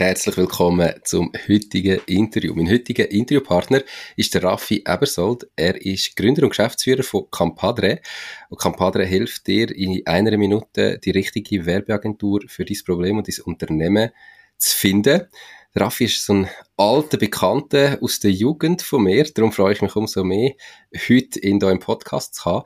Herzlich 0.00 0.38
willkommen 0.38 0.94
zum 1.04 1.30
heutigen 1.46 2.00
Interview. 2.06 2.54
Mein 2.54 2.70
heutiger 2.70 3.10
Interviewpartner 3.10 3.82
ist 4.16 4.32
der 4.32 4.42
Raffi 4.44 4.82
Ebersold. 4.86 5.46
Er 5.56 5.78
ist 5.84 6.16
Gründer 6.16 6.44
und 6.44 6.48
Geschäftsführer 6.48 7.02
von 7.02 7.30
Campadre. 7.30 8.00
Und 8.48 8.58
Campadre 8.58 9.04
hilft 9.04 9.46
dir 9.46 9.70
in 9.76 10.00
einer 10.06 10.38
Minute 10.38 10.98
die 11.00 11.10
richtige 11.10 11.66
Werbeagentur 11.66 12.40
für 12.46 12.64
dein 12.64 12.78
Problem 12.86 13.18
und 13.18 13.28
dein 13.28 13.44
Unternehmen 13.44 14.08
zu 14.56 14.74
finden. 14.74 15.28
Raffi 15.74 16.06
ist 16.06 16.24
so 16.24 16.32
ein 16.32 16.48
alter 16.78 17.18
Bekannter 17.18 17.98
aus 18.00 18.20
der 18.20 18.30
Jugend 18.30 18.80
von 18.80 19.02
mir. 19.02 19.24
Darum 19.24 19.52
freue 19.52 19.74
ich 19.74 19.82
mich 19.82 19.96
umso 19.96 20.24
mehr, 20.24 20.52
heute 20.94 21.40
hier 21.42 21.70
im 21.70 21.78
Podcast 21.78 22.36
zu 22.36 22.46
haben. 22.46 22.64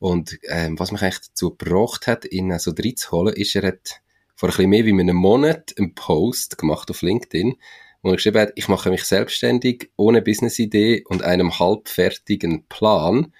Und 0.00 0.38
ähm, 0.48 0.78
was 0.78 0.92
mich 0.92 1.00
eigentlich 1.00 1.28
dazu 1.28 1.56
gebracht 1.56 2.06
hat, 2.06 2.26
ihn 2.26 2.58
so 2.58 2.72
reinzuholen, 2.72 3.34
ist, 3.34 3.56
er 3.56 3.68
hat 3.68 4.03
vor 4.34 4.48
ein 4.48 4.52
bisschen 4.52 4.70
mehr 4.70 4.84
wie 4.84 4.92
einem 4.92 5.16
Monat 5.16 5.74
einen 5.78 5.94
Post 5.94 6.58
gemacht 6.58 6.90
auf 6.90 7.02
LinkedIn, 7.02 7.54
wo 8.02 8.10
er 8.10 8.16
geschrieben 8.16 8.40
hat, 8.40 8.52
ich 8.54 8.68
mache 8.68 8.90
mich 8.90 9.04
selbstständig 9.04 9.90
ohne 9.96 10.22
Businessidee 10.22 11.04
und 11.08 11.22
einem 11.22 11.58
halbfertigen 11.58 12.66
Plan. 12.68 13.32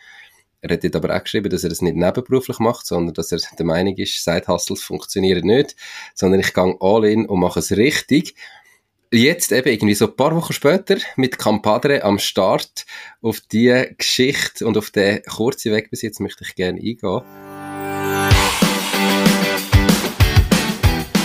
Er 0.62 0.72
hat 0.72 0.96
aber 0.96 1.14
auch 1.14 1.22
geschrieben, 1.22 1.50
dass 1.50 1.62
er 1.62 1.68
das 1.68 1.82
nicht 1.82 1.96
nebenberuflich 1.96 2.58
macht, 2.58 2.86
sondern 2.86 3.12
dass 3.12 3.30
er 3.30 3.40
der 3.58 3.66
Meinung 3.66 3.94
ist, 3.96 4.24
Side-Hustles 4.24 4.82
funktionieren 4.82 5.46
nicht, 5.46 5.76
sondern 6.14 6.40
ich 6.40 6.54
gehe 6.54 6.76
all 6.80 7.04
in 7.04 7.26
und 7.26 7.40
mache 7.40 7.58
es 7.58 7.72
richtig. 7.72 8.34
Jetzt 9.12 9.52
eben 9.52 9.68
irgendwie 9.68 9.94
so 9.94 10.06
ein 10.06 10.16
paar 10.16 10.34
Wochen 10.34 10.54
später 10.54 10.96
mit 11.16 11.38
Campadre 11.38 12.02
am 12.02 12.18
Start 12.18 12.86
auf 13.20 13.40
die 13.40 13.94
Geschichte 13.98 14.66
und 14.66 14.78
auf 14.78 14.90
den 14.90 15.22
kurzen 15.24 15.72
Weg 15.72 15.90
bis 15.90 16.00
jetzt 16.00 16.20
möchte 16.20 16.44
ich 16.44 16.54
gerne 16.54 16.80
eingehen. 16.80 17.53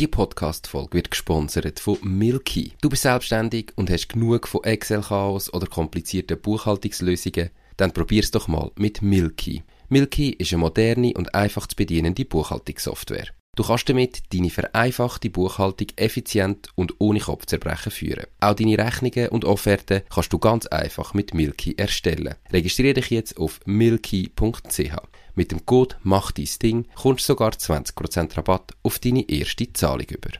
Die 0.00 0.06
Podcast-Folge 0.06 0.94
wird 0.94 1.10
gesponsert 1.10 1.78
von 1.78 1.98
Milky. 2.02 2.72
Du 2.80 2.88
bist 2.88 3.02
selbstständig 3.02 3.74
und 3.76 3.90
hast 3.90 4.08
genug 4.08 4.48
von 4.48 4.64
Excel-Chaos 4.64 5.52
oder 5.52 5.66
komplizierten 5.66 6.40
Buchhaltungslösungen? 6.40 7.50
Dann 7.76 7.92
probier's 7.92 8.30
doch 8.30 8.48
mal 8.48 8.70
mit 8.76 9.02
Milky. 9.02 9.62
Milky 9.90 10.30
ist 10.30 10.54
eine 10.54 10.60
moderne 10.60 11.12
und 11.12 11.34
einfach 11.34 11.66
zu 11.66 11.76
bedienende 11.76 12.24
Buchhaltungssoftware. 12.24 13.26
Du 13.56 13.62
kannst 13.62 13.90
damit 13.90 14.22
deine 14.32 14.48
vereinfachte 14.48 15.28
Buchhaltung 15.28 15.88
effizient 15.96 16.70
und 16.76 16.94
ohne 16.98 17.20
Kopfzerbrechen 17.20 17.92
führen. 17.92 18.24
Auch 18.40 18.54
deine 18.54 18.78
Rechnungen 18.78 19.28
und 19.28 19.44
Offerten 19.44 20.00
kannst 20.08 20.32
du 20.32 20.38
ganz 20.38 20.66
einfach 20.68 21.12
mit 21.12 21.34
Milky 21.34 21.74
erstellen. 21.76 22.36
Registriere 22.50 22.94
dich 22.94 23.10
jetzt 23.10 23.36
auf 23.36 23.60
milky.ch. 23.66 24.96
Mit 25.34 25.52
dem 25.52 25.64
Code 25.64 25.96
Mach 26.02 26.32
dein 26.32 26.48
Ding 26.62 26.88
kommst 26.94 27.28
du 27.28 27.32
sogar 27.32 27.50
20% 27.50 28.36
Rabatt 28.36 28.72
auf 28.82 28.98
deine 28.98 29.28
erste 29.28 29.72
Zahlung 29.72 30.06
über. 30.08 30.30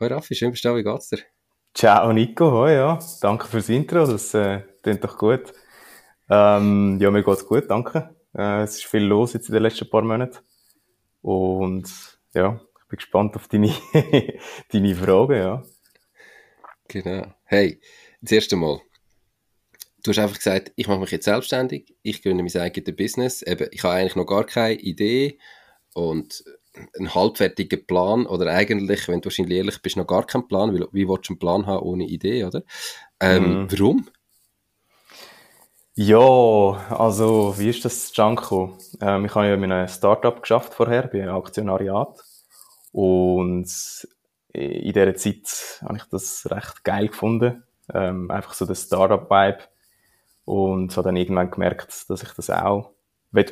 Hoi 0.00 0.06
Raffi, 0.06 0.34
schön 0.34 0.50
bist 0.50 0.64
du 0.64 0.70
da, 0.70 0.76
wie 0.76 0.82
geht's 0.82 1.08
dir? 1.08 1.18
Ciao 1.74 2.12
Nico, 2.12 2.50
hoi 2.50 2.74
ja, 2.74 2.98
danke 3.20 3.46
fürs 3.46 3.68
Intro, 3.68 4.06
das 4.06 4.34
äh, 4.34 4.62
klingt 4.82 5.04
doch 5.04 5.16
gut. 5.16 5.52
Ähm, 6.28 6.98
ja, 7.00 7.10
mir 7.10 7.22
geht's 7.22 7.46
gut, 7.46 7.70
danke. 7.70 8.14
Äh, 8.34 8.62
es 8.62 8.76
ist 8.76 8.84
viel 8.86 9.04
los 9.04 9.34
jetzt 9.34 9.48
in 9.48 9.54
den 9.54 9.62
letzten 9.62 9.88
paar 9.88 10.02
Monaten 10.02 10.38
und 11.20 11.88
ja, 12.34 12.60
ich 12.80 12.88
bin 12.88 12.96
gespannt 12.96 13.36
auf 13.36 13.48
deine, 13.48 13.72
deine 14.72 14.94
Fragen, 14.94 15.36
ja. 15.36 15.62
Genau. 16.88 17.26
Hey, 17.44 17.80
das 18.20 18.32
erste 18.32 18.56
Mal, 18.56 18.80
du 20.02 20.10
hast 20.10 20.18
einfach 20.18 20.36
gesagt, 20.36 20.72
ich 20.76 20.88
mache 20.88 21.00
mich 21.00 21.10
jetzt 21.10 21.24
selbstständig, 21.24 21.94
ich 22.02 22.22
gründe 22.22 22.42
mein 22.42 22.62
eigenes 22.62 22.96
Business. 22.96 23.42
Eben, 23.42 23.68
ich 23.70 23.82
habe 23.84 23.94
eigentlich 23.94 24.16
noch 24.16 24.26
gar 24.26 24.44
keine 24.44 24.74
Idee 24.74 25.38
und 25.94 26.44
einen 26.98 27.14
halbfertigen 27.14 27.86
Plan 27.86 28.26
oder 28.26 28.50
eigentlich, 28.50 29.06
wenn 29.08 29.20
du 29.20 29.26
wahrscheinlich 29.26 29.58
ehrlich 29.58 29.82
bist, 29.82 29.96
noch 29.96 30.06
gar 30.06 30.26
keinen 30.26 30.48
Plan. 30.48 30.74
Wie, 30.74 30.84
wie 30.92 31.08
willst 31.08 31.28
du 31.28 31.34
einen 31.34 31.38
Plan 31.38 31.66
haben 31.66 31.82
ohne 31.82 32.04
Idee, 32.04 32.44
oder? 32.44 32.62
Ähm, 33.20 33.64
mm. 33.64 33.72
Warum? 33.72 34.08
Ja, 35.94 36.16
also 36.18 37.54
wie 37.58 37.68
ist 37.68 37.84
das 37.84 38.12
gekommen? 38.12 38.78
Ähm, 39.00 39.26
ich 39.26 39.34
habe 39.34 39.48
ja 39.48 39.56
mit 39.58 39.70
einem 39.70 39.88
Startup 39.88 40.40
geschafft 40.40 40.72
vorher, 40.72 41.06
bei 41.08 41.22
einem 41.22 41.36
Aktionariat 41.36 42.18
und 42.92 43.68
in 44.54 44.92
dieser 44.92 45.14
Zeit 45.14 45.80
habe 45.82 45.96
ich 45.98 46.04
das 46.04 46.50
recht 46.50 46.82
geil 46.84 47.08
gefunden. 47.08 47.62
Ähm, 47.92 48.30
einfach 48.30 48.54
so 48.54 48.64
der 48.64 48.74
Startup-Vibe 48.74 49.58
und 50.44 50.96
habe 50.96 51.06
dann 51.06 51.16
irgendwann 51.16 51.50
gemerkt, 51.50 52.08
dass 52.08 52.22
ich 52.22 52.32
das 52.32 52.50
auch 52.50 52.92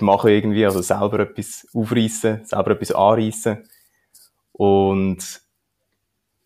machen 0.01 0.31
irgendwie, 0.31 0.65
also 0.67 0.83
selber 0.83 1.21
etwas 1.21 1.67
aufreißen, 1.75 2.45
selber 2.45 2.73
etwas 2.73 2.93
anreißen. 2.93 3.65
Und 4.53 5.41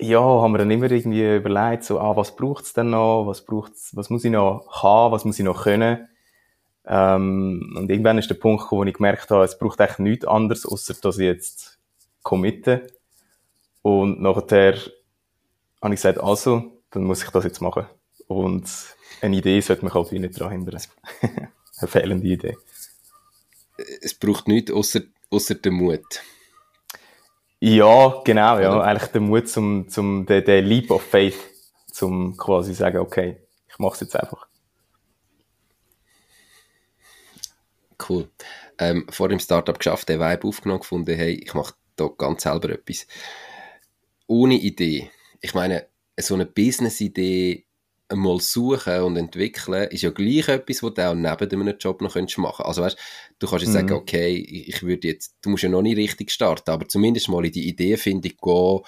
ja, 0.00 0.20
haben 0.20 0.52
wir 0.52 0.58
dann 0.58 0.70
immer 0.70 0.90
irgendwie 0.90 1.36
überlegt, 1.36 1.84
so, 1.84 2.00
ah, 2.00 2.16
was 2.16 2.36
braucht's 2.36 2.72
denn 2.72 2.90
noch, 2.90 3.26
was 3.26 3.44
braucht's, 3.44 3.94
was 3.96 4.10
muss 4.10 4.24
ich 4.24 4.30
noch 4.30 4.66
haben, 4.82 5.12
was 5.12 5.24
muss 5.24 5.38
ich 5.38 5.44
noch 5.44 5.64
können. 5.64 6.08
Ähm, 6.86 7.74
und 7.76 7.90
irgendwann 7.90 8.18
ist 8.18 8.28
der 8.28 8.34
Punkt 8.34 8.62
gekommen, 8.62 8.82
wo 8.82 8.84
ich 8.84 8.94
gemerkt 8.94 9.30
habe, 9.30 9.44
es 9.44 9.58
braucht 9.58 9.80
eigentlich 9.80 9.98
nichts 9.98 10.26
anderes, 10.26 10.66
außer 10.66 10.94
dass 11.00 11.18
ich 11.18 11.24
jetzt 11.24 11.78
committe. 12.22 12.86
Und 13.82 14.20
nachher 14.20 14.74
habe 15.82 15.94
ich 15.94 16.00
gesagt, 16.00 16.18
also, 16.18 16.82
dann 16.90 17.04
muss 17.04 17.22
ich 17.22 17.30
das 17.30 17.44
jetzt 17.44 17.60
machen. 17.60 17.86
Und 18.26 18.70
eine 19.20 19.36
Idee 19.36 19.60
sollte 19.60 19.84
mich 19.84 19.94
halt 19.94 20.12
nicht 20.12 20.40
daran 20.40 20.52
hindern. 20.52 20.80
eine 21.78 21.88
fehlende 21.88 22.26
Idee. 22.26 22.56
Es 24.00 24.14
braucht 24.14 24.48
nichts 24.48 24.70
außer, 24.70 25.00
außer 25.30 25.56
den 25.56 25.74
Mut. 25.74 26.22
Ja, 27.60 28.20
genau, 28.24 28.58
ja. 28.58 28.74
Oder? 28.74 28.84
Eigentlich 28.84 29.10
der 29.10 29.20
Mut 29.20 29.48
zum, 29.48 29.88
zum, 29.88 30.26
der, 30.26 30.42
der 30.42 30.62
Leap 30.62 30.90
of 30.90 31.02
Faith, 31.02 31.38
zum 31.90 32.36
quasi 32.36 32.74
sagen, 32.74 32.98
okay, 32.98 33.38
ich 33.68 33.78
mache 33.78 33.94
es 33.94 34.00
jetzt 34.00 34.16
einfach. 34.16 34.46
Cool. 38.08 38.28
Ähm, 38.78 39.06
vor 39.08 39.28
dem 39.28 39.38
Startup 39.38 39.78
geschafft, 39.78 40.08
den 40.08 40.20
Vibe 40.20 40.46
aufgenommen, 40.46 40.80
gefunden, 40.80 41.14
hey, 41.14 41.32
ich 41.32 41.54
mache 41.54 41.74
da 41.96 42.08
ganz 42.08 42.42
selber 42.42 42.70
etwas. 42.70 43.06
Ohne 44.26 44.54
Idee. 44.54 45.10
Ich 45.40 45.54
meine, 45.54 45.86
so 46.18 46.34
eine 46.34 46.46
Business-Idee 46.46 47.64
mal 48.12 48.40
suchen 48.40 49.00
und 49.00 49.16
entwickeln, 49.16 49.88
ist 49.90 50.02
ja 50.02 50.10
gleich 50.10 50.48
etwas, 50.48 50.82
was 50.82 50.94
du 50.94 51.08
auch 51.08 51.14
neben 51.14 51.48
deinem 51.48 51.78
Job 51.78 52.02
noch 52.02 52.14
machen 52.14 52.26
könntest. 52.26 52.60
Also 52.60 52.82
weißt, 52.82 52.98
du 53.38 53.46
kannst 53.46 53.64
ja 53.64 53.70
mhm. 53.70 53.74
sagen, 53.74 53.92
okay, 53.92 54.36
ich 54.36 54.82
würde 54.82 55.08
jetzt, 55.08 55.36
du 55.42 55.50
musst 55.50 55.62
ja 55.62 55.68
noch 55.68 55.82
nicht 55.82 55.96
richtig 55.96 56.30
starten, 56.30 56.70
aber 56.70 56.86
zumindest 56.88 57.28
mal 57.28 57.44
in 57.44 57.52
die 57.52 57.68
Ideefindung 57.68 58.32
gehen, 58.42 58.80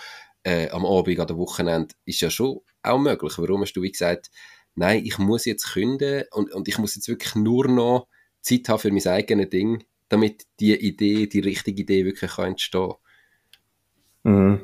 äh, 0.43 0.69
am 0.71 0.84
Abend, 0.84 1.19
an 1.19 1.27
der 1.27 1.37
Wochenende, 1.38 1.94
ist 2.04 2.21
ja 2.21 2.31
schon 2.31 2.60
auch 2.82 2.99
möglich. 2.99 3.32
Warum 3.38 3.62
hast 3.62 3.72
du 3.72 3.82
wie 3.82 3.91
gesagt, 3.91 4.31
nein, 4.75 5.04
ich 5.04 5.19
muss 5.19 5.44
jetzt 5.47 5.72
künden 5.72 6.25
und, 6.33 6.53
und 6.53 6.69
ich 6.69 6.78
muss 6.78 6.94
jetzt 6.94 7.09
wirklich 7.09 7.34
nur 7.34 7.66
noch 7.69 8.06
Zeit 8.43 8.69
haben 8.69 8.78
für 8.78 8.93
mein 8.93 9.06
eigenes 9.06 9.50
Ding, 9.50 9.84
damit 10.09 10.47
die 10.60 10.75
Idee, 10.75 11.27
die 11.27 11.41
richtige 11.41 11.83
Idee 11.83 12.04
wirklich 12.04 12.31
kann 12.31 12.50
entstehen 12.50 12.93
mhm. 14.22 14.60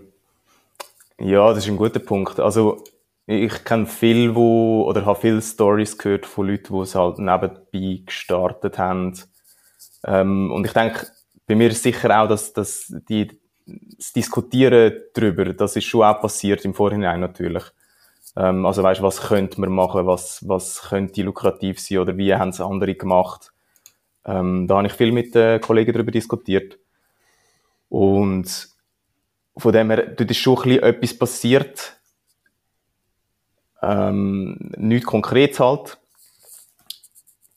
Ja, 1.18 1.52
das 1.52 1.64
ist 1.64 1.70
ein 1.70 1.76
guter 1.76 2.00
Punkt. 2.00 2.40
Also 2.40 2.82
ich 3.26 3.64
kenne 3.64 3.86
viel, 3.86 4.34
wo, 4.34 4.84
oder 4.84 5.06
habe 5.06 5.20
viele 5.20 5.42
Stories 5.42 5.96
gehört 5.96 6.26
von 6.26 6.48
Leuten, 6.48 6.74
die 6.74 6.80
es 6.80 6.94
halt 6.94 7.18
nebenbei 7.18 8.02
gestartet 8.04 8.78
haben. 8.78 9.18
Ähm, 10.04 10.50
und 10.50 10.64
ich 10.64 10.72
denke, 10.72 11.06
bei 11.46 11.54
mir 11.54 11.68
ist 11.68 11.82
sicher 11.82 12.20
auch, 12.20 12.28
dass, 12.28 12.52
dass 12.52 12.92
die, 13.08 13.28
das 13.66 14.12
Diskutieren 14.12 14.94
darüber, 15.14 15.52
das 15.52 15.76
ist 15.76 15.84
schon 15.84 16.02
auch 16.02 16.20
passiert 16.20 16.64
im 16.64 16.74
Vorhinein 16.74 17.20
natürlich. 17.20 17.64
Ähm, 18.36 18.66
also 18.66 18.82
weißt, 18.82 19.02
was 19.02 19.20
könnte 19.20 19.60
man 19.60 19.70
machen, 19.70 20.06
was, 20.06 20.46
was 20.48 20.82
könnte 20.88 21.22
lukrativ 21.22 21.80
sein 21.80 21.98
oder 21.98 22.16
wie 22.16 22.34
haben 22.34 22.48
es 22.48 22.60
andere 22.60 22.94
gemacht. 22.94 23.52
Ähm, 24.24 24.66
da 24.66 24.76
habe 24.76 24.86
ich 24.86 24.92
viel 24.92 25.12
mit 25.12 25.34
den 25.34 25.60
Kollegen 25.60 25.92
darüber 25.92 26.10
diskutiert. 26.10 26.78
Und 27.88 28.68
von 29.56 29.72
dem 29.72 29.90
her, 29.90 30.06
dort 30.06 30.30
ist 30.30 30.38
schon 30.38 30.56
ein 30.56 30.62
bisschen 30.62 30.82
etwas 30.82 31.18
passiert, 31.18 32.00
ähm, 33.82 34.56
nichts 34.76 35.06
konkret 35.06 35.58
halt. 35.60 35.98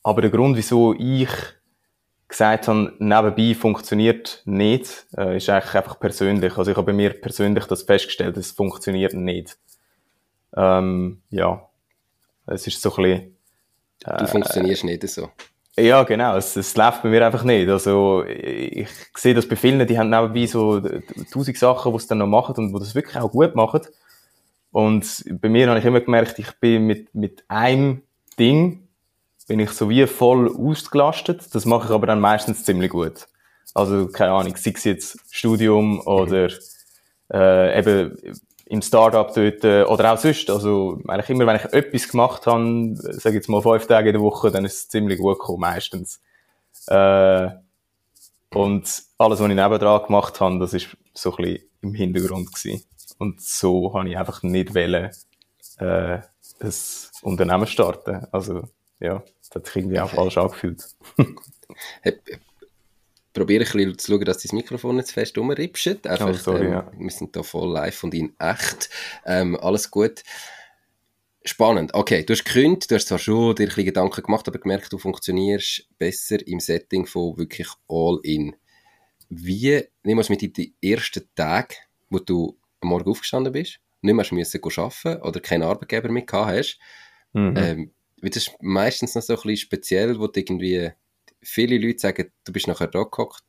Aber 0.03 0.21
der 0.21 0.31
Grund, 0.31 0.57
wieso 0.57 0.93
ich 0.93 1.29
gesagt 2.27 2.67
habe, 2.67 2.93
nebenbei 2.99 3.55
funktioniert 3.55 4.41
nicht, 4.45 5.05
äh, 5.17 5.37
ist 5.37 5.49
eigentlich 5.49 5.75
einfach 5.75 5.99
persönlich. 5.99 6.57
Also 6.57 6.71
ich 6.71 6.77
habe 6.77 6.87
bei 6.87 6.93
mir 6.93 7.11
persönlich 7.13 7.65
das 7.65 7.83
festgestellt, 7.83 8.37
es 8.37 8.51
funktioniert 8.51 9.13
nicht. 9.13 9.57
Ähm, 10.55 11.21
ja, 11.29 11.67
es 12.47 12.67
ist 12.67 12.81
so 12.81 12.93
ein 12.95 13.03
bisschen 13.03 13.35
Du 14.03 14.11
äh, 14.11 14.27
funktionierst 14.27 14.83
nicht 14.83 15.07
so. 15.07 15.29
Ja, 15.77 16.03
genau. 16.03 16.37
Es, 16.37 16.55
es 16.55 16.75
läuft 16.77 17.03
bei 17.03 17.09
mir 17.09 17.25
einfach 17.25 17.43
nicht. 17.43 17.67
Also, 17.67 18.23
ich 18.25 18.87
sehe 19.15 19.33
das 19.33 19.47
bei 19.47 19.55
vielen, 19.55 19.85
die 19.85 19.97
haben 19.97 20.09
nebenbei 20.09 20.45
so 20.45 20.79
tausend 21.31 21.57
Sachen, 21.57 21.91
die 21.91 21.99
sie 21.99 22.07
dann 22.07 22.19
noch 22.19 22.27
machen 22.27 22.55
und 22.55 22.73
wo 22.73 22.79
das 22.79 22.95
wirklich 22.95 23.17
auch 23.17 23.31
gut 23.31 23.55
machen. 23.55 23.81
Und 24.75 25.23
bei 25.39 25.47
mir 25.47 25.69
habe 25.69 25.79
ich 25.79 25.85
immer 25.85 26.01
gemerkt, 26.01 26.37
ich 26.37 26.51
bin 26.59 26.85
mit, 26.85 27.15
mit 27.15 27.45
einem 27.47 28.01
Ding, 28.37 28.89
bin 29.47 29.61
ich 29.61 29.69
so 29.69 29.87
wie 29.89 30.05
voll 30.05 30.53
ausgelastet. 30.53 31.55
Das 31.55 31.63
mache 31.63 31.87
ich 31.87 31.93
aber 31.93 32.07
dann 32.07 32.19
meistens 32.19 32.65
ziemlich 32.65 32.91
gut. 32.91 33.25
Also, 33.73 34.07
keine 34.07 34.33
Ahnung, 34.33 34.53
sei 34.57 34.73
es 34.75 34.83
jetzt 34.83 35.17
Studium 35.31 36.01
oder, 36.01 36.49
äh, 37.31 37.79
eben 37.79 38.17
im 38.65 38.81
Startup 38.81 39.33
dort, 39.33 39.63
äh, 39.63 39.83
oder 39.83 40.11
auch 40.11 40.17
sonst. 40.17 40.49
Also, 40.49 41.01
eigentlich 41.07 41.29
immer, 41.29 41.47
wenn 41.47 41.55
ich 41.55 41.71
etwas 41.71 42.09
gemacht 42.09 42.45
habe, 42.45 42.95
sage 42.95 43.37
jetzt 43.37 43.47
mal 43.47 43.61
fünf 43.61 43.87
Tage 43.87 44.09
in 44.09 44.15
der 44.15 44.21
Woche, 44.21 44.51
dann 44.51 44.65
ist 44.65 44.73
es 44.73 44.89
ziemlich 44.89 45.19
gut 45.19 45.39
gekommen, 45.39 45.61
meistens. 45.61 46.19
Äh, 46.87 47.47
und 48.53 49.03
alles, 49.17 49.39
was 49.39 49.49
ich 49.49 49.55
nebendran 49.55 50.05
gemacht 50.05 50.41
habe, 50.41 50.59
das 50.59 50.73
ist 50.73 50.97
so 51.13 51.33
ein 51.37 51.43
bisschen 51.45 51.63
im 51.81 51.93
Hintergrund 51.93 52.53
gewesen. 52.53 52.83
Und 53.17 53.41
so 53.41 53.93
habe 53.93 54.09
ich 54.09 54.17
einfach 54.17 54.43
nicht 54.43 54.75
wollen, 54.75 55.11
äh, 55.79 56.19
ein 56.59 56.73
Unternehmen 57.21 57.67
starten. 57.67 58.27
Also, 58.31 58.63
ja, 58.99 59.23
das 59.39 59.55
hat 59.55 59.67
sich 59.67 59.77
irgendwie 59.77 59.99
auch 59.99 60.09
falsch 60.09 60.37
angefühlt. 60.37 60.83
probiere 63.35 63.65
ein 63.65 63.71
bisschen 63.71 63.97
zu 63.99 64.11
schauen, 64.11 64.25
dass 64.25 64.37
dein 64.39 64.55
Mikrofon 64.55 64.95
nicht 64.95 65.09
zu 65.09 65.13
fest 65.13 65.37
rumripscht. 65.37 66.07
Einfach, 66.07 66.29
oh, 66.29 66.33
sorry, 66.33 66.65
ähm, 66.65 66.71
ja. 66.71 66.91
Wir 66.97 67.11
sind 67.11 67.35
da 67.35 67.43
voll 67.43 67.71
live 67.73 68.03
und 68.03 68.15
in 68.15 68.33
echt. 68.39 68.89
Ähm, 69.25 69.55
alles 69.57 69.91
gut. 69.91 70.23
Spannend. 71.43 71.93
Okay, 71.93 72.23
du 72.23 72.33
hast 72.33 72.43
gekündigt, 72.45 72.89
du 72.89 72.95
hast 72.95 73.07
zwar 73.07 73.19
schon 73.19 73.53
dir 73.53 73.63
ein 73.63 73.67
bisschen 73.67 73.85
Gedanken 73.85 74.23
gemacht, 74.23 74.47
aber 74.47 74.57
gemerkt, 74.57 74.91
du 74.91 74.97
funktionierst 74.97 75.87
besser 75.99 76.37
im 76.47 76.59
Setting 76.59 77.05
von 77.05 77.37
wirklich 77.37 77.67
All-In. 77.87 78.55
Wie, 79.29 79.83
nimm 80.03 80.17
uns 80.17 80.29
mit 80.29 80.41
in 80.41 80.53
die 80.53 80.73
ersten 80.81 81.29
Tage, 81.35 81.75
wo 82.09 82.17
du 82.19 82.57
am 82.85 82.89
Morgen 82.89 83.09
aufgestanden 83.09 83.53
bist, 83.53 83.79
nicht 84.01 84.13
mehr 84.13 84.25
müssen 84.31 84.61
arbeiten 84.63 85.21
oder 85.21 85.39
keinen 85.39 85.63
Arbeitgeber 85.63 86.09
mehr 86.09 86.23
gehabt 86.23 86.51
hast. 86.51 86.79
Mhm. 87.33 87.53
Ähm, 87.57 87.91
das 88.21 88.37
ist 88.37 88.55
meistens 88.61 89.15
noch 89.15 89.21
so 89.21 89.33
ein 89.33 89.41
bisschen 89.41 89.57
speziell, 89.57 90.19
wo 90.19 90.29
irgendwie 90.33 90.91
viele 91.41 91.77
Leute 91.77 91.99
sagen, 91.99 92.31
du 92.43 92.53
bist 92.53 92.67
nachher 92.67 92.87
da 92.87 93.03
gehockt 93.03 93.43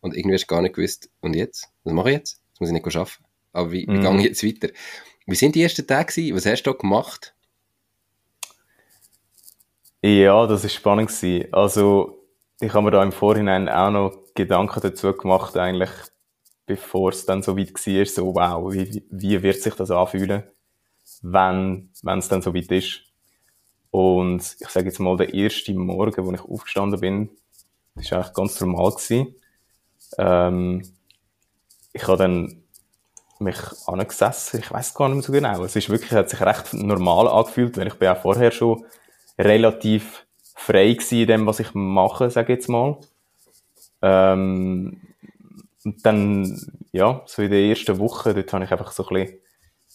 und 0.00 0.16
irgendwie 0.16 0.34
hast 0.34 0.44
du 0.44 0.54
gar 0.54 0.62
nicht 0.62 0.74
gewusst, 0.74 1.10
und 1.20 1.34
jetzt? 1.34 1.68
Was 1.84 1.92
mache 1.92 2.10
ich 2.10 2.16
jetzt? 2.16 2.42
Das 2.52 2.60
muss 2.60 2.68
ich 2.68 2.74
nicht 2.74 2.96
arbeiten. 2.96 3.24
Aber 3.52 3.72
wie, 3.72 3.86
wie 3.86 3.98
mm. 3.98 4.02
gehe 4.02 4.18
ich 4.18 4.24
jetzt 4.24 4.44
weiter? 4.44 4.74
Wie 5.26 5.34
sind 5.34 5.54
die 5.54 5.62
ersten 5.62 5.86
Tage 5.86 6.12
gewesen? 6.12 6.36
Was 6.36 6.46
hast 6.46 6.62
du 6.62 6.72
da 6.72 6.76
gemacht? 6.76 7.34
Ja, 10.02 10.46
das 10.46 10.64
ist 10.64 10.74
spannend 10.74 11.08
gewesen. 11.08 11.52
Also, 11.52 12.26
ich 12.60 12.72
habe 12.74 12.84
mir 12.84 12.90
da 12.90 13.02
im 13.02 13.12
Vorhinein 13.12 13.68
auch 13.68 13.90
noch 13.90 14.18
Gedanken 14.34 14.80
dazu 14.80 15.12
gemacht, 15.14 15.56
eigentlich, 15.56 15.90
bevor 16.66 17.10
es 17.10 17.26
dann 17.26 17.42
so 17.42 17.56
weit 17.56 17.74
war, 17.74 18.06
so, 18.06 18.34
wow, 18.34 18.72
wie, 18.72 19.04
wie 19.10 19.42
wird 19.42 19.60
sich 19.60 19.74
das 19.74 19.90
anfühlen, 19.90 20.44
wenn, 21.22 21.90
wenn 22.02 22.18
es 22.18 22.28
dann 22.28 22.42
so 22.42 22.54
weit 22.54 22.70
ist. 22.72 23.00
Und 23.90 24.56
ich 24.58 24.68
sage 24.68 24.86
jetzt 24.86 24.98
mal, 24.98 25.16
der 25.16 25.32
erste 25.32 25.72
Morgen, 25.74 26.26
wo 26.26 26.32
ich 26.32 26.40
aufgestanden 26.40 27.00
bin, 27.00 27.30
das 27.94 28.10
war 28.10 28.18
eigentlich 28.18 28.34
ganz 28.34 28.60
normal. 28.60 28.90
Gewesen. 28.90 29.34
Ähm, 30.18 30.82
ich 31.92 32.06
habe 32.08 32.16
dann 32.16 32.64
mich 33.38 33.56
angesessen, 33.86 34.60
ich 34.60 34.70
weiß 34.70 34.94
gar 34.94 35.08
nicht 35.08 35.16
mehr 35.16 35.22
so 35.22 35.32
genau. 35.32 35.64
Es 35.64 35.76
ist 35.76 35.90
wirklich, 35.90 36.10
hat 36.12 36.30
sich 36.30 36.40
recht 36.40 36.74
normal 36.74 37.28
angefühlt, 37.28 37.76
weil 37.76 37.86
ich 37.86 37.94
bin 37.94 38.08
auch 38.08 38.20
vorher 38.20 38.50
schon 38.50 38.84
relativ 39.38 40.26
frei 40.56 40.92
gewesen 40.92 41.20
in 41.20 41.26
dem, 41.26 41.46
was 41.46 41.60
ich 41.60 41.74
mache, 41.74 42.30
sage 42.30 42.52
ich 42.52 42.58
jetzt 42.58 42.68
mal. 42.68 42.98
Ähm, 44.02 45.00
und 45.84 46.04
dann, 46.06 46.60
ja, 46.92 47.22
so 47.26 47.42
in 47.42 47.50
der 47.50 47.60
ersten 47.60 47.98
Woche, 47.98 48.34
dort 48.34 48.52
habe 48.52 48.64
ich 48.64 48.72
einfach 48.72 48.92
so 48.92 49.06
ein 49.06 49.14
bisschen 49.14 49.40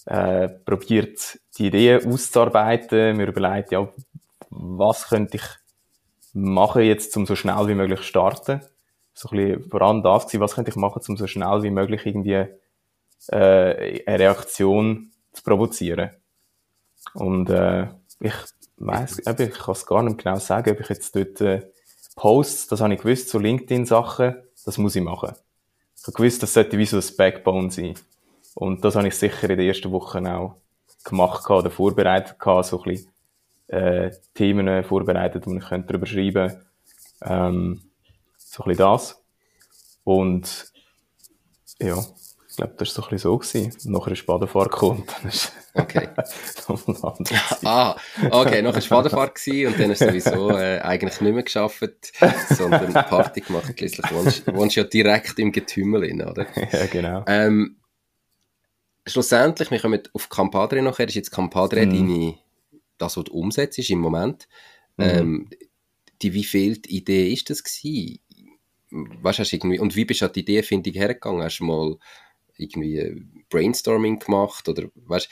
äh, 0.06 0.50
probiert, 0.50 1.40
die 1.58 1.68
Ideen 1.68 2.06
auszuarbeiten, 2.06 3.18
mir 3.18 3.28
überlegt, 3.28 3.72
ja, 3.72 3.92
was 4.50 5.10
könnte 5.10 5.38
ich 5.38 5.44
machen 6.34 6.84
jetzt, 6.84 7.16
um 7.18 7.26
so 7.26 7.36
schnell 7.36 7.68
wie 7.68 7.76
möglich 7.76 8.00
zu 8.00 8.06
starten. 8.06 8.62
So 9.14 9.30
ein 9.30 9.38
bisschen 9.38 9.70
vor 9.70 9.82
allem 9.82 10.04
das 10.04 10.26
gewesen, 10.26 10.42
was 10.42 10.56
könnte 10.56 10.72
ich 10.72 10.78
machen, 10.78 11.02
um 11.08 11.18
so 11.18 11.28
schnell 11.28 11.64
wie 11.64 11.72
möglich 11.72 12.06
irgendwie 12.06 12.46
äh, 13.32 14.04
eine 14.06 14.20
Reaktion 14.20 15.12
zu 15.34 15.44
provozieren. 15.44 16.12
Und 17.14 17.50
äh, 17.50 17.88
ich 18.20 18.34
weiß, 18.78 19.20
ich 19.20 19.26
kann 19.26 19.72
es 19.72 19.86
gar 19.86 20.04
nicht 20.04 20.24
genau 20.24 20.38
sagen, 20.38 20.72
ob 20.72 20.80
ich 20.80 20.90
jetzt 20.90 21.16
dort 21.16 21.42
äh, 21.42 21.72
Posts, 22.16 22.68
das 22.68 22.82
habe 22.82 22.94
ich 22.94 23.02
gewusst, 23.02 23.30
so 23.30 23.40
LinkedIn-Sachen, 23.40 24.36
das 24.66 24.78
muss 24.78 24.96
ich 24.96 25.04
machen. 25.04 25.34
Ich 26.02 26.08
habe 26.08 26.14
gewusst, 26.14 26.42
das 26.42 26.54
sollte 26.54 26.78
wie 26.78 26.86
so 26.86 26.98
ein 26.98 27.18
Backbone 27.18 27.72
sein. 27.72 27.96
Und 28.56 28.84
das 28.84 28.96
habe 28.96 29.08
ich 29.08 29.16
sicher 29.16 29.50
in 29.50 29.58
den 29.58 29.68
ersten 29.68 29.92
Wochen 29.92 30.28
auch 30.28 30.56
gemacht 31.04 31.50
oder 31.50 31.70
vorbereitet 31.70 32.40
gehabt, 32.40 32.66
so 32.66 32.82
ein 32.82 32.92
bisschen, 32.92 33.12
äh, 33.68 34.12
Themen 34.34 34.84
vorbereitet, 34.84 35.46
die 35.46 35.58
ich 35.58 35.64
darüber 35.64 36.06
schreiben 36.06 36.50
könnte. 36.50 36.66
Ähm, 37.22 37.82
so 38.38 38.64
ein 38.64 38.70
bisschen 38.70 38.78
das. 38.78 39.24
Und 40.04 40.72
ja, 41.80 42.04
glaube, 42.60 42.76
das 42.78 42.90
war 42.90 42.96
so 42.96 43.02
ein 43.04 43.10
bisschen 43.10 43.32
so. 43.32 43.38
Gewesen. 43.38 43.92
Nachher 43.92 44.12
ist 44.12 44.26
Badefahrt 44.26 44.72
gekommen 44.72 45.04
dann 45.08 45.32
ist 45.32 45.52
Okay. 45.74 46.10
ah, 47.64 47.96
okay, 48.32 48.62
nachher 48.62 48.90
war 48.90 49.04
Badefahrt 49.04 49.36
gewesen 49.36 49.68
und 49.68 49.80
dann 49.80 49.92
hast 49.92 50.02
du 50.02 50.08
sowieso 50.08 50.50
äh, 50.52 50.80
eigentlich 50.80 51.22
nicht 51.22 51.34
mehr 51.34 51.44
geschafft, 51.44 52.12
sondern 52.50 52.94
Party 52.94 53.42
gemacht. 53.42 53.74
Schließlich 53.78 54.12
wohnst, 54.12 54.48
wohnst 54.54 54.76
ja 54.76 54.84
direkt 54.84 55.40
im 55.40 55.52
Getümmel, 55.52 56.12
oder? 56.22 56.48
ja, 56.72 56.86
genau. 56.88 57.24
Ähm, 57.28 57.78
schlussendlich, 59.06 59.72
wir 59.72 59.80
kommen 59.80 60.02
auf 60.14 60.28
Campadre 60.28 60.82
nachher, 60.82 61.08
ist 61.08 61.16
jetzt 61.16 61.32
Campadre 61.32 61.86
mhm. 61.86 61.92
deine, 61.92 62.38
das, 62.98 63.16
was 63.16 63.26
du 63.26 63.32
umsetzt 63.32 63.78
im 63.90 64.00
Moment. 64.00 64.48
Mhm. 64.98 65.06
Ähm, 65.06 65.50
die 66.22 66.34
wie 66.34 66.44
viel 66.44 66.82
Idee 66.88 67.32
ist 67.32 67.50
das 67.50 67.64
gewesen? 67.64 68.20
Weißt, 68.92 69.40
hast 69.40 69.54
irgendwie, 69.54 69.80
und 69.80 69.96
wie 69.96 70.06
bist 70.06 70.22
du 70.22 70.26
an 70.26 70.34
die 70.34 70.42
Ideefindung 70.42 70.94
hergegangen? 70.94 71.44
Hast 71.44 71.60
du 71.60 71.66
mal 71.66 71.98
irgendwie 72.60 73.24
Brainstorming 73.50 74.20
gemacht 74.20 74.68
oder 74.70 74.90
weißt, 74.96 75.30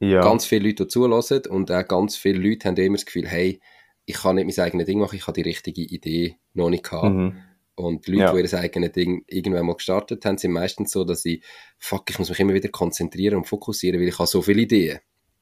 ja. 0.00 0.20
ganz 0.20 0.46
viele 0.46 0.68
Leute, 0.68 0.84
die 0.84 0.88
zulassen 0.88 1.42
und 1.48 1.70
auch 1.70 1.86
ganz 1.86 2.16
viele 2.16 2.38
Leute 2.38 2.68
haben 2.68 2.76
immer 2.76 2.96
das 2.96 3.06
Gefühl, 3.06 3.28
hey, 3.28 3.60
ich 4.06 4.16
kann 4.16 4.36
nicht 4.36 4.56
mein 4.56 4.64
eigenes 4.64 4.86
Ding 4.86 4.98
machen, 4.98 5.16
ich 5.16 5.26
habe 5.26 5.34
die 5.40 5.48
richtige 5.48 5.82
Idee 5.82 6.36
noch 6.54 6.70
nicht 6.70 6.84
gehabt. 6.84 7.14
Mhm. 7.14 7.36
Und 7.76 8.06
die 8.06 8.12
Leute, 8.12 8.24
ja. 8.36 8.42
die 8.42 8.54
ihr 8.54 8.58
eigenes 8.58 8.92
Ding 8.92 9.24
irgendwann 9.26 9.66
mal 9.66 9.74
gestartet 9.74 10.24
haben, 10.24 10.36
sind 10.36 10.52
meistens 10.52 10.90
so, 10.90 11.04
dass 11.04 11.22
sie, 11.22 11.42
fuck, 11.78 12.10
ich 12.10 12.18
muss 12.18 12.28
mich 12.28 12.40
immer 12.40 12.52
wieder 12.52 12.68
konzentrieren 12.68 13.36
und 13.36 13.44
fokussieren, 13.44 14.00
weil 14.00 14.08
ich 14.08 14.18
habe 14.18 14.26
so 14.26 14.42
viele 14.42 14.62
Ideen. 14.62 14.98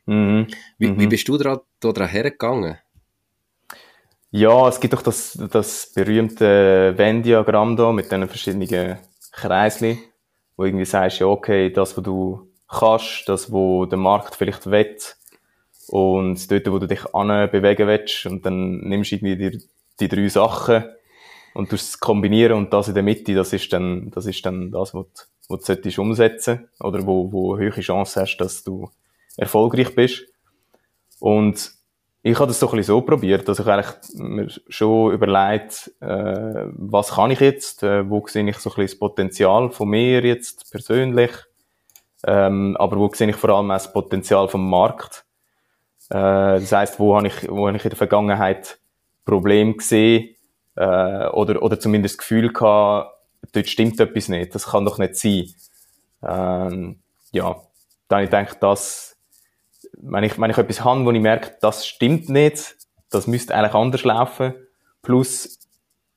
Mhm. 0.07 0.47
Wie, 0.79 0.89
mhm. 0.89 1.01
wie 1.01 1.07
bist 1.07 1.27
du 1.29 1.37
da, 1.37 1.63
da 1.81 1.93
dran 1.93 2.09
hergegangen? 2.09 2.79
Ja, 4.31 4.69
es 4.69 4.79
gibt 4.79 4.93
doch 4.93 5.03
das, 5.03 5.39
das 5.51 5.93
berühmte 5.95 6.95
Venn-Diagramm 6.97 7.77
da 7.77 7.93
mit 7.93 8.13
den 8.13 8.29
verschiedenen 8.29 8.99
Kreisli, 9.33 9.99
wo 10.59 10.65
irgendwie 10.65 10.85
sagst, 10.85 11.21
ja, 11.21 11.27
okay, 11.27 11.71
das, 11.71 11.97
was 11.97 12.05
du 12.05 12.49
kannst, 12.69 13.29
das, 13.29 13.51
wo 13.51 13.87
der 13.87 13.97
Markt 13.97 14.35
vielleicht 14.35 14.71
will, 14.71 14.97
und 15.87 16.51
dort, 16.51 16.71
wo 16.71 16.79
du 16.79 16.87
dich 16.87 17.03
bewegen 17.05 17.87
willst, 17.87 18.27
und 18.27 18.45
dann 18.45 18.81
nimmst 18.81 19.13
du 19.13 19.17
irgendwie 19.17 19.37
die, 19.37 19.63
die 20.01 20.09
drei 20.09 20.29
Sachen 20.29 20.85
und 21.55 21.73
du 21.73 21.77
kombinieren 22.01 22.59
und 22.59 22.73
das 22.73 22.89
in 22.89 22.95
der 22.95 23.03
Mitte, 23.05 23.35
das 23.35 23.53
ist 23.53 23.73
dann, 23.73 24.11
das 24.11 24.27
ist 24.27 24.45
dann 24.45 24.71
das, 24.71 24.93
was 24.93 25.07
du, 25.49 25.55
was 25.55 25.65
du 25.81 26.15
solltest 26.15 26.59
oder 26.81 27.07
wo, 27.07 27.33
wo 27.33 27.57
höhere 27.57 27.81
Chance 27.81 28.21
hast, 28.21 28.37
dass 28.39 28.63
du 28.65 28.91
erfolgreich 29.37 29.95
bist. 29.95 30.25
Und 31.21 31.73
ich 32.31 32.39
habe 32.39 32.49
das 32.49 32.61
so 32.61 32.67
ein 32.67 32.77
bisschen 32.77 32.95
so 32.95 33.01
probiert, 33.01 33.49
dass 33.49 33.59
ich 33.59 33.67
eigentlich 33.67 33.95
mir 34.15 34.49
schon 34.69 35.13
überlegt, 35.13 35.93
äh, 36.01 36.67
was 36.77 37.13
kann 37.13 37.31
ich 37.31 37.41
jetzt, 37.41 37.83
äh, 37.83 38.09
wo 38.09 38.27
sehe 38.27 38.49
ich 38.49 38.59
so 38.59 38.71
ein 38.71 38.83
das 38.83 38.99
Potenzial 38.99 39.71
von 39.71 39.89
mir 39.89 40.23
jetzt 40.25 40.71
persönlich, 40.71 41.31
ähm, 42.27 42.77
aber 42.79 42.99
wo 42.99 43.09
sehe 43.13 43.31
ich 43.31 43.37
vor 43.37 43.51
allem 43.51 43.71
auch 43.71 43.75
das 43.75 43.93
Potenzial 43.93 44.49
vom 44.49 44.69
Markt. 44.69 45.25
Äh, 46.11 46.61
das 46.61 46.73
heißt, 46.73 47.01
wo 47.01 47.17
habe 47.17 47.29
ich, 47.29 47.49
wo 47.51 47.67
habe 47.67 47.77
ich 47.77 47.85
in 47.85 47.91
der 47.91 47.97
Vergangenheit 47.97 48.79
Probleme 49.25 49.75
gesehen, 49.75 50.35
äh, 50.77 51.29
oder, 51.29 51.63
oder 51.63 51.81
zumindest 51.81 52.17
das 52.17 52.19
Gefühl 52.19 52.53
gehabt, 52.53 53.13
dort 53.53 53.69
stimmt 53.69 53.99
etwas 54.01 54.29
nicht, 54.29 54.55
das 54.55 54.67
kann 54.67 54.85
doch 54.85 54.99
nicht 54.99 55.17
sein. 55.17 55.47
Ähm, 56.23 57.01
ja, 57.33 57.57
dann 58.09 58.25
ich 58.25 58.31
denke, 58.31 58.57
dass, 58.61 59.08
wenn 59.93 60.25
ich, 60.25 60.39
wenn 60.39 60.51
ich 60.51 60.59
etwas 60.59 60.85
habe, 60.85 61.05
wo 61.05 61.11
ich 61.11 61.21
merke, 61.21 61.57
das 61.61 61.87
stimmt 61.87 62.29
nicht, 62.29 62.77
das 63.11 63.27
müsste 63.27 63.55
eigentlich 63.55 63.75
anders 63.75 64.05
laufen, 64.05 64.55
plus 65.03 65.59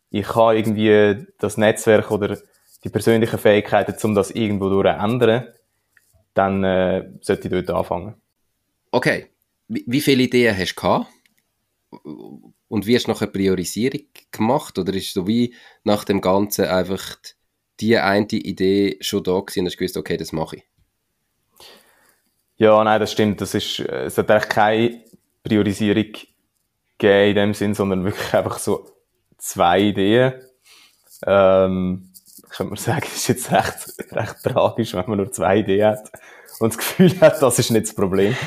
ich 0.10 0.36
habe 0.36 0.58
irgendwie 0.58 1.26
das 1.40 1.58
Netzwerk 1.58 2.12
oder 2.12 2.38
die 2.84 2.90
persönlichen 2.90 3.40
Fähigkeiten, 3.40 3.96
um 4.04 4.16
das 4.16 4.32
irgendwo 4.32 4.70
durch 4.70 4.88
ändern, 4.88 5.48
dann 6.34 6.64
äh, 6.64 7.10
sollte 7.22 7.48
ich 7.48 7.54
dort 7.54 7.70
anfangen. 7.70 8.16
Okay. 8.92 9.28
Wie, 9.68 10.02
viele 10.02 10.24
Ideen 10.24 10.58
hast 10.58 10.76
du 10.76 10.82
gehabt? 10.82 11.08
Und 12.68 12.88
wie 12.88 12.96
hast 12.96 13.08
du 13.08 13.14
eine 13.14 13.32
Priorisierung 13.32 14.02
gemacht? 14.32 14.78
Oder 14.78 14.94
ist 14.94 15.14
so 15.14 15.28
wie 15.28 15.56
nach 15.84 16.04
dem 16.04 16.20
Ganzen 16.20 16.66
einfach 16.66 17.16
die 17.80 17.98
eine 17.98 18.28
Idee 18.28 18.98
schon 19.00 19.24
da 19.24 19.40
gewesen 19.40 19.62
und 19.62 19.66
hast 19.68 19.78
gewusst, 19.78 19.98
okay, 19.98 20.18
das 20.18 20.34
mache 20.34 20.58
ich? 20.58 20.64
Ja, 22.62 22.84
nein, 22.84 23.00
das 23.00 23.12
stimmt. 23.12 23.42
Das 23.42 23.56
ist, 23.56 23.80
es 23.80 24.20
hat 24.20 24.30
eigentlich 24.30 24.50
keine 24.50 25.02
Priorisierung 25.44 26.06
gegeben 27.00 27.30
in 27.30 27.36
dem 27.36 27.54
Sinn, 27.56 27.74
sondern 27.74 28.04
wirklich 28.04 28.32
einfach 28.36 28.60
so 28.60 28.86
zwei 29.40 29.80
Ideen. 29.80 30.34
Ähm, 31.26 32.12
könnte 32.52 32.70
man 32.70 32.78
sagen, 32.78 33.08
ist 33.16 33.28
jetzt 33.30 33.52
recht, 33.52 34.12
recht 34.12 34.44
tragisch, 34.44 34.94
wenn 34.94 35.06
man 35.08 35.18
nur 35.18 35.32
zwei 35.32 35.58
Ideen 35.58 35.88
hat 35.88 36.12
und 36.60 36.74
das 36.74 36.78
Gefühl 36.78 37.20
hat, 37.20 37.42
das 37.42 37.58
ist 37.58 37.72
nicht 37.72 37.88
das 37.88 37.96
Problem. 37.96 38.38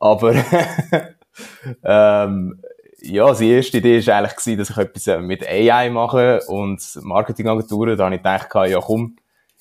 Aber 0.00 0.34
ähm, 1.82 2.62
ja, 3.00 3.32
die 3.32 3.52
erste 3.52 3.78
Idee 3.78 4.06
war 4.06 4.16
eigentlich, 4.16 4.58
dass 4.58 4.68
ich 4.68 4.76
etwas 4.76 5.06
äh, 5.06 5.18
mit 5.18 5.48
AI 5.48 5.88
mache 5.88 6.42
und 6.48 6.82
Marketingagenturen. 7.00 7.96
Da 7.96 8.04
habe 8.04 8.16
ich 8.16 8.22
gedacht, 8.22 8.54
ja 8.68 8.80
komm, 8.80 9.16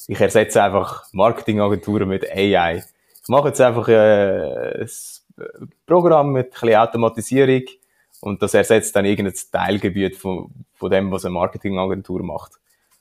ich 0.06 0.20
ersetze 0.20 0.62
einfach 0.62 1.06
Marketingagenturen 1.14 2.10
mit 2.10 2.30
AI. 2.30 2.84
Mache 3.28 3.50
jetzt 3.50 3.62
einfach 3.62 3.88
äh, 3.88 4.82
ein 4.82 5.70
Programm 5.86 6.32
mit 6.32 6.48
ein 6.48 6.52
bisschen 6.52 6.76
Automatisierung 6.76 7.64
und 8.22 8.42
das 8.42 8.54
ersetzt 8.54 8.96
dann 8.96 9.06
irgendein 9.06 9.36
Teilgebiet 9.52 10.16
von, 10.16 10.52
von 10.74 10.92
dem, 10.92 11.12
was 11.12 11.26
eine 11.26 11.34
Marketingagentur 11.34 12.24
macht. 12.24 12.54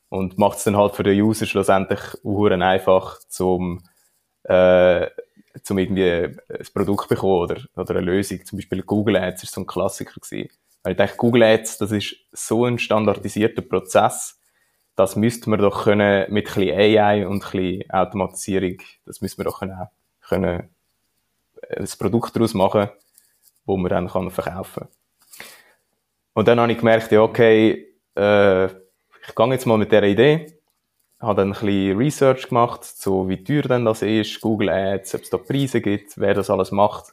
Und 0.09 0.39
macht 0.39 0.59
es 0.59 0.65
dann 0.65 0.77
halt 0.77 0.95
für 0.95 1.03
den 1.03 1.21
User 1.21 1.47
schlussendlich 1.47 2.01
uhren 2.23 2.63
einfach 2.63 3.19
zum, 3.29 3.83
äh, 4.45 5.09
zum 5.63 5.79
irgendwie 5.79 6.11
ein 6.13 6.67
Produkt 6.73 7.09
bekommen 7.09 7.41
oder, 7.41 7.61
oder 7.75 7.97
eine 7.97 8.05
Lösung. 8.05 8.45
Zum 8.45 8.59
Beispiel 8.59 8.83
Google 8.83 9.17
Ads 9.17 9.45
ist 9.45 9.55
so 9.55 9.63
ein 9.63 9.67
Klassiker 9.67 10.21
gewesen. 10.21 10.51
Weil 10.83 10.93
ich 10.93 10.99
denke, 10.99 11.17
Google 11.17 11.43
Ads, 11.43 11.79
das 11.79 11.91
ist 11.91 12.17
so 12.33 12.67
ein 12.67 12.79
standardisierter 12.79 13.63
Prozess, 13.63 14.39
das 14.97 15.17
müsste 15.17 15.51
man 15.51 15.59
doch 15.59 15.85
können 15.85 16.33
mit 16.33 16.47
ein 16.47 16.55
bisschen 16.55 16.79
AI 16.79 17.27
und 17.27 17.45
ein 17.45 17.51
bisschen 17.51 17.91
Automatisierung, 17.91 18.77
das 19.07 19.21
müsste 19.21 19.41
man 19.41 19.51
doch 19.51 19.61
können, 19.61 19.89
können 20.29 20.69
ein 21.71 21.89
Produkt 21.99 22.37
daraus 22.37 22.55
machen, 22.55 22.89
wo 23.65 23.77
man 23.77 23.91
dann 23.91 24.09
kann 24.09 24.31
verkaufen 24.31 24.81
kann. 24.81 24.89
Und 26.35 26.49
dann 26.49 26.61
habe 26.61 26.73
ich 26.73 26.79
gemerkt, 26.79 27.13
ja, 27.13 27.23
okay, 27.23 27.87
äh, 28.17 28.67
ich 28.67 29.35
gehe 29.35 29.51
jetzt 29.51 29.67
mal 29.67 29.79
mit 29.79 29.93
dieser 29.93 30.03
Idee, 30.03 30.59
habe 31.21 31.37
dann 31.37 31.53
ein 31.53 31.53
bisschen 31.53 31.97
Research 31.97 32.49
gemacht, 32.49 32.85
so 32.85 33.29
wie 33.29 33.43
teuer 33.43 33.63
denn 33.63 33.85
das 33.85 34.03
ist, 34.03 34.41
Google 34.41 34.69
Ads, 34.69 35.15
ob 35.15 35.23
es 35.23 35.31
da 35.31 35.39
Preise 35.39 35.81
gibt, 35.81 36.19
wer 36.19 36.35
das 36.35 36.51
alles 36.51 36.73
macht. 36.73 37.13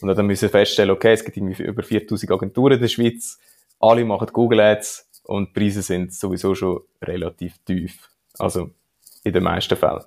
Und 0.00 0.08
dann 0.08 0.26
müssen 0.26 0.42
wir 0.42 0.50
feststellen, 0.50 0.92
okay, 0.92 1.12
es 1.12 1.24
gibt 1.24 1.36
irgendwie 1.36 1.62
über 1.62 1.82
4000 1.82 2.30
Agenturen 2.30 2.74
in 2.74 2.80
der 2.80 2.88
Schweiz, 2.88 3.38
alle 3.80 4.04
machen 4.04 4.28
Google 4.32 4.60
Ads 4.60 5.22
und 5.24 5.48
die 5.48 5.60
Preise 5.60 5.82
sind 5.82 6.14
sowieso 6.14 6.54
schon 6.54 6.80
relativ 7.02 7.58
tief. 7.64 8.08
Also 8.38 8.70
in 9.24 9.32
den 9.32 9.42
meisten 9.42 9.76
Fällen. 9.76 10.04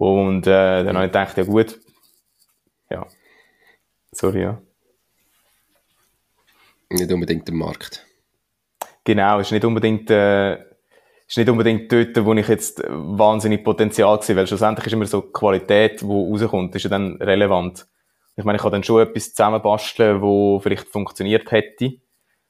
Und 0.00 0.46
äh, 0.46 0.82
dann 0.82 0.96
habe 0.96 1.04
ich 1.04 1.12
gedacht, 1.12 1.36
ja 1.36 1.44
gut, 1.44 1.78
ja, 2.88 3.06
sorry, 4.12 4.40
ja. 4.40 4.62
Nicht 6.88 7.12
unbedingt 7.12 7.46
der 7.46 7.54
Markt. 7.54 8.06
Genau, 9.04 9.40
ist 9.40 9.52
nicht 9.52 9.62
unbedingt, 9.62 10.08
äh, 10.08 10.54
ist 10.54 11.36
nicht 11.36 11.50
unbedingt 11.50 11.92
dort, 11.92 12.24
wo 12.24 12.32
ich 12.32 12.48
jetzt 12.48 12.82
wahnsinnig 12.88 13.62
Potenzial 13.62 14.22
sehe, 14.22 14.36
weil 14.36 14.46
schlussendlich 14.46 14.86
ist 14.86 14.94
immer 14.94 15.04
so 15.04 15.20
die 15.20 15.32
Qualität, 15.32 16.00
die 16.00 16.06
rauskommt, 16.06 16.74
ist 16.74 16.84
ja 16.84 16.88
dann 16.88 17.16
relevant. 17.20 17.86
Ich 18.36 18.44
meine, 18.44 18.56
ich 18.56 18.62
kann 18.62 18.72
dann 18.72 18.82
schon 18.82 19.02
etwas 19.02 19.34
zusammenbasteln, 19.34 20.22
wo 20.22 20.60
vielleicht 20.60 20.88
funktioniert 20.88 21.52
hätte, 21.52 21.92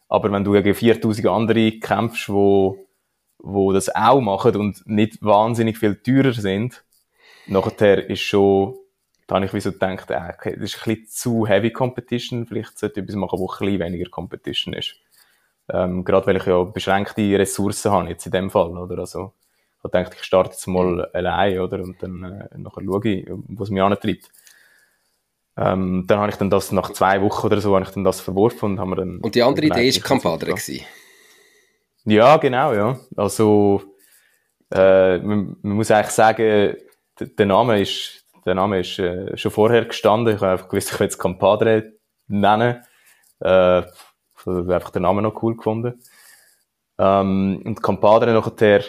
aber 0.08 0.30
wenn 0.30 0.44
du 0.44 0.52
gegen 0.52 0.72
4000 0.72 1.26
andere 1.26 1.80
kämpfst, 1.80 2.28
wo, 2.28 2.86
wo 3.38 3.72
das 3.72 3.92
auch 3.92 4.20
machen 4.20 4.54
und 4.54 4.86
nicht 4.86 5.20
wahnsinnig 5.20 5.78
viel 5.78 5.96
teurer 5.96 6.32
sind, 6.32 6.84
nachher 7.50 8.08
ist 8.08 8.20
schon 8.22 8.76
da 9.30 9.36
habe 9.36 9.46
ich 9.46 9.54
wie 9.54 9.60
so 9.60 9.70
gedacht, 9.70 10.10
äh, 10.10 10.32
okay, 10.36 10.56
das 10.58 10.74
ist 10.74 10.78
ein 10.84 10.96
bisschen 10.96 11.06
zu 11.06 11.46
heavy 11.46 11.70
Competition, 11.70 12.46
vielleicht 12.46 12.76
sollte 12.76 12.98
ich 12.98 13.04
etwas 13.04 13.14
machen, 13.14 13.38
wo 13.38 13.48
ein 13.48 13.58
bisschen 13.60 13.78
weniger 13.78 14.10
Competition 14.10 14.74
ist. 14.74 14.96
Ähm, 15.72 16.04
gerade 16.04 16.26
weil 16.26 16.38
ich 16.38 16.46
ja 16.46 16.64
beschränkte 16.64 17.38
Ressourcen 17.38 17.92
habe, 17.92 18.08
jetzt 18.08 18.26
in 18.26 18.32
dem 18.32 18.50
Fall, 18.50 18.76
oder? 18.76 18.98
Also, 18.98 19.32
ich 19.84 19.90
dachte, 19.92 20.16
ich 20.16 20.24
starte 20.24 20.50
jetzt 20.50 20.66
mal 20.66 21.08
allein, 21.12 21.60
oder? 21.60 21.78
Und 21.78 22.02
dann, 22.02 22.24
äh, 22.24 22.58
nachher 22.58 22.82
schaue 22.82 23.08
ich, 23.08 23.30
wo 23.30 23.62
es 23.62 23.70
mich 23.70 23.80
antreibt. 23.80 24.32
Ähm, 25.56 26.06
dann 26.08 26.18
habe 26.18 26.30
ich 26.32 26.36
dann 26.36 26.50
das, 26.50 26.72
nach 26.72 26.90
zwei 26.90 27.22
Wochen 27.22 27.46
oder 27.46 27.60
so, 27.60 27.76
habe 27.76 27.84
ich 27.84 27.92
dann 27.92 28.02
das 28.02 28.20
verworfen 28.20 28.72
und 28.72 28.80
haben 28.80 28.90
wir 28.90 28.96
dann... 28.96 29.18
Und 29.18 29.36
die 29.36 29.44
andere 29.44 29.66
Idee 29.66 29.94
war 29.94 30.02
Campadre 30.02 30.54
gewesen? 30.54 30.84
Ja, 32.04 32.36
genau, 32.38 32.72
ja. 32.72 32.98
Also, 33.16 33.80
äh, 34.72 35.18
man, 35.18 35.56
man 35.62 35.76
muss 35.76 35.92
eigentlich 35.92 36.10
sagen, 36.10 36.74
der 37.20 37.46
Name 37.46 37.80
ist 37.80 38.20
der 38.44 38.54
Name 38.54 38.80
ist 38.80 38.98
äh, 38.98 39.36
schon 39.36 39.50
vorher 39.50 39.84
gestanden. 39.84 40.34
Ich 40.34 40.40
habe 40.40 40.52
einfach 40.52 40.68
gewusst, 40.68 40.92
ich 40.92 41.00
will 41.00 41.06
jetzt 41.06 41.18
Campadre 41.18 41.92
nennen. 42.26 42.82
Äh, 43.40 43.80
ich 43.80 44.46
habe 44.46 44.74
einfach 44.74 44.90
den 44.90 45.02
Namen 45.02 45.22
noch 45.22 45.42
cool 45.42 45.56
gefunden. 45.56 46.00
Ähm, 46.98 47.62
und 47.64 47.82
Campadre 47.82 48.32
nachher 48.32 48.84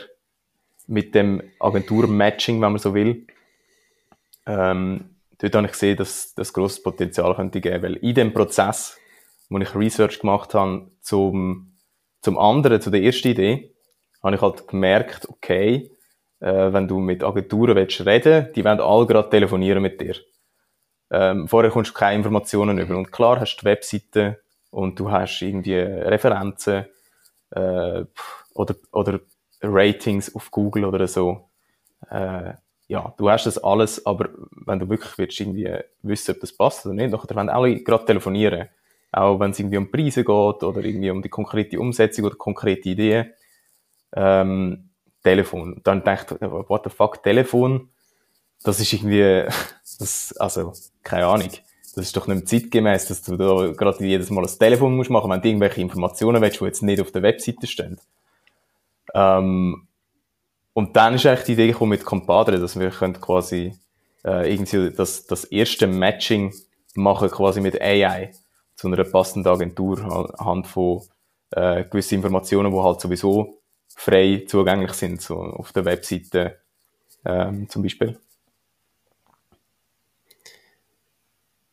mit 0.88 1.16
dem 1.16 1.42
Agentur-Matching, 1.60 2.62
wenn 2.62 2.72
man 2.72 2.80
so 2.80 2.94
will, 2.94 3.28
ähm, 4.46 5.16
dort 5.38 5.56
habe 5.56 5.66
ich 5.68 5.74
gesehen, 5.74 5.98
dass 5.98 6.34
das 6.34 6.52
grosses 6.54 6.82
Potenzial 6.82 7.36
könnte 7.36 7.62
geben, 7.62 7.84
weil 7.84 7.96
in 7.98 8.16
dem 8.16 8.34
Prozess, 8.34 8.98
wo 9.50 9.58
ich 9.60 9.76
Research 9.76 10.20
gemacht 10.20 10.54
habe 10.54 10.90
zum, 11.02 11.78
zum 12.22 12.38
anderen, 12.38 12.82
zu 12.82 12.90
der 12.90 13.04
ersten 13.04 13.30
Idee, 13.30 13.74
habe 14.24 14.36
ich 14.36 14.42
halt 14.42 14.68
gemerkt, 14.68 15.30
okay, 15.30 15.92
äh, 16.42 16.74
wenn 16.74 16.88
du 16.88 17.00
mit 17.00 17.24
Agenturen 17.24 17.76
willst 17.76 18.06
reden 18.06 18.50
die 18.56 18.66
wollen 18.66 18.80
alle 18.82 19.06
gerade 19.06 19.30
telefonieren 19.30 19.82
mit 19.82 20.02
dir. 20.02 20.16
Ähm, 21.10 21.48
vorher 21.48 21.72
kommst 21.72 21.92
du 21.92 21.94
keine 21.94 22.18
Informationen 22.18 22.78
über. 22.78 22.98
Und 22.98 23.12
klar 23.12 23.40
hast 23.40 23.58
du 23.58 23.62
die 23.62 23.66
Webseite 23.66 24.40
und 24.72 25.00
du 25.00 25.12
hast 25.12 25.42
irgendwie 25.42 25.76
Referenzen 25.76 26.86
äh, 27.52 28.06
oder, 28.54 28.76
oder 28.92 29.20
Ratings 29.62 30.34
auf 30.34 30.50
Google 30.52 30.86
oder 30.86 31.08
so. 31.08 31.50
Äh, 32.10 32.54
ja, 32.88 33.14
du 33.18 33.30
hast 33.30 33.46
das 33.46 33.58
alles, 33.58 34.06
aber 34.06 34.30
wenn 34.66 34.80
du 34.80 34.90
wirklich 34.90 35.18
willst 35.18 35.40
irgendwie 35.40 35.70
wissen, 36.02 36.36
ob 36.36 36.42
das 36.42 36.56
passt 36.56 36.86
oder 36.86 36.96
nicht, 36.96 37.14
dann 37.14 37.38
wollen 37.38 37.50
alle 37.50 37.82
gerade 37.82 38.06
telefonieren. 38.06 38.68
Auch 39.14 39.40
wenn 39.40 39.52
es 39.52 39.60
irgendwie 39.60 39.78
um 39.78 39.92
Preise 39.92 40.24
geht 40.24 40.64
oder 40.64 40.84
irgendwie 40.84 41.12
um 41.12 41.22
die 41.22 41.30
konkrete 41.30 41.80
Umsetzung 41.80 42.26
oder 42.26 42.36
konkrete 42.36 42.90
Ideen. 42.90 43.32
Ähm, 44.14 44.91
Telefon. 45.24 45.74
Und 45.74 45.88
dann 45.88 46.04
dachte 46.04 46.36
ich, 46.36 46.42
what 46.42 46.84
the 46.84 46.90
fuck, 46.90 47.22
Telefon? 47.24 47.90
Das 48.63 48.80
ist 48.80 48.94
irgendwie, 48.94 49.46
das, 50.00 50.34
also, 50.38 50.74
keine 51.04 51.28
Ahnung. 51.28 51.50
Das 51.94 52.06
ist 52.06 52.16
doch 52.16 52.28
nicht 52.28 52.48
zeitgemäß, 52.48 53.08
dass 53.08 53.22
du 53.22 53.36
da 53.36 53.72
gerade 53.74 54.06
jedes 54.06 54.30
Mal 54.30 54.46
ein 54.46 54.60
Telefon 54.60 54.96
musst 54.96 55.10
machen, 55.10 55.30
wenn 55.30 55.42
du 55.42 55.48
irgendwelche 55.48 55.82
Informationen 55.82 56.42
willst, 56.42 56.62
die 56.62 56.66
jetzt 56.66 56.84
nicht 56.84 57.01
auf 57.01 57.12
der 57.12 57.22
Webseite 57.22 57.68
stehen. 57.68 58.00
Ähm, 59.13 59.88
und 60.74 60.96
dann 60.96 61.16
ist 61.16 61.25
eigentlich 61.25 61.46
die 61.46 61.54
Idee 61.54 61.68
gekommen 61.68 61.90
mit 61.90 62.06
Compadre, 62.06 62.60
dass 62.60 62.80
wir 62.80 62.92
können 62.92 63.20
quasi 63.20 63.74
äh, 64.24 64.54
irgendwie 64.54 64.92
das, 64.92 65.25
das 65.25 65.44
erste 65.44 65.88
Matching 65.88 66.54
machen 66.96 67.30
quasi 67.30 67.60
mit 67.60 67.82
AI 67.82 68.32
zu 68.75 68.88
einer 68.88 69.04
passenden 69.04 69.51
Agentur 69.51 70.00
anhand 70.40 70.68
von 70.68 71.01
äh, 71.51 71.84
gewissen 71.84 72.16
Informationen, 72.16 72.72
die 72.72 72.80
halt 72.80 73.01
sowieso 73.01 73.61
frei 74.01 74.46
zugänglich 74.48 74.93
sind, 74.93 75.22
so 75.22 75.36
auf 75.36 75.74
der 75.74 75.86
Webseite 75.86 76.60
ähm, 77.24 77.70
zum 77.70 77.84
Beispiel. 77.84 78.17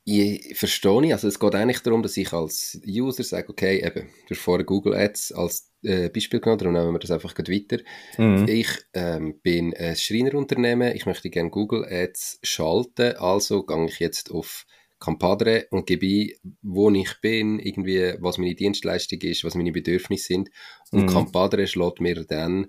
Ich 0.04 0.58
verstehe 0.58 1.00
nicht. 1.00 1.12
Also 1.12 1.28
es 1.28 1.38
geht 1.38 1.54
eigentlich 1.54 1.80
darum, 1.80 2.02
dass 2.02 2.16
ich 2.18 2.32
als 2.32 2.80
User 2.86 3.22
sage, 3.22 3.48
okay, 3.48 3.82
eben, 3.84 4.08
du 4.26 4.34
hast 4.34 4.42
vorher 4.42 4.64
Google 4.64 4.94
Ads 4.94 5.32
als 5.32 5.70
äh, 5.82 6.10
Beispiel 6.10 6.40
genommen, 6.40 6.58
darum 6.58 6.74
nehmen 6.74 6.92
wir 6.92 6.98
das 6.98 7.10
einfach 7.10 7.34
weiter. 7.36 7.78
Mhm. 8.18 8.46
Ich 8.46 8.68
ähm, 8.92 9.40
bin 9.40 9.74
ein 9.74 9.96
Schreinerunternehmen, 9.96 10.94
ich 10.94 11.06
möchte 11.06 11.30
gerne 11.30 11.50
Google 11.50 11.86
Ads 11.90 12.40
schalten, 12.42 13.16
also 13.16 13.64
gehe 13.64 13.86
ich 13.86 14.00
jetzt 14.00 14.30
auf 14.30 14.66
Campadre 15.00 15.66
und 15.70 15.86
gebe 15.86 16.06
ein, 16.06 16.54
wo 16.62 16.90
ich 16.90 17.20
bin, 17.20 17.58
irgendwie, 17.58 18.14
was 18.20 18.38
meine 18.38 18.54
Dienstleistung 18.54 19.20
ist, 19.20 19.44
was 19.44 19.54
meine 19.54 19.72
Bedürfnisse 19.72 20.24
sind. 20.24 20.50
Und 20.90 21.02
mhm. 21.02 21.06
Campadre 21.08 21.66
schlägt 21.66 22.00
mir 22.00 22.24
dann 22.24 22.68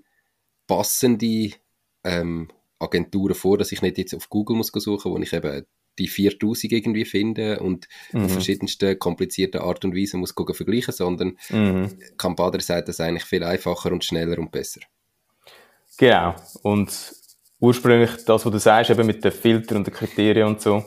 passende 0.66 1.50
ähm, 2.04 2.48
Agenturen 2.78 3.34
vor, 3.34 3.58
dass 3.58 3.72
ich 3.72 3.82
nicht 3.82 3.98
jetzt 3.98 4.14
auf 4.14 4.28
Google 4.28 4.56
muss 4.56 4.68
suchen, 4.68 5.12
wo 5.12 5.18
ich 5.18 5.32
eben 5.32 5.66
die 5.98 6.08
4000 6.08 6.72
irgendwie 6.72 7.04
finde 7.04 7.60
und 7.60 7.88
mhm. 8.12 8.24
auf 8.24 8.32
verschiedensten 8.32 8.98
komplizierten 8.98 9.60
Art 9.60 9.84
und 9.84 9.94
Weise 9.94 10.16
muss 10.16 10.34
gucken, 10.34 10.54
vergleichen, 10.54 10.94
sondern 10.94 11.36
mhm. 11.50 11.98
Campadre 12.16 12.60
sagt 12.60 12.88
das 12.88 13.00
eigentlich 13.00 13.24
viel 13.24 13.44
einfacher 13.44 13.92
und 13.92 14.04
schneller 14.04 14.38
und 14.38 14.50
besser. 14.52 14.80
Genau. 15.98 16.34
Und 16.62 17.14
ursprünglich 17.58 18.24
das, 18.24 18.46
was 18.46 18.52
du 18.52 18.58
sagst, 18.58 18.90
eben 18.90 19.06
mit 19.06 19.22
den 19.22 19.32
Filtern 19.32 19.78
und 19.78 19.86
den 19.86 19.94
Kriterien 19.94 20.46
und 20.46 20.60
so, 20.60 20.84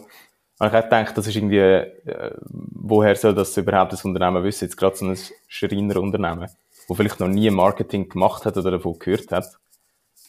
habe 0.64 0.78
ich 0.78 0.84
auch 0.84 0.90
gedacht, 0.90 1.18
das 1.18 1.28
ist 1.28 1.36
irgendwie, 1.36 1.58
äh, 1.58 2.32
woher 2.48 3.16
soll 3.16 3.34
das 3.34 3.56
überhaupt 3.58 3.94
das 3.94 4.06
Unternehmen 4.06 4.44
wissen? 4.44 4.66
Jetzt 4.66 4.78
gerade 4.78 4.96
so 4.96 5.06
ein 5.06 5.18
Schreinerunternehmen, 5.48 6.50
wo 6.88 6.94
vielleicht 6.94 7.20
noch 7.20 7.28
nie 7.28 7.50
Marketing 7.50 8.10
gemacht 8.10 8.46
hat 8.46 8.58
oder 8.58 8.72
davon 8.72 8.98
gehört 9.00 9.32
hat. 9.32 9.46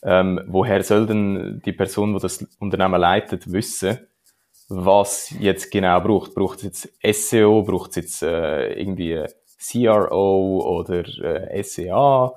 Ähm, 0.02 0.40
woher 0.46 0.82
soll 0.82 1.06
denn 1.06 1.62
die 1.64 1.72
Person, 1.72 2.14
die 2.14 2.20
das 2.20 2.46
Unternehmen 2.58 3.00
leitet, 3.00 3.50
wissen, 3.50 3.98
was 4.68 5.34
jetzt 5.38 5.70
genau 5.70 6.00
braucht? 6.00 6.34
Braucht 6.34 6.62
es 6.62 6.88
jetzt 7.02 7.30
SEO? 7.30 7.62
Braucht 7.62 7.90
es 7.90 7.96
jetzt 7.96 8.22
äh, 8.22 8.72
irgendwie 8.74 9.24
CRO 9.58 10.78
oder 10.80 11.04
äh, 11.22 11.62
SEA? 11.62 12.32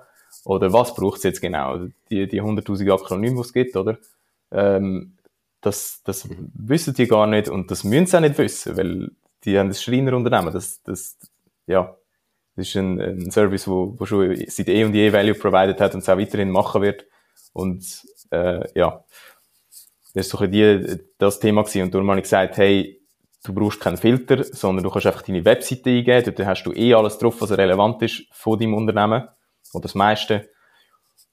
Oder 0.45 0.71
was 0.71 0.93
braucht 0.95 1.17
es 1.17 1.23
jetzt 1.23 1.41
genau? 1.41 1.77
Die, 2.09 2.27
die 2.27 2.41
100.000 2.41 2.93
Akronyme, 2.93 3.35
die 3.35 3.41
es 3.41 3.53
gibt, 3.53 3.75
oder? 3.75 3.97
Ähm, 4.51 5.16
das, 5.61 6.01
das 6.03 6.27
wissen 6.29 6.93
die 6.93 7.07
gar 7.07 7.27
nicht 7.27 7.49
und 7.49 7.71
das 7.71 7.83
müssen 7.83 8.05
sie 8.05 8.17
auch 8.17 8.21
nicht 8.21 8.37
wissen, 8.37 8.77
weil 8.77 9.11
die 9.43 9.57
haben 9.57 9.69
das 9.69 9.83
Schreinerunternehmen. 9.83 10.53
Das, 10.53 10.81
das, 10.83 11.17
ja, 11.65 11.95
das 12.55 12.67
ist 12.67 12.75
ein, 12.75 12.99
ein 12.99 13.31
Service, 13.31 13.67
wo, 13.67 13.95
wo 13.97 14.05
schon 14.05 14.35
seit 14.47 14.69
eh 14.69 14.83
und 14.83 14.93
je 14.93 15.11
Value 15.11 15.35
provided 15.35 15.79
hat 15.79 15.93
und 15.93 16.01
es 16.01 16.09
auch 16.09 16.17
weiterhin 16.17 16.49
machen 16.49 16.81
wird. 16.81 17.05
Und 17.53 18.05
äh, 18.31 18.67
ja, 18.77 19.03
das 20.13 20.25
ist 20.25 20.29
so 20.31 20.45
die, 20.45 20.99
das 21.17 21.39
Thema 21.39 21.63
gewesen. 21.63 21.83
Und 21.83 21.93
darum 21.93 22.09
habe 22.09 22.19
ich 22.19 22.23
gesagt, 22.23 22.57
hey, 22.57 23.01
du 23.43 23.53
brauchst 23.53 23.79
keinen 23.79 23.97
Filter, 23.97 24.43
sondern 24.43 24.83
du 24.83 24.89
kannst 24.89 25.07
einfach 25.07 25.21
deine 25.21 25.45
Webseite 25.45 25.89
eingeben, 25.89 26.33
dort 26.35 26.47
hast 26.47 26.63
du 26.63 26.73
eh 26.73 26.93
alles 26.93 27.17
drauf, 27.17 27.39
was 27.39 27.51
relevant 27.51 28.01
ist 28.01 28.23
von 28.31 28.59
deinem 28.59 28.73
Unternehmen, 28.73 29.27
oder 29.73 29.83
das 29.83 29.95
meiste. 29.95 30.49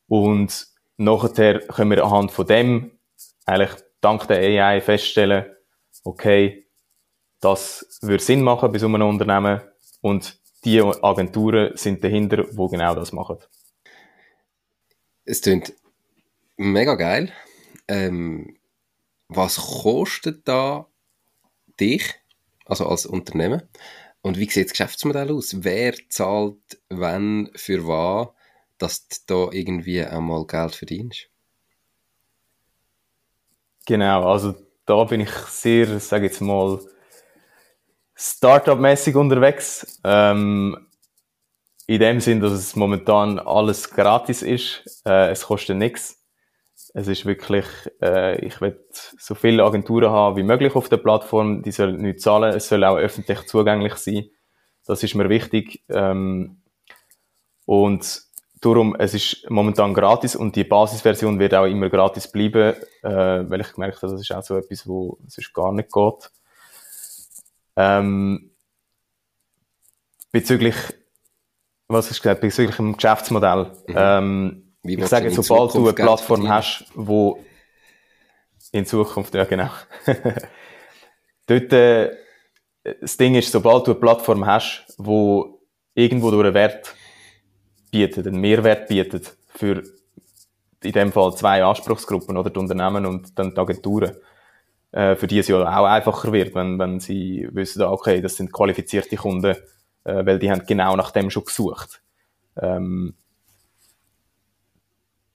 Und 0.06 0.66
nachher 0.96 1.60
können 1.60 1.90
wir 1.90 2.04
anhand 2.04 2.30
von 2.30 2.46
dem 2.46 2.98
eigentlich 3.46 3.70
dank 4.04 4.26
der 4.28 4.38
AI 4.38 4.80
feststellen, 4.80 5.46
okay, 6.04 6.66
das 7.40 7.98
würde 8.02 8.22
Sinn 8.22 8.42
machen 8.42 8.72
bei 8.72 8.78
so 8.78 8.86
einem 8.86 9.02
Unternehmen 9.02 9.60
und 10.00 10.38
die 10.64 10.80
Agenturen 10.80 11.76
sind 11.76 12.02
dahinter, 12.02 12.46
wo 12.52 12.68
genau 12.68 12.94
das 12.94 13.12
machen. 13.12 13.38
Es 15.24 15.42
klingt 15.42 15.74
mega 16.56 16.94
geil. 16.94 17.32
Ähm, 17.88 18.56
was 19.28 19.56
kostet 19.56 20.46
da 20.48 20.86
dich, 21.80 22.14
also 22.66 22.86
als 22.86 23.06
Unternehmen? 23.06 23.62
Und 24.22 24.38
wie 24.38 24.48
sieht 24.48 24.66
das 24.66 24.72
Geschäftsmodell 24.72 25.32
aus? 25.32 25.64
Wer 25.64 25.94
zahlt 26.08 26.80
wann 26.88 27.50
für 27.54 27.86
was, 27.86 28.28
dass 28.78 29.06
du 29.08 29.16
da 29.26 29.52
irgendwie 29.52 30.02
einmal 30.02 30.46
Geld 30.46 30.74
verdienst? 30.74 31.28
Genau, 33.86 34.30
also 34.30 34.54
da 34.86 35.04
bin 35.04 35.20
ich 35.20 35.30
sehr, 35.30 35.98
sage 36.00 36.26
jetzt 36.26 36.40
mal, 36.40 36.80
Startup-mäßig 38.14 39.16
unterwegs. 39.16 40.00
Ähm, 40.04 40.86
in 41.86 42.00
dem 42.00 42.20
Sinn, 42.20 42.40
dass 42.40 42.52
es 42.52 42.76
momentan 42.76 43.38
alles 43.38 43.90
gratis 43.90 44.42
ist. 44.42 45.02
Äh, 45.04 45.30
es 45.30 45.46
kostet 45.46 45.76
nichts. 45.76 46.22
Es 46.94 47.08
ist 47.08 47.26
wirklich, 47.26 47.66
äh, 48.00 48.42
ich 48.44 48.60
will 48.60 48.82
so 48.90 49.34
viele 49.34 49.64
Agenturen 49.64 50.10
haben 50.10 50.36
wie 50.36 50.42
möglich 50.44 50.74
auf 50.76 50.88
der 50.88 50.96
Plattform. 50.96 51.62
Die 51.62 51.72
sollen 51.72 52.00
nicht 52.00 52.20
zahlen. 52.20 52.54
Es 52.54 52.68
soll 52.68 52.84
auch 52.84 52.96
öffentlich 52.96 53.46
zugänglich 53.46 53.96
sein. 53.96 54.30
Das 54.86 55.02
ist 55.02 55.14
mir 55.14 55.28
wichtig. 55.28 55.84
Ähm, 55.88 56.62
und 57.66 58.22
darum, 58.64 58.96
es 58.98 59.14
ist 59.14 59.48
momentan 59.50 59.94
gratis 59.94 60.36
und 60.36 60.56
die 60.56 60.64
Basisversion 60.64 61.38
wird 61.38 61.54
auch 61.54 61.66
immer 61.66 61.90
gratis 61.90 62.30
bleiben, 62.30 62.74
äh, 63.02 63.50
weil 63.50 63.60
ich 63.60 63.72
gemerkt 63.72 64.02
habe, 64.02 64.12
das 64.12 64.20
ist 64.20 64.32
auch 64.32 64.42
so 64.42 64.56
etwas, 64.56 64.86
wo 64.86 65.18
es 65.26 65.52
gar 65.52 65.72
nicht 65.72 65.92
geht. 65.92 66.30
Ähm, 67.76 68.50
bezüglich, 70.32 70.74
was 71.88 72.08
hast 72.08 72.18
du 72.18 72.22
gesagt, 72.22 72.40
bezüglich 72.40 72.76
dem 72.76 72.96
Geschäftsmodell. 72.96 73.72
Mhm. 73.86 73.94
Ähm, 73.96 74.74
ich 74.82 75.06
sage, 75.06 75.30
sobald 75.30 75.74
du 75.74 75.84
eine 75.84 75.92
Plattform 75.92 76.48
hast, 76.48 76.86
wo 76.94 77.42
in 78.72 78.86
Zukunft, 78.86 79.34
ja 79.34 79.44
genau. 79.44 79.70
Dort, 81.46 81.72
äh, 81.72 82.16
das 83.00 83.16
Ding 83.16 83.34
ist, 83.34 83.52
sobald 83.52 83.86
du 83.86 83.92
eine 83.92 84.00
Plattform 84.00 84.46
hast, 84.46 84.84
wo 84.98 85.60
irgendwo 85.94 86.30
durch 86.30 86.44
einen 86.44 86.54
Wert 86.54 86.94
bietet, 87.94 88.26
einen 88.26 88.40
Mehrwert 88.40 88.88
bietet 88.88 89.36
für 89.46 89.84
in 90.82 90.92
dem 90.92 91.12
Fall 91.12 91.32
zwei 91.36 91.62
Anspruchsgruppen 91.62 92.36
oder 92.36 92.50
die 92.50 92.58
Unternehmen 92.58 93.06
und 93.06 93.38
dann 93.38 93.54
die 93.54 93.60
Agenturen, 93.60 94.16
äh, 94.90 95.14
für 95.14 95.28
die 95.28 95.38
es 95.38 95.46
ja 95.46 95.60
auch 95.60 95.84
einfacher 95.86 96.32
wird, 96.32 96.56
wenn, 96.56 96.76
wenn 96.80 96.98
sie 96.98 97.48
wissen, 97.52 97.82
okay, 97.82 98.20
das 98.20 98.34
sind 98.34 98.52
qualifizierte 98.52 99.14
Kunden, 99.14 99.56
äh, 100.02 100.26
weil 100.26 100.40
die 100.40 100.50
haben 100.50 100.66
genau 100.66 100.96
nach 100.96 101.12
dem 101.12 101.30
schon 101.30 101.44
gesucht. 101.44 102.02
Ähm, 102.60 103.14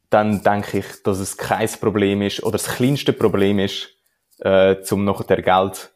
dann 0.10 0.44
denke 0.44 0.80
ich, 0.80 1.04
dass 1.04 1.20
es 1.20 1.38
kein 1.38 1.70
Problem 1.80 2.22
ist 2.22 2.44
oder 2.44 2.58
das 2.58 2.68
kleinste 2.68 3.14
Problem 3.14 3.60
ist, 3.60 3.88
äh, 4.40 4.76
um 4.92 5.06
nachher 5.06 5.42
Geld 5.42 5.92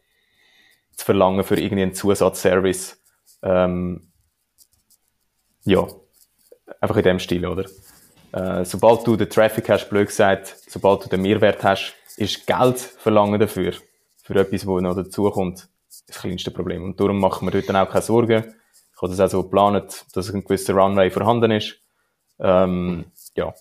zu 0.96 1.04
verlangen 1.04 1.44
für 1.44 1.60
irgendeinen 1.60 1.94
Zusatzservice. 1.94 2.98
Ähm, 3.42 4.10
ja, 5.64 5.86
einfach 6.84 6.96
in 6.98 7.02
dem 7.02 7.18
Stil, 7.18 7.46
oder? 7.46 7.64
Äh, 8.32 8.64
sobald 8.64 9.06
du 9.06 9.16
den 9.16 9.30
Traffic 9.30 9.68
hast, 9.68 9.88
blöd 9.88 10.08
gesagt, 10.08 10.56
sobald 10.68 11.04
du 11.04 11.08
den 11.08 11.22
Mehrwert 11.22 11.64
hast, 11.64 11.94
ist 12.16 12.46
Geld 12.46 12.78
verlangen 12.78 13.40
dafür, 13.40 13.74
für 14.22 14.34
etwas, 14.36 14.66
wo 14.66 14.78
noch 14.80 14.94
dazukommt, 14.94 15.68
das 16.06 16.20
kleinste 16.20 16.50
Problem. 16.50 16.84
Und 16.84 17.00
darum 17.00 17.18
machen 17.18 17.46
wir 17.46 17.52
dort 17.52 17.68
dann 17.68 17.76
auch 17.76 17.90
keine 17.90 18.02
Sorgen. 18.02 18.54
Ich 18.94 19.02
habe 19.02 19.10
das 19.10 19.20
auch 19.20 19.30
so 19.30 19.42
geplant, 19.42 20.04
dass 20.12 20.32
ein 20.32 20.44
gewisser 20.44 20.74
Runway 20.74 21.10
vorhanden 21.10 21.50
ist. 21.50 21.76
Ähm, 22.38 23.06
ja. 23.34 23.54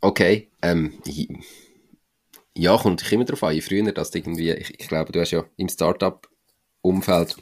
Okay, 0.00 0.50
ähm, 0.62 0.98
ja, 2.54 2.76
kommt 2.76 3.12
immer 3.12 3.24
darauf 3.24 3.44
an. 3.44 3.54
Je 3.54 3.60
früher, 3.60 3.92
dass 3.92 4.14
irgendwie, 4.14 4.50
ich, 4.50 4.80
ich 4.80 4.88
glaube, 4.88 5.12
du 5.12 5.20
hast 5.20 5.30
ja 5.30 5.44
im 5.56 5.68
Startup-Umfeld 5.68 7.36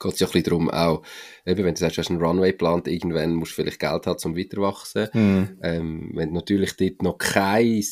geht 0.00 0.14
es 0.14 0.20
ja 0.20 0.26
ein 0.26 0.32
bisschen 0.32 0.50
darum, 0.50 0.70
auch, 0.70 1.02
eben, 1.50 1.64
wenn 1.64 1.74
du 1.74 1.80
sagst, 1.80 1.96
du 1.96 2.00
hast 2.00 2.10
einen 2.10 2.22
Runway 2.22 2.52
geplant, 2.52 2.88
irgendwann 2.88 3.34
musst 3.34 3.52
du 3.52 3.56
vielleicht 3.56 3.80
Geld 3.80 4.06
haben, 4.06 4.18
um 4.24 4.36
weiterwachsen. 4.36 5.08
Mhm. 5.12 5.58
Ähm, 5.62 6.10
wenn 6.14 6.28
du 6.30 6.34
natürlich 6.34 6.76
dort 6.76 7.02
noch 7.02 7.18
kein, 7.18 7.84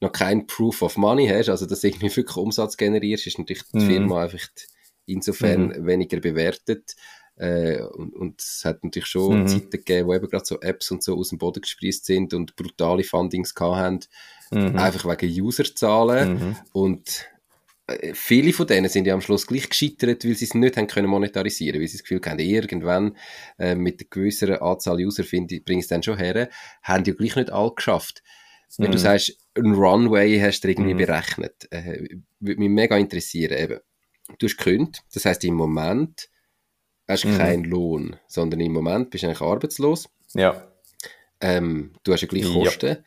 noch 0.00 0.12
kein 0.12 0.46
Proof 0.46 0.82
of 0.82 0.96
Money 0.96 1.28
hast, 1.28 1.48
also 1.48 1.66
dass 1.66 1.80
du 1.80 1.88
irgendwie 1.88 2.14
wirklich 2.14 2.36
Umsatz 2.36 2.76
generierst, 2.76 3.26
ist 3.26 3.38
natürlich 3.38 3.62
die 3.72 3.78
mhm. 3.78 3.86
Firma 3.86 4.22
einfach 4.22 4.46
insofern 5.06 5.68
mhm. 5.68 5.86
weniger 5.86 6.20
bewertet. 6.20 6.96
Äh, 7.36 7.82
und, 7.82 8.14
und 8.14 8.40
es 8.40 8.62
hat 8.64 8.82
natürlich 8.82 9.08
schon 9.08 9.42
mhm. 9.42 9.46
Zeiten 9.46 9.70
gegeben, 9.70 10.08
wo 10.08 10.14
eben 10.14 10.28
gerade 10.28 10.46
so 10.46 10.60
Apps 10.60 10.90
und 10.90 11.02
so 11.02 11.16
aus 11.16 11.28
dem 11.28 11.38
Boden 11.38 11.60
gesprießt 11.60 12.06
sind 12.06 12.32
und 12.32 12.56
brutale 12.56 13.04
Fundings 13.04 13.54
gehabt 13.54 13.76
haben, 13.76 14.00
mhm. 14.50 14.78
einfach 14.78 15.04
wegen 15.04 15.42
Userzahlen. 15.42 16.34
Mhm. 16.34 16.56
Und 16.72 17.26
viele 18.14 18.52
von 18.52 18.66
denen 18.66 18.88
sind 18.88 19.06
ja 19.06 19.14
am 19.14 19.20
Schluss 19.20 19.46
gleich 19.46 19.68
gescheitert, 19.68 20.24
weil 20.24 20.34
sie 20.34 20.46
es 20.46 20.54
nicht 20.54 20.76
haben 20.76 20.88
können 20.88 21.08
monetarisieren, 21.08 21.80
weil 21.80 21.86
sie 21.86 21.98
das 21.98 22.02
Gefühl 22.02 22.20
haben, 22.26 22.38
irgendwann 22.38 23.16
äh, 23.58 23.74
mit 23.74 24.00
einer 24.00 24.08
gewissen 24.10 24.52
Anzahl 24.54 24.96
User 24.96 25.22
finde 25.22 25.56
ich, 25.56 25.62
es 25.68 25.86
dann 25.86 26.02
schon 26.02 26.18
her, 26.18 26.48
haben 26.82 27.04
die 27.04 27.10
ja 27.10 27.16
gleich 27.16 27.36
nicht 27.36 27.52
alle 27.52 27.72
geschafft. 27.74 28.22
Wenn 28.78 28.90
du 28.90 28.98
mhm. 28.98 29.02
sagst, 29.02 29.38
ein 29.54 29.74
Runway 29.74 30.40
hast 30.40 30.62
du 30.62 30.68
irgendwie 30.68 30.94
mhm. 30.94 30.98
berechnet, 30.98 31.68
äh, 31.70 32.08
würde 32.40 32.60
mich 32.60 32.68
mega 32.68 32.96
interessieren. 32.96 33.56
Eben. 33.56 33.80
Du 34.38 34.46
hast 34.46 34.56
gekündigt, 34.56 35.04
das 35.14 35.24
heißt 35.24 35.44
im 35.44 35.54
Moment 35.54 36.28
hast 37.06 37.22
du 37.22 37.28
mhm. 37.28 37.38
keinen 37.38 37.64
Lohn, 37.64 38.16
sondern 38.26 38.60
im 38.60 38.72
Moment 38.72 39.10
bist 39.10 39.22
du 39.22 39.28
eigentlich 39.28 39.40
arbeitslos. 39.40 40.08
Ja. 40.34 40.72
Ähm, 41.40 41.92
du 42.02 42.12
hast 42.12 42.22
ja 42.22 42.28
gleich 42.28 42.52
Kosten. 42.52 42.86
Ja 42.86 42.98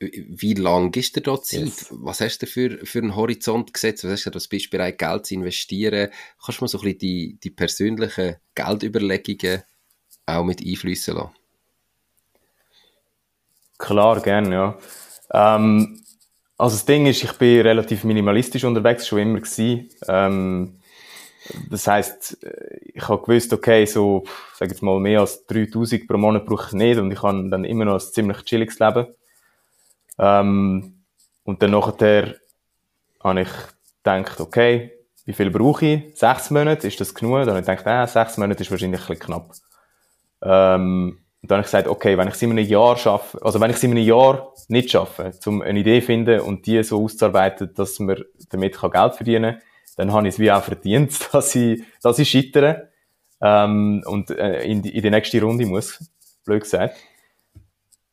wie 0.00 0.54
lang 0.54 0.94
ist 0.96 1.16
dir 1.16 1.20
da 1.20 1.40
Zeit? 1.40 1.60
Yes. 1.60 1.88
Was 1.90 2.20
hast 2.20 2.42
du 2.42 2.46
für, 2.46 2.84
für 2.84 2.98
einen 2.98 3.16
Horizont 3.16 3.72
gesetzt? 3.72 4.04
Was 4.04 4.12
hast 4.12 4.26
du 4.26 4.30
da, 4.30 4.40
bist 4.48 4.66
du 4.66 4.70
bereit, 4.70 4.98
Geld 4.98 5.26
zu 5.26 5.34
investieren? 5.34 6.10
Kannst 6.44 6.60
du 6.60 6.64
mal 6.64 6.68
so 6.68 6.78
ein 6.78 6.82
bisschen 6.82 6.98
die, 6.98 7.38
die 7.42 7.50
persönlichen 7.50 8.36
Geldüberlegungen 8.54 9.62
auch 10.26 10.44
mit 10.44 10.60
einfließen 10.64 11.14
lassen? 11.14 11.30
Klar, 13.78 14.20
gerne, 14.20 14.54
ja. 14.54 14.78
Ähm, 15.32 16.00
also 16.56 16.76
das 16.76 16.84
Ding 16.86 17.06
ist, 17.06 17.22
ich 17.22 17.32
bin 17.32 17.60
relativ 17.60 18.04
minimalistisch 18.04 18.64
unterwegs, 18.64 19.06
schon 19.06 19.20
immer 19.20 19.40
gewesen. 19.40 19.88
Ähm, 20.08 20.80
das 21.68 21.86
heisst, 21.86 22.38
ich 22.94 23.06
habe 23.06 23.22
gewusst, 23.22 23.52
okay, 23.52 23.84
so, 23.84 24.24
sag 24.54 24.70
jetzt 24.70 24.82
mal, 24.82 24.98
mehr 24.98 25.20
als 25.20 25.46
3000 25.46 26.06
pro 26.06 26.16
Monat 26.16 26.46
brauche 26.46 26.68
ich 26.68 26.72
nicht 26.72 26.98
und 26.98 27.10
ich 27.10 27.22
habe 27.22 27.50
dann 27.50 27.64
immer 27.64 27.84
noch 27.84 27.94
ein 27.94 28.00
ziemlich 28.00 28.42
chilliges 28.44 28.78
Leben. 28.78 29.08
Ähm, 30.18 31.04
und 31.44 31.62
dann 31.62 31.70
nachher 31.72 32.34
habe 33.22 33.40
ich 33.42 33.48
gedacht, 34.02 34.40
okay, 34.40 34.92
wie 35.24 35.32
viel 35.32 35.50
brauche 35.50 35.86
ich? 35.86 36.18
Sechs 36.18 36.50
Monate, 36.50 36.86
ist 36.88 37.00
das 37.00 37.14
genug? 37.14 37.46
Dann 37.46 37.56
habe 37.56 37.60
ich 37.60 37.66
gedacht, 37.66 37.86
äh, 37.86 38.06
sechs 38.06 38.36
Monate 38.36 38.62
ist 38.62 38.70
wahrscheinlich 38.70 39.00
ein 39.00 39.06
bisschen 39.06 39.26
knapp. 39.26 39.52
Ähm, 40.42 41.18
Und 41.42 41.50
dann 41.50 41.58
habe 41.58 41.66
ich 41.66 41.72
gesagt, 41.72 41.88
okay, 41.88 42.16
wenn 42.16 42.28
ich 42.28 42.34
es 42.34 42.42
in 42.42 42.50
einem 42.50 42.66
Jahr 42.66 42.96
schaffe, 42.96 43.38
also 43.42 43.60
wenn 43.60 43.70
ich 43.70 43.76
es 43.76 43.82
in 43.82 43.90
einem 43.90 44.04
Jahr 44.04 44.52
nicht 44.68 44.90
schaffe, 44.90 45.32
um 45.46 45.60
eine 45.62 45.78
Idee 45.80 46.00
zu 46.00 46.06
finden 46.06 46.40
und 46.40 46.66
die 46.66 46.82
so 46.82 47.02
auszuarbeiten, 47.04 47.72
dass 47.74 47.98
man 47.98 48.22
damit 48.50 48.80
Geld 48.80 49.14
verdienen 49.14 49.54
kann, 49.54 49.62
dann 49.96 50.12
habe 50.12 50.28
ich 50.28 50.34
es 50.34 50.40
wie 50.40 50.50
auch 50.52 50.62
verdient, 50.62 51.12
dass 51.32 51.54
ich, 51.54 51.82
dass 52.02 52.18
ich 52.18 52.30
scheitere 52.30 52.88
ähm, 53.42 54.02
und 54.06 54.30
äh, 54.30 54.62
in, 54.64 54.82
die, 54.82 54.96
in 54.96 55.02
die 55.02 55.10
nächste 55.10 55.40
Runde 55.42 55.66
muss, 55.66 56.02
blöd 56.46 56.62
gesagt. 56.62 56.96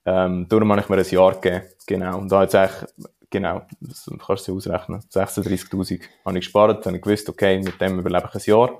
Ähm, 0.05 0.47
darum 0.49 0.71
habe 0.71 0.81
ich 0.81 0.89
mir 0.89 0.97
ein 0.97 1.09
Jahr 1.09 1.39
gegeben, 1.39 1.65
genau. 1.85 2.17
Und 2.17 2.31
da 2.31 2.41
jetzt 2.41 2.55
eigentlich, 2.55 2.89
genau, 3.29 3.61
das 3.79 4.09
kannst 4.25 4.47
du 4.47 4.55
ausrechnen, 4.55 5.01
36'000 5.01 6.01
habe 6.25 6.37
ich 6.37 6.45
gespart, 6.45 6.85
dann 6.85 6.93
habe 6.93 6.97
ich 6.97 7.03
gewusst, 7.03 7.29
okay, 7.29 7.59
mit 7.59 7.79
dem 7.79 7.99
überlebe 7.99 8.29
ich 8.29 8.35
ein 8.35 8.51
Jahr. 8.51 8.79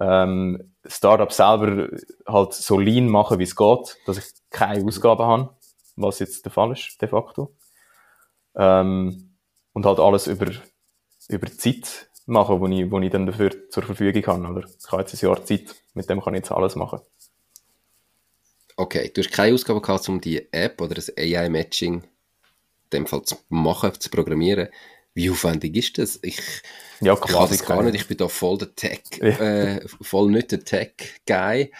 Ähm, 0.00 0.72
Startup 0.84 1.32
selber 1.32 1.88
halt 2.26 2.54
so 2.54 2.78
lean 2.78 3.08
machen, 3.08 3.38
wie 3.38 3.44
es 3.44 3.56
geht, 3.56 3.96
dass 4.06 4.18
ich 4.18 4.24
keine 4.50 4.84
Ausgaben 4.84 5.24
habe, 5.24 5.56
was 5.96 6.18
jetzt 6.18 6.44
der 6.44 6.52
Fall 6.52 6.72
ist, 6.72 7.00
de 7.00 7.08
facto. 7.08 7.54
Ähm, 8.54 9.36
und 9.72 9.86
halt 9.86 10.00
alles 10.00 10.26
über, 10.26 10.50
über 11.28 11.46
Zeit 11.52 12.10
machen, 12.26 12.60
wo 12.60 12.66
ich, 12.66 12.90
wo 12.90 13.00
ich 13.00 13.10
dann 13.10 13.26
dafür 13.26 13.50
zur 13.70 13.82
Verfügung 13.82 14.26
habe. 14.26 14.52
Oder? 14.52 14.68
Ich 14.68 14.92
habe 14.92 15.02
jetzt 15.02 15.14
ein 15.14 15.26
Jahr 15.26 15.44
Zeit, 15.44 15.74
mit 15.94 16.08
dem 16.08 16.20
kann 16.20 16.34
ich 16.34 16.40
jetzt 16.40 16.52
alles 16.52 16.76
machen. 16.76 17.00
Okay, 18.82 19.12
du 19.14 19.22
hast 19.22 19.30
keine 19.30 19.54
Ausgabe 19.54 19.80
gehabt, 19.80 20.08
um 20.08 20.20
die 20.20 20.52
App 20.52 20.80
oder 20.80 20.96
das 20.96 21.16
AI-Matching 21.16 22.02
in 22.02 22.02
dem 22.92 23.06
Fall 23.06 23.22
zu 23.22 23.36
machen, 23.48 23.92
zu 24.00 24.10
programmieren. 24.10 24.70
Wie 25.14 25.30
aufwendig 25.30 25.76
ist 25.76 25.98
das? 25.98 26.18
Ich, 26.20 26.40
ja, 27.00 27.14
quasi 27.14 27.54
ich 27.54 27.60
kann 27.60 27.76
das 27.76 27.76
gar 27.78 27.82
nicht. 27.84 27.94
Ich 27.94 28.08
bin 28.08 28.16
da 28.16 28.26
voll 28.26 28.58
der 28.58 28.74
Tech, 28.74 29.02
äh, 29.20 29.86
voll 30.00 30.32
nicht 30.32 30.50
der 30.50 30.64
Tech-Guy. 30.64 31.70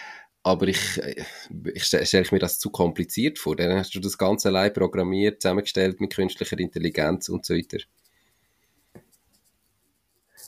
Aber 0.43 0.65
ich, 0.65 0.97
äh, 1.03 1.25
ich 1.73 1.83
stelle 1.83 2.25
mir 2.31 2.39
das 2.39 2.57
zu 2.57 2.69
kompliziert 2.69 3.37
vor. 3.37 3.57
Dann 3.57 3.79
hast 3.79 3.93
du 3.93 3.99
das 3.99 4.17
Ganze 4.17 4.47
allein 4.47 4.71
programmiert, 4.71 5.41
zusammengestellt 5.41 5.99
mit 5.99 6.15
künstlicher 6.15 6.57
Intelligenz 6.57 7.27
und 7.27 7.45
so 7.45 7.53
weiter. 7.53 7.79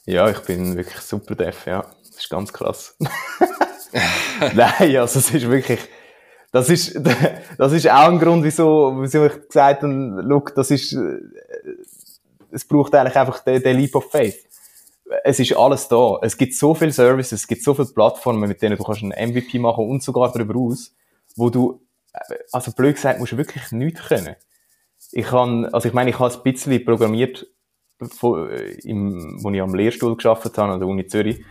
Ja, 0.05 0.29
ich 0.29 0.39
bin 0.39 0.77
wirklich 0.77 1.01
super 1.01 1.35
deaf, 1.35 1.65
ja. 1.65 1.81
Das 2.07 2.15
ist 2.15 2.29
ganz 2.29 2.53
krass. 2.53 2.95
Nein, 4.53 4.95
also 4.95 5.19
es 5.19 5.31
ist 5.31 5.49
wirklich, 5.49 5.81
das 6.55 6.69
ist, 6.69 6.97
das 7.57 7.73
ist 7.73 7.89
auch 7.89 8.07
ein 8.07 8.17
Grund, 8.17 8.41
wieso, 8.45 8.95
wieso 9.01 9.25
ich 9.25 9.33
gesagt 9.47 9.83
habe, 9.83 10.21
look, 10.21 10.55
das 10.55 10.71
ist, 10.71 10.93
äh, 10.93 11.19
es 12.49 12.63
braucht 12.63 12.95
eigentlich 12.95 13.17
einfach 13.17 13.43
den, 13.43 13.61
den 13.61 13.77
Leap 13.77 13.93
of 13.93 14.09
Faith. 14.09 14.47
Es 15.25 15.37
ist 15.37 15.55
alles 15.57 15.89
da. 15.89 16.17
Es 16.21 16.37
gibt 16.37 16.55
so 16.55 16.73
viele 16.73 16.93
Services, 16.93 17.41
es 17.41 17.47
gibt 17.47 17.61
so 17.61 17.73
viele 17.73 17.89
Plattformen, 17.89 18.47
mit 18.47 18.61
denen 18.61 18.77
du 18.77 18.83
kannst 18.85 19.03
einen 19.03 19.31
MVP 19.31 19.59
machen 19.59 19.85
und 19.85 20.01
sogar 20.01 20.31
darüber 20.31 20.57
aus, 20.57 20.95
wo 21.35 21.49
du, 21.49 21.81
äh, 22.13 22.35
also 22.53 22.71
blöd 22.71 22.95
gesagt, 22.95 23.19
musst 23.19 23.33
du 23.33 23.37
wirklich 23.37 23.73
nichts 23.73 24.07
können. 24.07 24.37
Ich 25.11 25.25
kann, 25.25 25.65
also 25.65 25.89
ich 25.89 25.93
meine, 25.93 26.09
ich 26.09 26.19
habe 26.19 26.33
ein 26.33 26.43
bisschen 26.43 26.85
programmiert, 26.85 27.47
von, 28.01 28.49
äh, 28.49 28.77
im, 28.85 29.43
wo 29.43 29.51
ich 29.51 29.61
am 29.61 29.75
Lehrstuhl 29.75 30.15
geschafft 30.15 30.57
habe, 30.57 30.71
an 30.71 30.79
der 30.79 30.87
Uni 30.87 31.05
Zürich, 31.05 31.43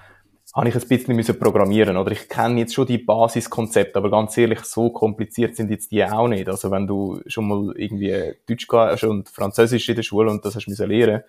habe 0.55 0.69
ich 0.69 0.75
ein 0.77 0.89
bisschen 0.89 1.17
müssen 1.17 1.39
programmieren, 1.39 1.97
oder? 1.97 2.13
Ich 2.13 2.29
kenne 2.29 2.61
jetzt 2.61 2.75
schon 2.75 2.87
die 2.87 2.99
Basiskonzepte, 2.99 3.99
aber 3.99 4.11
ganz 4.11 4.37
ehrlich, 4.39 4.61
so 4.61 4.91
kompliziert 4.91 5.57
sind 5.57 5.71
jetzt 5.71 5.91
die 5.91 6.05
auch 6.05 6.29
nicht. 6.29 6.49
Also 6.49 6.71
wenn 6.71 6.87
du 6.87 7.21
schon 7.27 7.49
mal 7.49 7.75
irgendwie 7.77 8.35
Deutsch 8.49 8.69
hast 8.71 9.05
und 9.05 9.29
Französisch 9.29 9.89
in 9.89 9.97
der 9.97 10.03
Schule 10.05 10.31
und 10.31 10.45
das 10.45 10.55
hast 10.55 10.69
müssen 10.69 10.89
lernen, 10.89 11.23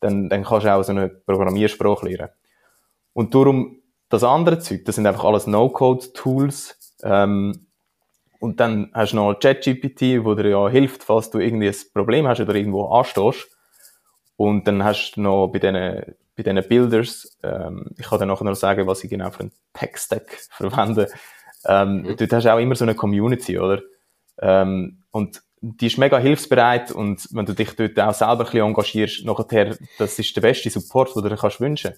dann, 0.00 0.28
dann 0.28 0.44
kannst 0.44 0.66
du 0.66 0.74
auch 0.74 0.82
so 0.82 0.92
eine 0.92 1.08
Programmiersprache 1.08 2.06
lernen. 2.06 2.32
Und 3.14 3.34
darum, 3.34 3.78
das 4.10 4.24
andere 4.24 4.58
Zeug, 4.58 4.84
das 4.84 4.96
sind 4.96 5.06
einfach 5.06 5.24
alles 5.24 5.46
No-Code-Tools, 5.46 6.76
ähm, 7.02 7.66
und 8.40 8.58
dann 8.58 8.90
hast 8.94 9.12
du 9.12 9.16
noch 9.16 9.34
ChatGPT, 9.38 10.24
wo 10.24 10.34
dir 10.34 10.48
ja 10.48 10.68
hilft, 10.68 11.04
falls 11.04 11.30
du 11.30 11.38
irgendwie 11.38 11.68
ein 11.68 11.76
Problem 11.92 12.26
hast 12.26 12.40
oder 12.40 12.54
irgendwo 12.54 12.86
anstehst. 12.86 13.48
Und 14.36 14.66
dann 14.66 14.82
hast 14.82 15.12
du 15.12 15.20
noch 15.20 15.48
bei 15.48 15.58
diesen, 15.58 16.16
bei 16.42 16.52
diesen 16.52 16.68
Builders, 16.68 17.38
ähm, 17.42 17.90
ich 17.98 18.06
kann 18.06 18.18
dann 18.18 18.28
nachher 18.28 18.44
noch 18.44 18.54
sagen, 18.54 18.86
was 18.86 19.04
ich 19.04 19.10
genau 19.10 19.30
für 19.30 19.40
einen 19.40 19.52
Tech-Stack 19.74 20.38
verwende. 20.50 21.08
Ähm, 21.66 22.02
mhm. 22.02 22.16
Dort 22.16 22.32
hast 22.32 22.44
du 22.44 22.54
auch 22.54 22.58
immer 22.58 22.74
so 22.74 22.84
eine 22.84 22.94
Community, 22.94 23.58
oder? 23.58 23.82
Ähm, 24.40 25.02
und 25.10 25.42
die 25.60 25.88
ist 25.88 25.98
mega 25.98 26.18
hilfsbereit 26.18 26.90
und 26.90 27.28
wenn 27.32 27.44
du 27.44 27.52
dich 27.52 27.76
dort 27.76 27.98
auch 28.00 28.14
selber 28.14 28.40
ein 28.40 28.44
bisschen 28.44 28.66
engagierst, 28.66 29.24
nachher, 29.26 29.76
das 29.98 30.18
ist 30.18 30.34
der 30.34 30.40
beste 30.40 30.70
Support, 30.70 31.14
den 31.14 31.22
du 31.22 31.28
dir 31.28 31.36
kannst 31.36 31.60
wünschen. 31.60 31.92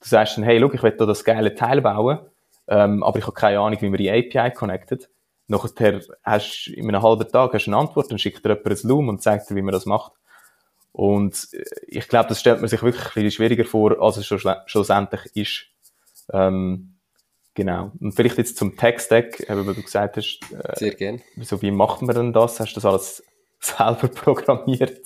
Du 0.00 0.08
sagst 0.08 0.36
dann, 0.36 0.44
hey, 0.44 0.58
look, 0.58 0.74
ich 0.74 0.82
will 0.82 0.90
da 0.90 1.06
das 1.06 1.22
geile 1.22 1.54
Teil 1.54 1.80
bauen, 1.80 2.18
ähm, 2.66 3.04
aber 3.04 3.18
ich 3.18 3.24
habe 3.24 3.34
keine 3.34 3.60
Ahnung, 3.60 3.80
wie 3.80 3.88
man 3.88 3.98
die 3.98 4.10
API 4.10 4.50
connectet. 4.52 5.08
Nachher 5.46 6.00
hast 6.24 6.66
du 6.66 6.72
in 6.72 6.88
einem 6.88 7.02
halben 7.02 7.30
Tag 7.30 7.54
hast 7.54 7.66
du 7.66 7.70
eine 7.70 7.78
Antwort, 7.78 8.10
dann 8.10 8.18
schickt 8.18 8.44
dir 8.44 8.50
jemand 8.50 8.66
ein 8.66 8.88
Loom 8.88 9.08
und 9.08 9.22
zeigt 9.22 9.48
dir, 9.48 9.54
wie 9.54 9.62
man 9.62 9.72
das 9.72 9.86
macht. 9.86 10.12
Und 10.92 11.48
äh, 11.52 11.64
ich 11.86 12.08
glaube, 12.08 12.28
das 12.28 12.40
stellt 12.40 12.60
man 12.60 12.68
sich 12.68 12.82
wirklich 12.82 13.04
ein 13.04 13.10
bisschen 13.14 13.30
schwieriger 13.30 13.64
vor, 13.64 14.00
als 14.00 14.18
es 14.18 14.26
schlussendlich 14.26 15.22
ist. 15.34 15.66
Ähm, 16.32 16.98
genau. 17.54 17.92
Und 18.00 18.12
vielleicht 18.12 18.38
jetzt 18.38 18.56
zum 18.56 18.76
Tech-Stack, 18.76 19.44
weil 19.48 19.74
du 19.74 19.82
gesagt 19.82 20.16
hast, 20.16 20.40
äh, 20.52 20.76
Sehr 20.76 20.94
gern. 20.94 21.22
So, 21.40 21.60
wie 21.62 21.70
macht 21.70 22.02
man 22.02 22.14
denn 22.14 22.32
das? 22.32 22.60
Hast 22.60 22.72
du 22.72 22.74
das 22.74 22.84
alles 22.84 23.24
selber 23.60 24.08
programmiert? 24.08 25.00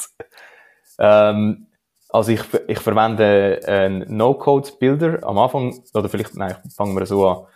ähm, 0.99 1.69
also 2.09 2.33
ich, 2.33 2.43
ich 2.69 2.79
verwende 2.79 3.61
einen 3.67 4.05
No-Code-Builder 4.17 5.27
am 5.27 5.39
Anfang, 5.39 5.83
oder 5.93 6.09
vielleicht, 6.09 6.37
nein, 6.37 6.57
fangen 6.75 6.97
wir 6.97 7.07
so 7.07 7.29
an. 7.29 7.47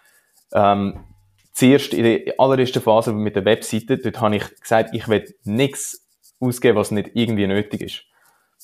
Ähm, 0.53 1.05
zuerst 1.53 1.95
in 1.95 2.05
der 2.05 2.35
allerersten 2.39 2.83
Phase 2.83 3.13
mit 3.13 3.37
der 3.37 3.45
Webseite, 3.45 3.99
dort 3.99 4.21
habe 4.21 4.37
ich 4.37 4.61
gesagt, 4.61 4.91
ich 4.93 5.09
will 5.09 5.33
nichts 5.45 6.07
ausgeben, 6.41 6.77
was 6.77 6.91
nicht 6.91 7.11
irgendwie 7.15 7.47
nötig 7.47 7.81
ist. 7.81 8.10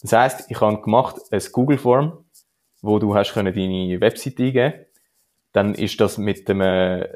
Das 0.02 0.12
heißt, 0.12 0.50
ich 0.50 0.60
habe 0.60 0.80
gemacht 0.80 1.16
ein 1.30 1.42
Google 1.52 1.78
Form, 1.78 2.24
wo 2.82 2.98
du 2.98 3.14
hast 3.14 3.32
können 3.32 3.54
deine 3.54 4.00
Website 4.00 4.38
eingeben. 4.40 4.86
Dann 5.52 5.74
ist 5.74 6.00
das 6.00 6.18
mit 6.18 6.48
dem 6.48 6.60
äh, 6.60 7.08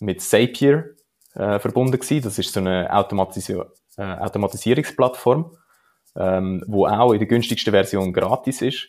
mit 0.00 0.20
Zapier 0.20 0.96
äh, 1.34 1.58
verbunden 1.58 1.98
gewesen. 1.98 2.22
Das 2.22 2.38
ist 2.38 2.52
so 2.52 2.60
eine 2.60 2.92
Automatis 2.92 3.48
äh, 3.48 3.62
Automatisierungsplattform, 3.96 5.56
ähm, 6.16 6.62
wo 6.66 6.86
auch 6.86 7.12
in 7.12 7.18
der 7.18 7.28
günstigsten 7.28 7.72
Version 7.72 8.12
gratis 8.12 8.60
ist. 8.60 8.88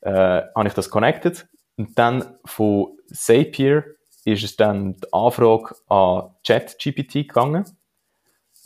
Äh, 0.00 0.42
habe 0.54 0.68
ich 0.68 0.74
das 0.74 0.90
connected 0.90 1.46
und 1.76 1.98
dann 1.98 2.38
von 2.44 2.98
Zapier 3.12 3.84
ist 4.24 4.44
es 4.44 4.56
dann 4.56 4.96
die 4.96 5.12
Anfrage 5.12 5.74
an 5.88 6.34
ChatGPT 6.46 7.28
gegangen 7.28 7.64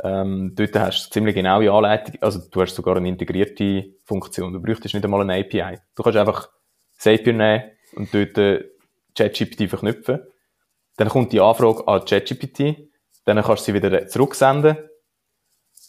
ähm, 0.03 0.53
dort 0.55 0.75
hast 0.77 1.07
du 1.07 1.11
ziemlich 1.11 1.35
genaue 1.35 1.71
Anleitung, 1.71 2.17
also 2.21 2.41
du 2.51 2.61
hast 2.61 2.75
sogar 2.75 2.97
eine 2.97 3.09
integrierte 3.09 3.95
Funktion. 4.05 4.53
Du 4.53 4.61
bräuchtest 4.61 4.95
nicht 4.95 5.05
einmal 5.05 5.21
eine 5.21 5.41
API. 5.41 5.79
Du 5.95 6.03
kannst 6.03 6.19
einfach 6.19 6.49
Zapier 6.99 7.33
nehmen 7.33 7.71
und 7.95 8.13
dort 8.13 8.37
äh, 8.39 8.65
ChatGPT 9.15 9.69
verknüpfen. 9.69 10.21
Dann 10.97 11.09
kommt 11.09 11.33
die 11.33 11.41
Anfrage 11.41 11.87
an 11.87 12.05
ChatGPT, 12.05 12.89
dann 13.25 13.43
kannst 13.43 13.67
du 13.67 13.73
sie 13.73 13.75
wieder 13.75 14.07
zurücksenden 14.09 14.79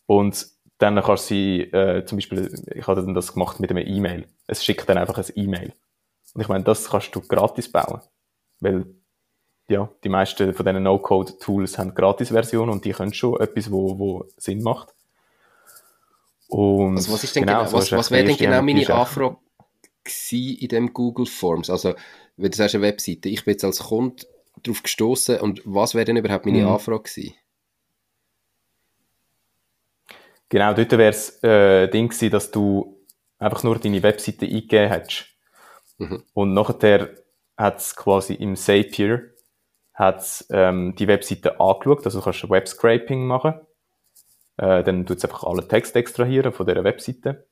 und 0.06 0.48
dann 0.78 1.02
kannst 1.02 1.30
du 1.30 1.34
sie, 1.34 1.62
äh, 1.62 2.06
zum 2.06 2.18
Beispiel, 2.18 2.52
ich 2.76 2.86
dann 2.86 3.14
das 3.14 3.34
gemacht 3.34 3.60
mit 3.60 3.72
einem 3.72 3.86
E-Mail. 3.88 4.28
Es 4.48 4.64
schickt 4.64 4.88
dann 4.90 4.98
einfach 4.98 5.18
ein 5.18 5.26
E-Mail. 5.36 5.74
Und 6.34 6.42
ich 6.42 6.48
meine, 6.48 6.64
das 6.64 6.90
kannst 6.90 7.16
du 7.16 7.22
gratis 7.22 7.72
bauen. 7.72 8.02
Weil 8.60 8.86
ja, 9.68 9.90
die 10.04 10.10
meisten 10.10 10.54
von 10.54 10.66
diesen 10.66 10.84
No-Code-Tools 10.84 11.78
haben 11.78 11.96
Gratis-Versionen 11.96 12.72
und 12.72 12.86
die 12.86 12.92
können 12.92 13.14
schon 13.14 13.40
etwas, 13.40 13.72
wo, 13.72 13.98
wo 13.98 14.26
Sinn 14.38 14.62
macht. 14.62 14.94
Und 16.48 16.98
also 16.98 17.14
was 17.14 17.24
ist 17.24 17.36
denn 17.36 17.46
genau, 17.46 17.66
genau 17.66 17.74
was, 17.74 17.92
was 17.92 18.12
wäre 18.12 18.26
denn 18.26 18.38
genau 18.38 18.62
meine 18.62 18.88
Anfrage 18.90 19.38
in 20.32 20.68
dem 20.68 20.94
Google 20.94 21.26
Forms? 21.26 21.70
Also, 21.70 21.96
wenn 22.38 22.52
du 22.52 22.58
sagst, 22.58 22.76
eine 22.76 22.84
Webseite, 22.84 23.30
ich 23.30 23.44
bin 23.44 23.54
jetzt 23.54 23.64
als 23.64 23.80
Kunde 23.80 24.26
darauf 24.62 24.84
gestoßen 24.84 25.40
und 25.40 25.62
was 25.66 25.96
wäre 25.96 26.06
denn 26.06 26.18
überhaupt 26.18 26.46
meine 26.46 26.62
mhm. 26.62 26.68
Anfrage 26.68 27.04
gewesen? 27.04 27.34
Genau, 30.50 30.74
dort 30.74 30.92
wäre 30.92 31.10
es 31.10 31.44
äh, 31.44 31.88
Ding 31.88 32.10
gewesen, 32.10 32.30
dass 32.30 32.52
du 32.52 33.04
einfach 33.40 33.64
nur 33.64 33.80
deine 33.80 34.04
Webseite 34.04 34.46
eingegeben 34.46 34.90
hättest. 34.90 35.26
Mhm. 35.98 36.24
Und 36.34 36.54
nachher 36.54 37.16
hat 37.58 37.80
es 37.80 37.96
quasi 37.96 38.36
im 38.36 38.56
Zapier 38.56 39.35
hat 39.96 40.46
ähm, 40.50 40.94
die 41.00 41.08
Webseite 41.08 41.60
angeschaut, 41.60 42.06
also 42.06 42.20
du 42.20 42.26
kannst 42.26 42.50
Webscraping 42.50 43.26
machen. 43.26 43.56
Äh, 44.58 44.84
dann 44.84 45.06
tut 45.06 45.18
es 45.18 45.26
einfach 45.26 45.44
alle 45.44 45.68
Text 45.68 45.96
extrahieren 45.96 46.52
von 46.52 46.68
dieser 46.68 46.84
Webseite. 46.84 47.48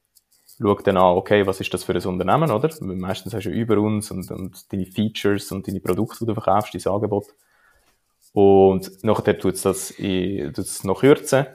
Schaut 0.62 0.86
dann 0.86 0.98
an, 0.98 1.16
okay, 1.18 1.48
was 1.48 1.62
ist 1.62 1.74
das 1.74 1.84
für 1.84 1.94
ein 1.94 2.06
Unternehmen, 2.06 2.52
oder? 2.52 2.70
Meistens 2.82 3.34
hast 3.34 3.46
du 3.46 3.50
über 3.50 3.78
uns 3.80 4.12
und, 4.12 4.30
und 4.30 4.72
deine 4.72 4.86
Features 4.86 5.52
und 5.52 5.68
deine 5.68 5.80
Produkte, 5.80 6.20
die 6.20 6.26
du 6.28 6.34
verkaufst, 6.34 6.74
dein 6.74 6.94
Angebot. 6.94 7.28
Und 8.34 9.04
nachher 9.04 9.38
tut 9.38 9.56
es 9.56 9.62
das 9.64 9.92
in, 9.92 10.54
tut's 10.54 10.84
noch 10.84 11.00
kürzen, 11.00 11.46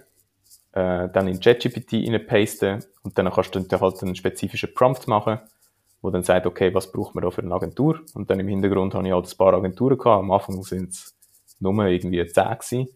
äh, 0.73 1.09
dann 1.09 1.29
in 1.29 1.39
ChatGPT 1.39 2.09
reinpasten 2.09 2.85
und 3.03 3.19
dann 3.19 3.31
kannst 3.31 3.55
du 3.55 3.61
dann 3.61 3.81
halt 3.81 4.03
einen 4.03 4.17
spezifischen 4.17 4.73
Prompt 4.75 5.07
machen 5.07 5.41
wo 6.01 6.11
dann 6.11 6.23
sagt, 6.23 6.47
okay, 6.47 6.73
was 6.75 6.93
braucht 6.93 7.15
man 7.15 7.25
da 7.25 7.31
für 7.31 7.43
eine 7.43 7.55
Agentur? 7.55 8.01
Und 8.15 8.31
dann 8.31 8.41
im 8.41 8.49
Hintergrund 8.49 8.95
habe 8.95 9.07
ich 9.07 9.13
halt 9.13 9.27
ein 9.27 9.37
paar 9.37 9.55
Agenturen 9.55 9.99
gehabt. 9.99 10.21
Am 10.21 10.31
Anfang 10.31 10.63
sind 10.63 10.91
es 10.91 11.17
nur 11.59 11.75
irgendwie 11.85 12.25
zehn 12.27 12.45
gewesen. 12.45 12.89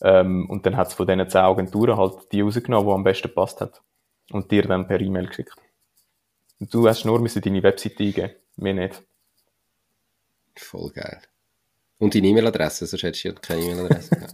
Ähm, 0.00 0.50
und 0.50 0.66
dann 0.66 0.76
hat 0.76 0.88
es 0.88 0.94
von 0.94 1.06
diesen 1.06 1.28
zehn 1.28 1.42
Agenturen 1.42 1.96
halt 1.96 2.32
die 2.32 2.40
rausgenommen, 2.40 2.88
die 2.88 2.94
am 2.94 3.04
besten 3.04 3.28
gepasst 3.28 3.60
hat. 3.60 3.80
Und 4.30 4.50
dir 4.50 4.62
dann 4.62 4.86
per 4.86 5.00
E-Mail 5.00 5.26
geschickt. 5.26 5.54
Und 6.58 6.72
du 6.72 6.88
hast 6.88 7.04
nur 7.04 7.20
müssen 7.20 7.42
deine 7.42 7.62
Webseite 7.62 8.02
eingeben, 8.02 8.32
mehr 8.56 8.74
nicht. 8.74 9.02
Voll 10.56 10.90
geil. 10.90 11.20
Und 11.98 12.14
deine 12.14 12.28
E-Mail-Adresse, 12.28 12.86
sonst 12.86 13.02
hättest 13.02 13.24
du 13.24 13.28
ja 13.28 13.34
keine 13.34 13.62
E-Mail-Adresse 13.62 14.28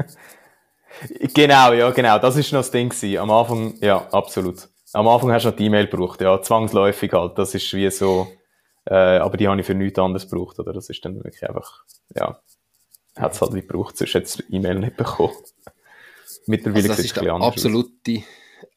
Genau, 1.35 1.73
ja, 1.73 1.91
genau. 1.91 2.19
Das 2.19 2.37
ist 2.37 2.53
noch 2.53 2.61
das 2.61 2.71
Ding 2.71 2.89
gewesen. 2.89 3.19
Am 3.19 3.31
Anfang, 3.31 3.75
ja, 3.81 4.09
absolut. 4.11 4.69
Am 4.93 5.09
Anfang 5.09 5.33
hast 5.33 5.45
du 5.45 5.51
noch 5.51 5.57
die 5.57 5.67
E-Mail 5.67 5.87
gebraucht, 5.87 6.21
ja, 6.21 6.41
zwangsläufig 6.41 7.13
halt. 7.13 7.39
Das 7.39 7.55
ist 7.55 7.73
wie 7.75 7.91
so, 7.91 8.29
äh, 8.87 8.95
aber 8.95 9.37
die 9.37 9.49
habe 9.49 9.61
ich 9.61 9.67
für 9.67 9.75
nichts 9.75 9.99
anderes 9.99 10.29
gebraucht, 10.29 10.59
oder? 10.59 10.73
Das 10.73 10.89
ist 10.89 11.05
dann 11.05 11.17
wirklich 11.17 11.47
einfach, 11.47 11.85
ja, 12.15 12.41
hat 13.17 13.35
es 13.35 13.41
halt 13.41 13.53
nicht 13.53 13.69
gebraucht, 13.69 13.97
sonst 13.97 14.15
hätte 14.15 14.43
die 14.43 14.57
E-Mail 14.57 14.79
nicht 14.79 14.97
bekommen. 14.97 15.35
Mittlerweile 16.47 16.89
also 16.91 17.03
das 17.03 17.05
ist 17.05 17.17
der 17.17 17.35
absolute, 17.35 18.23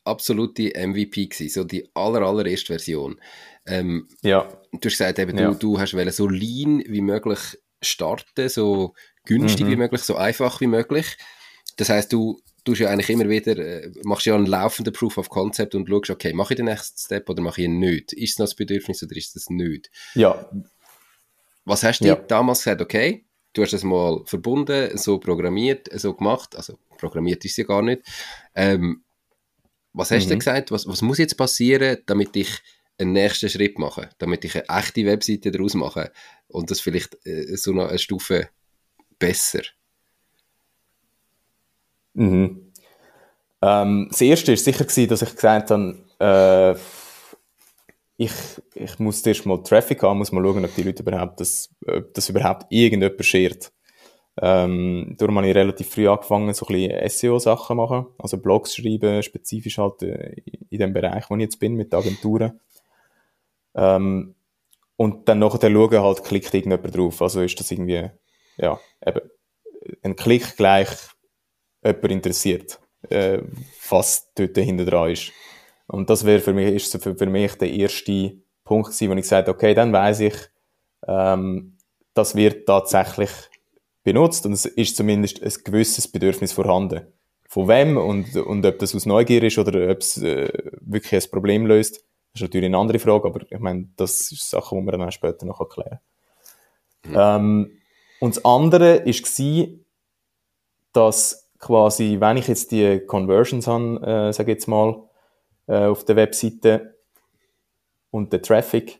absolute 0.03 0.73
MVP 0.75 1.27
gewesen, 1.27 1.49
so 1.49 1.63
die 1.63 1.89
aller, 1.93 2.21
allererste 2.21 2.67
Version. 2.67 3.19
Ähm, 3.65 4.09
ja. 4.21 4.49
Du 4.71 4.77
hast 4.87 4.97
gesagt, 4.97 5.19
eben, 5.19 5.37
du, 5.37 5.43
ja. 5.43 5.53
du 5.53 5.79
hast 5.79 5.91
so 6.15 6.27
lean 6.27 6.83
wie 6.87 7.01
möglich 7.01 7.39
starten, 7.81 8.49
so 8.49 8.93
günstig 9.25 9.65
mhm. 9.65 9.71
wie 9.71 9.75
möglich, 9.77 10.01
so 10.01 10.15
einfach 10.15 10.59
wie 10.61 10.67
möglich. 10.67 11.17
Das 11.77 11.89
heißt, 11.89 12.11
du 12.11 12.39
tust 12.63 12.81
ja 12.81 12.89
eigentlich 12.89 13.09
immer 13.09 13.27
wieder, 13.27 13.57
äh, 13.57 13.91
machst 14.03 14.25
ja 14.25 14.35
einen 14.35 14.45
laufenden 14.45 14.93
Proof 14.93 15.17
of 15.17 15.29
Concept 15.29 15.75
und 15.75 15.87
schaust, 15.87 16.09
okay, 16.09 16.33
mache 16.33 16.53
ich 16.53 16.57
den 16.57 16.65
nächsten 16.65 16.97
Step 16.97 17.29
oder 17.29 17.41
mache 17.41 17.61
ich 17.61 17.65
ihn 17.65 17.79
nicht? 17.79 18.13
Ist 18.13 18.33
es 18.33 18.39
noch 18.39 18.45
das 18.45 18.55
Bedürfnis 18.55 19.03
oder 19.03 19.15
ist 19.15 19.35
es 19.35 19.49
nicht? 19.49 19.89
Ja. 20.13 20.49
Was 21.65 21.83
hast 21.83 22.01
du 22.01 22.07
ja. 22.07 22.15
damals 22.15 22.59
gesagt, 22.59 22.81
okay, 22.81 23.25
du 23.53 23.63
hast 23.63 23.73
es 23.73 23.83
mal 23.83 24.21
verbunden, 24.25 24.97
so 24.97 25.19
programmiert, 25.19 25.89
so 25.99 26.13
gemacht, 26.13 26.55
also 26.55 26.77
programmiert 26.97 27.43
ist 27.45 27.51
es 27.51 27.57
ja 27.57 27.63
gar 27.65 27.81
nicht. 27.81 28.03
Ähm, 28.55 29.03
was 29.93 30.11
hast 30.11 30.25
mhm. 30.25 30.29
du 30.29 30.37
gesagt? 30.37 30.71
Was, 30.71 30.87
was 30.87 31.01
muss 31.01 31.17
jetzt 31.17 31.37
passieren, 31.37 31.97
damit 32.05 32.35
ich 32.35 32.61
einen 32.97 33.13
nächsten 33.13 33.49
Schritt 33.49 33.79
mache, 33.79 34.09
damit 34.19 34.45
ich 34.45 34.55
eine 34.55 34.79
echte 34.79 35.05
Webseite 35.05 35.51
daraus 35.51 35.73
mache 35.73 36.11
und 36.47 36.71
das 36.71 36.79
vielleicht 36.79 37.17
äh, 37.25 37.55
so 37.57 37.73
noch 37.73 37.89
eine 37.89 37.99
Stufe 37.99 38.49
besser? 39.19 39.61
Mhm. 42.13 42.71
Ähm, 43.61 44.07
das 44.09 44.21
erste 44.21 44.51
war 44.51 44.57
sicher, 44.57 44.85
gewesen, 44.85 45.09
dass 45.09 45.21
ich 45.21 45.35
gesagt 45.35 45.71
habe, 45.71 45.97
äh, 46.19 46.79
ich, 48.17 48.31
ich 48.75 48.99
muss 48.99 49.25
erst 49.25 49.45
mal 49.45 49.63
Traffic 49.63 50.03
haben, 50.03 50.19
muss 50.19 50.31
mal 50.31 50.43
schauen, 50.43 50.65
ob 50.65 50.75
die 50.75 50.83
Leute 50.83 51.03
überhaupt 51.03 51.39
das, 51.39 51.69
ob 51.87 52.13
das 52.13 52.29
überhaupt 52.29 52.67
irgendjemand 52.69 53.25
schert. 53.25 53.71
Ähm, 54.39 55.15
darum 55.17 55.37
habe 55.37 55.49
ich 55.49 55.55
relativ 55.55 55.89
früh 55.89 56.07
angefangen, 56.07 56.53
so 56.53 56.65
ein 56.67 56.73
bisschen 56.73 57.09
SEO-Sachen 57.09 57.77
machen, 57.77 58.05
also 58.17 58.37
Blogs 58.37 58.75
schreiben, 58.75 59.21
spezifisch 59.23 59.77
halt 59.77 60.03
äh, 60.03 60.35
in 60.69 60.79
dem 60.79 60.93
Bereich, 60.93 61.29
wo 61.29 61.35
ich 61.35 61.41
jetzt 61.41 61.59
bin, 61.59 61.75
mit 61.75 61.93
Agenturen. 61.93 62.59
Ähm, 63.75 64.35
und 64.95 65.27
dann 65.27 65.39
nachher 65.39 65.71
schauen, 65.71 66.01
halt, 66.01 66.23
klickt 66.23 66.53
irgendjemand 66.53 66.95
drauf. 66.95 67.21
Also 67.21 67.41
ist 67.41 67.59
das 67.59 67.71
irgendwie, 67.71 68.09
ja, 68.57 68.79
eben, 69.05 69.21
ein 70.03 70.15
Klick 70.15 70.55
gleich 70.57 70.89
jemand 71.83 72.11
interessiert, 72.11 72.79
äh, 73.09 73.39
was 73.89 74.31
dort 74.35 74.57
hinter 74.57 74.85
dran 74.85 75.11
ist. 75.11 75.31
Und 75.87 76.09
das 76.09 76.25
wäre 76.25 76.39
für 76.39 76.53
mich, 76.53 76.73
ist 76.73 77.03
für, 77.03 77.15
für 77.15 77.25
mich 77.25 77.55
der 77.55 77.69
erste 77.71 78.37
Punkt 78.63 78.87
gewesen, 78.87 79.09
wo 79.09 79.13
ich 79.13 79.21
gesagt 79.21 79.49
okay, 79.49 79.73
dann 79.73 79.91
weiß 79.91 80.21
ich, 80.21 80.35
ähm, 81.07 81.77
das 82.13 82.35
wird 82.35 82.65
tatsächlich 82.65 83.29
benutzt 84.03 84.45
und 84.45 84.53
es 84.53 84.65
ist 84.65 84.95
zumindest 84.95 85.43
ein 85.43 85.53
gewisses 85.63 86.07
Bedürfnis 86.09 86.53
vorhanden. 86.53 87.07
Von 87.47 87.67
wem 87.67 87.97
und, 87.97 88.35
und 88.35 88.65
ob 88.65 88.79
das 88.79 88.95
aus 88.95 89.05
Neugier 89.05 89.43
ist 89.43 89.57
oder 89.57 89.91
ob 89.91 89.99
es 89.99 90.17
äh, 90.21 90.49
wirklich 90.79 91.23
ein 91.25 91.31
Problem 91.31 91.65
löst, 91.65 91.97
das 92.33 92.35
ist 92.35 92.41
natürlich 92.41 92.67
eine 92.67 92.77
andere 92.77 92.99
Frage, 92.99 93.27
aber 93.27 93.41
ich 93.49 93.59
meine, 93.59 93.89
das 93.97 94.31
ist 94.31 94.49
Sache, 94.49 94.75
die 94.75 94.85
wir 94.85 94.91
dann 94.93 95.11
später 95.11 95.45
noch 95.45 95.59
erklären 95.59 95.99
mhm. 97.05 97.15
ähm, 97.17 97.81
Und 98.21 98.37
das 98.37 98.45
andere 98.45 99.05
war, 99.05 99.67
dass 100.93 101.50
quasi, 101.61 102.17
wenn 102.19 102.37
ich 102.37 102.47
jetzt 102.47 102.71
die 102.71 102.99
Conversions 102.99 103.67
habe, 103.67 104.01
äh, 104.01 104.33
sage 104.33 104.51
jetzt 104.51 104.67
mal, 104.67 105.03
äh, 105.67 105.85
auf 105.85 106.03
der 106.03 106.17
Webseite 106.17 106.97
und 108.09 108.33
der 108.33 108.41
Traffic, 108.41 108.99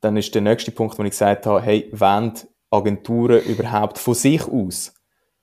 dann 0.00 0.16
ist 0.16 0.34
der 0.34 0.42
nächste 0.42 0.72
Punkt, 0.72 0.98
wo 0.98 1.04
ich 1.04 1.10
gesagt 1.10 1.46
habe, 1.46 1.62
hey, 1.62 1.88
wollen 1.92 2.34
Agenturen 2.70 3.42
überhaupt 3.44 3.98
von 3.98 4.14
sich 4.14 4.46
aus? 4.46 4.92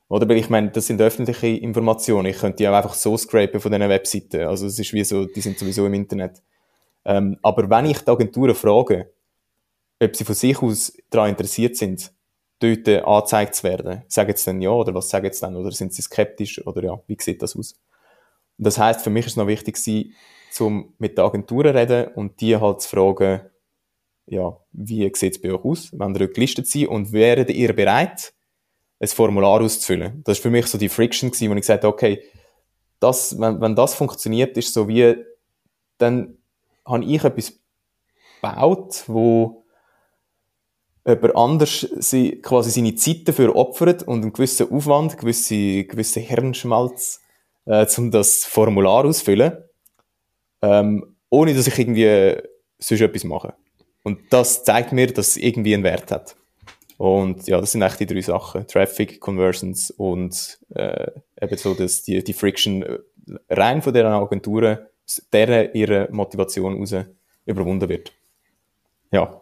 Oder? 0.09 0.27
Weil 0.27 0.37
ich 0.37 0.49
meine, 0.49 0.69
das 0.71 0.87
sind 0.87 1.01
öffentliche 1.01 1.47
Informationen. 1.47 2.25
Ich 2.27 2.39
könnte 2.39 2.57
die 2.57 2.67
auch 2.67 2.73
einfach 2.73 2.95
so 2.95 3.15
scrapen 3.15 3.59
von 3.61 3.71
diesen 3.71 3.89
Webseiten. 3.89 4.41
Also 4.41 4.65
es 4.65 4.77
ist 4.77 4.91
wie 4.91 5.03
so, 5.03 5.25
die 5.25 5.41
sind 5.41 5.57
sowieso 5.57 5.85
im 5.85 5.93
Internet. 5.93 6.41
Ähm, 7.05 7.37
aber 7.41 7.69
wenn 7.69 7.85
ich 7.85 7.99
die 7.99 8.11
Agenturen 8.11 8.55
frage, 8.55 9.13
ob 10.01 10.15
sie 10.15 10.25
von 10.25 10.35
sich 10.35 10.61
aus 10.61 10.93
daran 11.09 11.29
interessiert 11.29 11.77
sind, 11.77 12.11
dort 12.59 12.87
angezeigt 12.87 13.55
zu 13.55 13.63
werden. 13.63 14.03
Sagen 14.07 14.33
sie 14.35 14.45
dann 14.45 14.61
ja 14.61 14.69
oder 14.69 14.93
was 14.93 15.09
sagen 15.09 15.31
sie 15.31 15.41
dann? 15.41 15.55
Oder 15.55 15.71
sind 15.71 15.93
sie 15.93 16.01
skeptisch 16.01 16.65
oder 16.65 16.83
ja, 16.83 17.01
wie 17.07 17.17
sieht 17.19 17.41
das 17.41 17.55
aus? 17.55 17.73
Und 18.57 18.65
das 18.65 18.77
heißt, 18.77 19.01
für 19.01 19.09
mich 19.09 19.25
ist 19.25 19.33
es 19.33 19.37
noch 19.37 19.47
wichtig 19.47 19.77
zum 20.51 20.93
mit 20.97 21.17
den 21.17 21.25
Agenturen 21.25 21.75
reden 21.75 22.07
und 22.15 22.41
die 22.41 22.57
halt 22.57 22.81
zu 22.81 22.89
fragen, 22.89 23.41
ja, 24.25 24.57
wie 24.71 25.11
sieht 25.15 25.35
es 25.35 25.41
bei 25.41 25.51
euch 25.51 25.63
aus, 25.63 25.89
wenn 25.93 26.15
ihr 26.15 26.27
gelistet 26.27 26.67
seid 26.67 26.87
und 26.87 27.11
wäret 27.11 27.49
ihr 27.49 27.73
bereit, 27.75 28.33
ein 28.99 29.07
Formular 29.07 29.61
auszufüllen? 29.61 30.23
Das 30.23 30.37
ist 30.37 30.41
für 30.41 30.49
mich 30.49 30.67
so 30.67 30.77
die 30.77 30.89
Friction 30.89 31.31
gewesen, 31.31 31.49
wo 31.49 31.55
ich 31.55 31.61
gesagt 31.61 31.83
habe, 31.83 31.93
okay, 31.93 32.23
das, 32.99 33.39
wenn, 33.39 33.61
wenn 33.61 33.75
das 33.75 33.95
funktioniert, 33.95 34.57
ist 34.57 34.73
so 34.73 34.87
wie, 34.87 35.15
dann 35.97 36.37
habe 36.85 37.05
ich 37.05 37.23
etwas 37.23 37.53
gebaut, 38.41 39.03
wo 39.07 39.65
jemand 41.05 41.35
anders 41.35 41.87
sie, 41.99 42.41
quasi 42.41 42.71
seine 42.71 42.95
Zeit 42.95 43.27
dafür 43.27 43.55
opfert 43.55 44.03
und 44.03 44.21
einen 44.21 44.33
gewissen 44.33 44.71
Aufwand, 44.71 45.17
gewisse, 45.17 45.83
gewissen 45.85 46.23
Hirnschmalz, 46.23 47.21
äh, 47.65 47.85
um 47.97 48.11
das 48.11 48.45
Formular 48.45 49.05
auszufüllen, 49.05 49.57
ähm, 50.61 51.15
ohne 51.29 51.53
dass 51.53 51.67
ich 51.67 51.79
irgendwie 51.79 52.37
sonst 52.77 53.01
etwas 53.01 53.23
mache. 53.23 53.53
Und 54.03 54.19
das 54.29 54.63
zeigt 54.63 54.91
mir, 54.91 55.07
dass 55.07 55.29
es 55.29 55.37
irgendwie 55.37 55.73
einen 55.73 55.83
Wert 55.83 56.11
hat. 56.11 56.35
Und 56.97 57.47
ja, 57.47 57.61
das 57.61 57.71
sind 57.71 57.81
eigentlich 57.81 58.07
die 58.07 58.13
drei 58.13 58.21
Sachen. 58.21 58.67
Traffic, 58.67 59.21
Conversions 59.21 59.91
und 59.91 60.59
äh, 60.75 61.11
eben 61.39 61.57
so, 61.57 61.73
dass 61.73 62.03
die, 62.03 62.23
die 62.23 62.33
Friction 62.33 62.83
äh, 62.83 62.99
rein 63.49 63.81
von 63.81 63.93
deren 63.93 64.11
Agenturen, 64.11 64.79
deren 65.31 65.73
ihre 65.73 66.09
Motivation 66.11 66.77
raus 66.77 66.93
überwunden 67.45 67.87
wird. 67.87 68.11
Ja. 69.11 69.41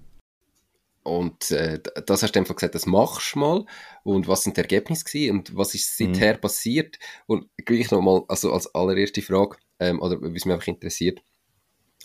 Und 1.03 1.49
äh, 1.51 1.79
das 2.05 2.21
hast 2.21 2.35
du 2.35 2.39
einfach 2.39 2.55
gesagt, 2.55 2.75
das 2.75 2.85
machst 2.85 3.35
du 3.35 3.39
mal. 3.39 3.65
Und 4.03 4.27
was 4.27 4.43
sind 4.43 4.57
die 4.57 4.61
Ergebnisse 4.61 5.05
gewesen? 5.05 5.37
Und 5.37 5.57
was 5.57 5.73
ist 5.73 5.97
seither 5.97 6.35
mhm. 6.35 6.41
passiert? 6.41 6.99
Und 7.25 7.49
gleich 7.57 7.89
nochmal, 7.91 8.23
also 8.27 8.53
als 8.53 8.73
allererste 8.75 9.21
Frage, 9.21 9.57
ähm, 9.79 9.99
oder 10.01 10.21
es 10.21 10.45
mich 10.45 10.53
einfach 10.53 10.67
interessiert, 10.67 11.21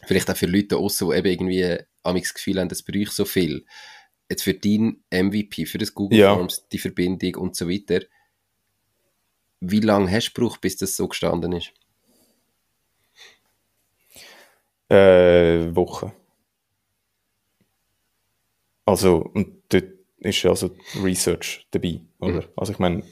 vielleicht 0.05 0.31
auch 0.31 0.37
für 0.37 0.47
Leute 0.47 0.79
außen, 0.79 1.11
die 1.11 1.17
eben 1.17 1.27
irgendwie 1.29 1.79
am 2.03 2.17
das 2.17 2.35
Gefühl 2.35 2.59
haben, 2.59 2.69
das 2.69 2.83
bräuchte 2.83 3.15
so 3.15 3.25
viel. 3.25 3.67
Jetzt 4.31 4.43
für 4.43 4.55
dein 4.55 5.05
MVP, 5.11 5.67
für 5.67 5.79
das 5.79 5.95
Google 5.95 6.19
ja. 6.19 6.35
Forms, 6.35 6.67
die 6.69 6.79
Verbindung 6.79 7.37
und 7.37 7.55
so 7.55 7.69
weiter. 7.69 8.01
Wie 9.61 9.81
lange 9.81 10.11
hast 10.11 10.31
du 10.31 10.41
gebraucht, 10.41 10.61
bis 10.61 10.77
das 10.77 10.97
so 10.97 11.07
gestanden 11.09 11.53
ist? 11.53 11.73
Äh, 14.89 15.75
Wochen. 15.75 16.13
Also, 18.87 19.19
und 19.35 19.65
dort 19.69 19.85
ist 20.19 20.47
also 20.47 20.75
Research 21.03 21.67
dabei, 21.73 22.01
oder? 22.19 22.43
Mhm. 22.43 22.49
Also 22.57 22.73
ich 22.73 22.79
meine, 22.79 23.03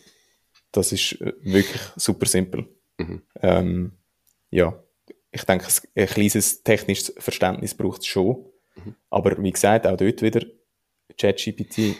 das 0.72 0.92
ist 0.92 1.20
äh, 1.20 1.32
wirklich 1.42 1.82
super 1.96 2.26
simpel. 2.26 2.66
Mhm. 2.96 3.22
Ähm, 3.42 3.92
ja, 4.50 4.80
ich 5.30 5.44
denke, 5.44 5.66
ein 5.96 6.06
kleines 6.06 6.62
technisches 6.62 7.12
Verständnis 7.18 7.74
braucht 7.74 8.00
es 8.02 8.06
schon. 8.06 8.44
Mhm. 8.76 8.94
Aber 9.10 9.42
wie 9.42 9.50
gesagt, 9.50 9.86
auch 9.86 9.96
dort 9.96 10.22
wieder 10.22 10.46
ChatGPT, 11.18 11.78
äh, 11.78 11.94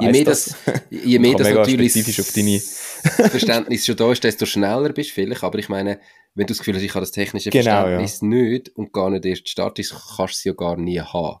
je 0.00 0.10
mehr 0.10 0.24
das, 0.24 0.54
je 0.90 1.18
mehr 1.20 1.34
das 1.34 1.50
natürlich 1.50 2.20
auf 2.20 2.32
deine 2.32 2.58
Verständnis 3.30 3.86
schon 3.86 3.96
da 3.96 4.10
ist, 4.10 4.24
desto 4.24 4.46
schneller 4.46 4.92
bist 4.92 5.10
du 5.10 5.14
vielleicht. 5.14 5.42
Aber 5.42 5.58
ich 5.58 5.68
meine, 5.68 6.00
wenn 6.38 6.46
du 6.46 6.52
das 6.52 6.58
Gefühl 6.58 6.76
hast, 6.76 6.82
ich 6.82 6.94
habe 6.94 7.00
das 7.00 7.10
technische 7.10 7.50
Genau, 7.50 7.70
Verständnis 7.82 8.22
nicht 8.22 8.68
und 8.76 8.92
gar 8.92 9.10
nicht 9.10 9.24
erst 9.26 9.48
startest, 9.48 9.90
kannst 9.90 10.18
du 10.18 10.24
es 10.24 10.44
ja 10.44 10.52
gar 10.52 10.76
nie 10.76 11.00
haben. 11.00 11.38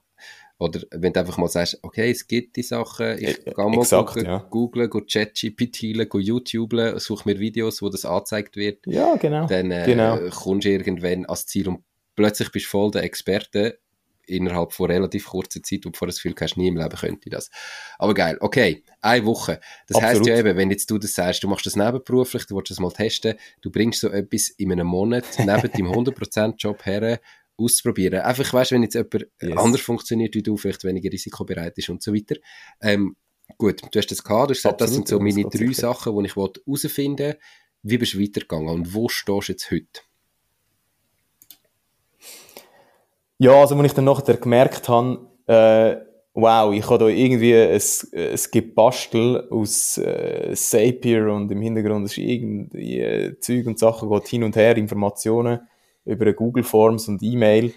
Oder 0.58 0.80
wenn 0.90 1.12
du 1.12 1.20
einfach 1.20 1.38
mal 1.38 1.46
sagst, 1.46 1.78
okay, 1.82 2.10
es 2.10 2.26
gibt 2.26 2.56
die 2.56 2.62
Sachen, 2.64 3.16
ich 3.18 3.28
Äh, 3.28 3.52
gehe 3.54 3.54
mal 3.64 3.74
exakt, 3.78 4.08
gucken, 4.14 4.24
ja. 4.26 4.38
googlen, 4.50 4.90
go 4.90 5.00
ChatGPT, 5.02 6.08
go 6.08 6.18
YouTube, 6.18 6.74
suche 6.96 7.28
mir 7.28 7.38
Videos, 7.38 7.80
wo 7.80 7.88
das 7.88 8.04
angezeigt 8.04 8.56
wird, 8.56 8.84
Ja, 8.86 9.14
genau. 9.16 9.46
dann 9.46 9.70
äh, 9.70 9.84
Genau. 9.86 10.18
kommst 10.30 10.66
du 10.66 10.70
irgendwann 10.70 11.26
ans 11.26 11.46
Ziel 11.46 11.68
und 11.68 11.84
plötzlich 12.16 12.50
bist 12.50 12.66
du 12.66 12.70
voll 12.70 12.90
der 12.90 13.04
Experte 13.04 13.78
innerhalb 14.28 14.72
von 14.72 14.90
relativ 14.90 15.26
kurzer 15.26 15.62
Zeit 15.62 15.86
und 15.86 15.96
vor 15.96 16.06
das 16.06 16.16
Gefühl 16.16 16.34
hast, 16.40 16.56
nie 16.56 16.68
im 16.68 16.76
Leben 16.76 16.96
könnte 16.96 17.20
ich 17.24 17.30
das. 17.30 17.50
Aber 17.98 18.14
geil, 18.14 18.36
okay, 18.40 18.82
eine 19.00 19.24
Woche. 19.26 19.60
Das 19.86 19.96
heisst 20.02 20.20
Absolut. 20.20 20.28
ja 20.28 20.38
eben, 20.38 20.56
wenn 20.56 20.70
jetzt 20.70 20.90
du 20.90 20.98
das 20.98 21.14
sagst, 21.14 21.42
du 21.42 21.48
machst 21.48 21.66
das 21.66 21.76
nebenberuflich, 21.76 22.46
du 22.46 22.56
willst 22.56 22.70
das 22.70 22.80
mal 22.80 22.90
testen, 22.90 23.34
du 23.60 23.70
bringst 23.70 24.00
so 24.00 24.08
etwas 24.08 24.48
in 24.50 24.72
einem 24.72 24.86
Monat 24.86 25.24
neben 25.38 25.48
deinem 25.48 25.92
100%-Job 25.92 26.84
her, 26.86 27.20
auszuprobieren. 27.58 28.20
Einfach, 28.20 28.52
weißt, 28.52 28.72
wenn 28.72 28.82
jetzt 28.82 28.94
jemand 28.94 29.26
Yes. 29.42 29.56
anders 29.56 29.80
funktioniert 29.80 30.34
wie 30.34 30.42
du, 30.42 30.56
vielleicht 30.56 30.84
weniger 30.84 31.12
risikobereit 31.12 31.76
ist 31.76 31.88
und 31.88 32.02
so 32.02 32.14
weiter. 32.14 32.36
Ähm, 32.80 33.16
gut, 33.58 33.82
du 33.90 33.98
hast 33.98 34.10
das 34.10 34.22
gehabt, 34.22 34.50
du 34.50 34.54
hast 34.54 34.62
gesagt, 34.62 34.80
das 34.80 34.92
sind 34.92 35.08
so 35.08 35.18
meine 35.18 35.42
drei 35.42 35.66
sicher. 35.66 35.74
Sachen, 35.74 36.16
die 36.16 36.26
ich 36.26 36.36
herausfinden 36.36 37.18
will. 37.18 37.38
Wie 37.82 37.98
bist 37.98 38.14
du 38.14 38.20
weitergegangen 38.20 38.68
und 38.68 38.94
wo 38.94 39.08
stehst 39.08 39.48
du 39.48 39.52
jetzt 39.52 39.70
heute? 39.70 40.00
Ja, 43.40 43.52
also, 43.60 43.76
als 43.76 43.86
ich 43.86 43.92
dann 43.94 44.04
nachher 44.04 44.36
gemerkt 44.36 44.88
habe, 44.88 45.20
äh, 45.46 45.96
wow, 46.34 46.72
ich 46.74 46.84
habe 46.90 46.98
da 46.98 47.06
irgendwie 47.06 47.54
ein, 47.54 47.80
ein 48.12 48.38
Gebastel 48.50 49.48
aus 49.50 49.96
äh, 49.98 50.52
Zapier 50.56 51.32
und 51.32 51.50
im 51.52 51.62
Hintergrund 51.62 52.06
ist 52.06 52.18
irgendwie 52.18 52.98
äh, 53.00 53.38
Zeug 53.38 53.66
und 53.68 53.78
Sachen, 53.78 54.10
geht 54.10 54.26
hin 54.28 54.42
und 54.42 54.56
her, 54.56 54.76
Informationen 54.76 55.60
über 56.04 56.32
Google 56.32 56.64
Forms 56.64 57.06
und 57.06 57.22
E-Mail. 57.22 57.72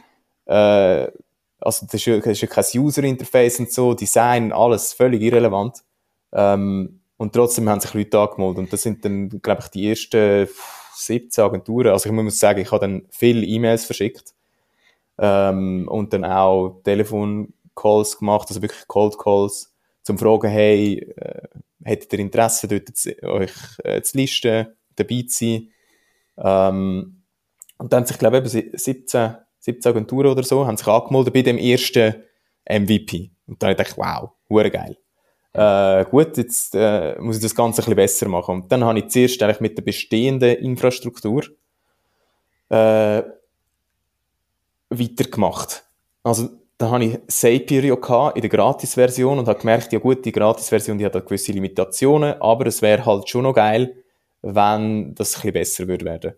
Äh, 0.45 1.11
also, 1.59 1.85
das 1.85 1.93
ist, 1.93 2.05
ja, 2.05 2.17
das 2.17 2.25
ist 2.27 2.41
ja 2.41 2.47
kein 2.47 2.65
User-Interface 2.75 3.59
und 3.59 3.71
so, 3.71 3.93
Design, 3.93 4.51
alles 4.51 4.93
völlig 4.93 5.21
irrelevant. 5.21 5.83
Ähm, 6.33 7.01
und 7.17 7.33
trotzdem 7.33 7.69
haben 7.69 7.81
sich 7.81 7.93
Leute 7.93 8.17
angemeldet. 8.19 8.57
Und 8.57 8.73
das 8.73 8.81
sind 8.81 9.05
dann, 9.05 9.29
glaube 9.29 9.61
ich, 9.63 9.67
die 9.69 9.89
ersten 9.89 10.47
17 10.95 11.43
Agenturen. 11.43 11.89
Also, 11.89 12.09
ich 12.09 12.15
muss 12.15 12.39
sagen, 12.39 12.61
ich 12.61 12.71
habe 12.71 12.81
dann 12.87 13.03
viele 13.11 13.45
E-Mails 13.45 13.85
verschickt 13.85 14.33
ähm, 15.21 15.87
und 15.87 16.11
dann 16.13 16.25
auch 16.25 16.81
Telefoncalls 16.83 18.17
gemacht, 18.17 18.49
also 18.49 18.61
wirklich 18.61 18.87
Cold 18.87 19.17
Calls, 19.19 19.73
zum 20.01 20.17
fragen, 20.17 20.49
hey, 20.49 21.13
äh, 21.15 21.47
hättet 21.83 22.13
ihr 22.13 22.19
Interesse, 22.19 22.67
dort 22.67 23.23
euch 23.23 23.51
äh, 23.83 24.01
zu 24.01 24.17
listen, 24.17 24.67
dabei 24.95 25.23
zu 25.27 25.45
sein? 25.45 25.69
Ähm, 26.37 27.23
und 27.77 27.93
dann 27.93 28.05
sich, 28.05 28.17
glaube 28.17 28.39
ich, 28.39 28.55
eben 28.55 28.77
17, 28.77 29.35
17 29.59 29.91
Agenturen 29.91 30.31
oder 30.31 30.43
so, 30.43 30.65
haben 30.65 30.77
sich 30.77 30.87
angemeldet 30.87 31.33
bei 31.33 31.43
dem 31.43 31.59
ersten 31.59 32.15
MVP. 32.67 33.31
Und 33.45 33.61
dann 33.61 33.71
habe 33.71 33.83
ich 33.83 33.97
wow, 33.97 34.31
hure 34.49 34.71
geil. 34.71 34.97
Äh, 35.53 36.05
gut, 36.05 36.37
jetzt 36.37 36.73
äh, 36.75 37.15
muss 37.19 37.35
ich 37.35 37.43
das 37.43 37.55
Ganze 37.55 37.81
ein 37.81 37.85
bisschen 37.85 37.95
besser 37.95 38.27
machen. 38.27 38.55
Und 38.55 38.71
dann 38.71 38.83
habe 38.83 38.99
ich 38.99 39.09
zuerst 39.09 39.41
eigentlich 39.43 39.59
mit 39.59 39.77
der 39.77 39.83
bestehenden 39.83 40.57
Infrastruktur 40.57 41.43
äh, 42.69 43.21
weitergemacht. 44.91 45.83
Also, 46.23 46.49
da 46.77 46.89
habe 46.91 47.05
ich 47.05 47.19
ja 47.89 47.95
gehabt 47.95 48.35
in 48.35 48.41
der 48.41 48.49
Gratis-Version 48.49 49.39
und 49.39 49.47
habe 49.47 49.59
gemerkt, 49.59 49.93
ja 49.93 49.99
gut, 49.99 50.25
die 50.25 50.31
Gratis-Version, 50.31 50.97
hat 51.05 51.13
halt 51.13 51.27
gewisse 51.27 51.51
Limitationen, 51.51 52.41
aber 52.41 52.65
es 52.65 52.81
wäre 52.81 53.05
halt 53.05 53.29
schon 53.29 53.43
noch 53.43 53.53
geil, 53.53 53.95
wenn 54.41 55.13
das 55.15 55.35
ein 55.35 55.41
bisschen 55.41 55.53
besser 55.53 55.87
würde 55.87 56.05
werden. 56.05 56.33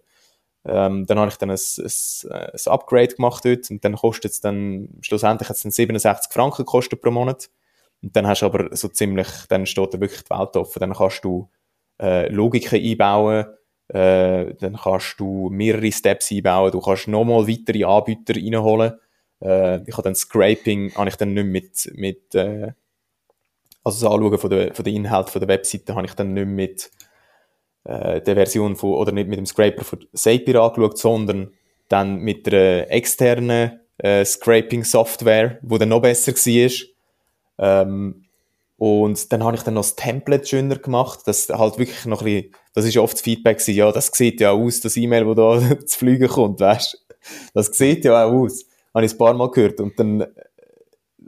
Ähm, 0.66 1.06
dann 1.06 1.20
habe 1.20 1.30
ich 1.30 1.38
dann 1.38 1.50
ein, 1.50 1.58
ein, 1.58 2.32
ein 2.32 2.72
Upgrade 2.72 3.16
gemacht 3.16 3.44
dort 3.44 3.70
und 3.70 3.84
dann 3.84 3.96
kostet 3.96 4.32
es 4.32 4.42
dann, 4.42 4.90
schlussendlich 5.02 5.50
hat 5.50 5.58
es 5.58 5.64
dann 5.64 5.72
67 5.72 6.32
Franken 6.32 6.58
gekostet 6.58 7.02
pro 7.02 7.12
Monat. 7.12 7.50
Und 8.02 8.16
dann 8.16 8.28
hast 8.28 8.42
du 8.42 8.46
aber 8.46 8.76
so 8.76 8.88
ziemlich, 8.90 9.28
dann 9.50 9.66
steht 9.66 9.94
da 9.94 10.00
wirklich 10.00 10.24
die 10.24 10.30
Welt 10.30 10.56
offen. 10.56 10.80
Dann 10.80 10.94
kannst 10.94 11.24
du 11.24 11.50
äh, 12.02 12.30
Logiken 12.30 12.82
einbauen, 12.82 13.46
äh, 13.94 14.56
dann 14.60 14.76
kannst 14.76 15.20
du 15.20 15.50
mehrere 15.50 15.92
Steps 15.92 16.32
einbauen, 16.32 16.72
du 16.72 16.82
kannst 16.82 17.08
nochmal 17.08 17.48
weitere 17.48 17.84
Anbieter 17.84 18.36
reinholen. 18.36 18.94
Äh, 19.40 19.88
ich 19.88 19.94
habe 19.94 20.04
dann 20.04 20.16
Scraping, 20.16 20.96
habe 20.96 21.10
ich 21.10 21.16
dann 21.16 21.34
nicht 21.34 21.46
mit, 21.46 21.92
mit 21.96 22.36
äh, 22.36 22.72
also 23.84 24.06
das 24.06 24.12
Anschauen 24.12 24.38
von 24.40 24.50
der, 24.50 24.74
von 24.74 24.84
der 24.84 24.94
Inhalt 24.94 25.30
von 25.30 25.40
der 25.40 25.50
Webseite 25.50 25.94
habe 25.94 26.08
ich 26.08 26.14
dann 26.14 26.34
nicht 26.34 26.48
mit 26.48 26.92
äh, 27.84 28.22
der 28.22 28.36
Version 28.36 28.76
von, 28.76 28.94
oder 28.94 29.12
nicht 29.12 29.28
mit 29.28 29.38
dem 29.38 29.46
Scraper 29.46 29.84
von 29.84 30.06
Zapier 30.14 30.62
angeschaut, 30.62 30.98
sondern 30.98 31.52
dann 31.88 32.18
mit 32.18 32.48
der 32.48 32.92
externen 32.92 33.80
äh, 33.98 34.26
Scraping-Software, 34.26 35.60
wo 35.62 35.78
dann 35.78 35.90
noch 35.90 36.02
besser 36.02 36.34
war. 36.34 36.72
Ähm, 37.60 38.23
und 38.84 39.32
dann 39.32 39.46
habe 39.46 39.56
ich 39.56 39.64
dann 39.64 39.76
noch 39.76 39.84
das 39.84 39.96
Template 39.96 40.46
schöner 40.46 40.76
gemacht, 40.76 41.22
das 41.26 41.48
halt 41.48 41.78
wirklich 41.78 42.04
noch 42.04 42.20
ein 42.20 42.26
bisschen, 42.26 42.52
das 42.74 42.84
ist 42.84 42.98
oft 42.98 43.14
das 43.14 43.22
Feedback 43.22 43.60
gewesen, 43.60 43.78
ja, 43.78 43.90
das 43.94 44.08
sieht 44.08 44.42
ja 44.42 44.52
aus, 44.52 44.82
das 44.82 44.98
E-Mail, 44.98 45.26
wo 45.26 45.34
da 45.34 45.58
zu 45.86 45.98
fliegen 45.98 46.28
kommt, 46.28 46.60
weißt 46.60 47.02
Das 47.54 47.68
sieht 47.68 48.04
ja 48.04 48.26
auch 48.26 48.34
aus. 48.34 48.66
Habe 48.94 49.06
ich 49.06 49.14
ein 49.14 49.18
paar 49.18 49.36
Mal 49.36 49.50
gehört. 49.52 49.80
Und 49.80 49.98
dann 49.98 50.20
äh, 50.20 50.28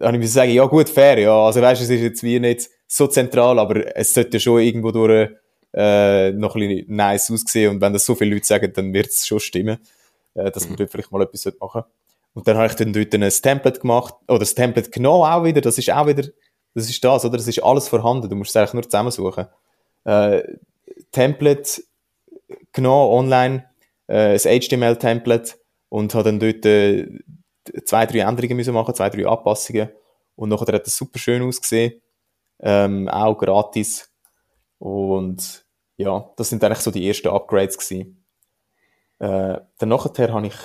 habe 0.01 0.17
ich 0.17 0.19
mir 0.23 0.27
sagen, 0.27 0.51
ja 0.51 0.65
gut, 0.65 0.89
fair, 0.89 1.17
ja, 1.17 1.45
also 1.45 1.61
weißt, 1.61 1.81
es 1.81 1.89
ist 1.89 2.01
jetzt 2.01 2.23
wie 2.23 2.41
nicht 2.41 2.69
so 2.87 3.07
zentral, 3.07 3.57
aber 3.57 3.95
es 3.95 4.13
sollte 4.13 4.37
schon 4.37 4.59
irgendwo 4.59 4.91
durch 4.91 5.29
äh, 5.73 6.31
noch 6.31 6.55
ein 6.55 6.67
bisschen 6.67 6.93
nice 6.93 7.31
aussehen 7.31 7.71
und 7.71 7.79
wenn 7.79 7.93
das 7.93 8.05
so 8.05 8.15
viele 8.15 8.33
Leute 8.33 8.47
sagen, 8.47 8.73
dann 8.75 8.93
wird 8.93 9.07
es 9.07 9.25
schon 9.25 9.39
stimmen, 9.39 9.77
äh, 10.33 10.51
dass 10.51 10.67
man 10.67 10.75
dort 10.75 10.91
vielleicht 10.91 11.09
mal 11.13 11.21
etwas 11.21 11.45
machen 11.45 11.83
sollte. 11.83 11.87
Und 12.33 12.49
dann 12.49 12.57
habe 12.57 12.67
ich 12.67 12.73
dann 12.73 12.91
dort 12.91 13.15
ein 13.15 13.29
Template 13.29 13.79
gemacht, 13.79 14.13
oder 14.27 14.39
das 14.39 14.55
Template 14.55 14.89
genommen 14.89 15.23
auch 15.23 15.45
wieder, 15.45 15.61
das 15.61 15.77
ist 15.77 15.89
auch 15.89 16.05
wieder, 16.05 16.27
das 16.75 16.89
ist 16.89 17.03
das, 17.03 17.25
oder? 17.25 17.37
Das 17.37 17.47
ist 17.47 17.63
alles 17.63 17.87
vorhanden, 17.87 18.29
du 18.29 18.35
musst 18.35 18.51
es 18.51 18.55
eigentlich 18.57 18.73
nur 18.73 18.83
zusammensuchen. 18.83 19.47
Äh, 20.03 20.43
Template 21.11 21.81
genommen, 22.73 23.11
online, 23.11 23.69
äh, 24.07 24.33
ein 24.33 24.61
HTML-Template 24.61 25.53
und 25.89 26.13
habe 26.13 26.25
dann 26.25 26.39
dort 26.39 26.65
äh, 26.65 27.07
zwei, 27.85 28.05
drei 28.05 28.19
Änderungen 28.19 28.57
müssen 28.57 28.73
machen, 28.73 28.93
zwei, 28.93 29.09
drei 29.09 29.25
Anpassungen 29.25 29.89
und 30.35 30.49
nachher 30.49 30.75
hat 30.75 30.85
das 30.85 30.97
super 30.97 31.17
schön 31.17 31.41
ausgesehen, 31.41 32.01
ähm, 32.59 33.07
auch 33.09 33.37
gratis 33.37 34.11
und 34.77 35.65
ja, 35.97 36.29
das 36.35 36.49
sind 36.49 36.63
eigentlich 36.63 36.79
so 36.79 36.91
die 36.91 37.07
ersten 37.07 37.29
Upgrades 37.29 37.77
gewesen. 37.77 38.25
Äh, 39.19 39.59
dann 39.79 39.89
nachher 39.89 40.33
habe 40.33 40.47
ich 40.47 40.55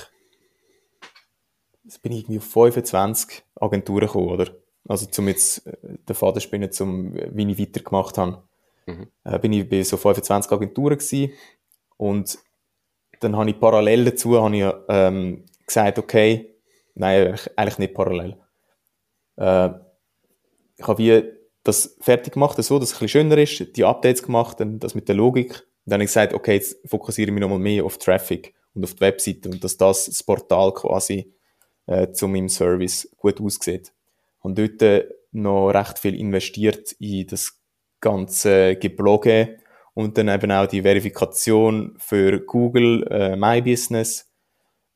bin 2.03 2.13
ich 2.13 2.21
irgendwie 2.21 2.39
auf 2.39 2.45
25 2.45 3.43
Agenturen 3.57 4.07
gekommen, 4.07 4.29
oder? 4.29 4.60
Also 4.89 5.07
zum 5.07 5.29
jetzt 5.29 5.67
äh, 5.67 5.77
den 6.09 6.15
Faden 6.17 6.41
spinnen, 6.41 6.73
zum, 6.73 7.15
wie 7.15 7.51
ich 7.51 7.59
weitergemacht 7.59 8.19
habe. 8.19 8.43
Mhm. 8.87 9.09
Äh, 9.25 9.39
bin 9.39 9.53
ich 9.53 9.69
bei 9.69 9.83
so 9.83 9.97
25 9.97 10.51
Agenturen 10.51 10.99
gewesen 10.99 11.33
und 11.97 12.39
dann 13.21 13.37
habe 13.37 13.51
ich 13.51 13.61
parallel 13.61 14.07
dazu 14.07 14.41
habe 14.43 14.57
ich, 14.57 14.65
ähm, 14.89 15.45
gesagt, 15.67 15.99
okay, 15.99 16.55
nein, 16.95 17.27
eigentlich- 17.29 17.59
eigentlich 17.59 17.79
nicht 17.79 17.95
parallel. 17.95 18.37
Äh, 19.37 19.71
ich 20.79 20.87
habe 20.89 20.99
wie 20.99 21.23
das 21.63 21.97
fertig 22.01 22.33
gemacht, 22.33 22.57
so, 22.63 22.79
dass 22.79 22.89
es 22.89 22.95
ein 22.97 23.01
bisschen 23.01 23.09
schöner 23.09 23.37
ist, 23.39 23.77
die 23.77 23.85
Updates 23.85 24.23
gemacht, 24.23 24.59
dann 24.61 24.79
das 24.79 24.95
mit 24.95 25.09
der 25.09 25.15
Logik. 25.17 25.51
Und 25.51 25.91
dann 25.93 25.95
habe 25.97 26.05
ich 26.05 26.09
gesagt, 26.09 26.33
okay, 26.33 26.55
jetzt 26.55 26.79
fokussiere 26.89 27.29
ich 27.29 27.35
mich 27.35 27.43
nochmal 27.43 27.59
mehr 27.59 27.85
auf 27.85 27.99
Traffic 27.99 28.55
und 28.75 28.85
auf 28.85 28.95
die 28.95 29.01
Webseite 29.01 29.51
und 29.51 29.63
dass 29.63 29.77
das, 29.77 30.07
das 30.07 30.23
Portal 30.23 30.73
quasi 30.73 31.35
äh, 31.87 32.11
zu 32.13 32.29
meinem 32.29 32.49
Service 32.49 33.11
gut 33.19 33.41
aussieht. 33.41 33.93
Und 34.41 34.59
dort 34.59 34.83
äh, 34.83 35.09
noch 35.33 35.71
recht 35.71 35.99
viel 35.99 36.15
investiert 36.15 36.93
in 36.93 37.27
das 37.27 37.61
ganze 38.01 38.77
Geblogge 38.77 39.59
und 39.95 40.17
dann 40.19 40.29
eben 40.29 40.51
auch 40.51 40.67
die 40.67 40.83
Verifikation 40.83 41.95
für 41.99 42.41
Google, 42.41 43.07
äh, 43.11 43.37
My 43.37 43.61
Business. 43.61 44.31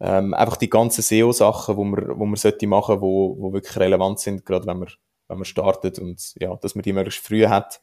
Ähm, 0.01 0.35
einfach 0.35 0.57
die 0.57 0.71
ganzen 0.71 1.03
SEO-Sachen, 1.03 1.77
wo 1.77 1.85
man, 1.85 2.19
wo 2.19 2.27
man 2.27 2.37
sollte 2.37 2.66
machen, 2.66 3.01
wo, 3.01 3.37
wo 3.39 3.53
wirklich 3.53 3.77
relevant 3.77 4.19
sind, 4.19 4.45
gerade 4.45 4.66
wenn 4.66 4.79
man, 4.79 4.89
wenn 5.29 5.39
man 5.39 5.45
startet 5.45 5.99
und 5.99 6.35
ja, 6.41 6.55
dass 6.57 6.75
man 6.75 6.83
die 6.83 6.93
möglichst 6.93 7.25
früh 7.25 7.47
hat. 7.47 7.81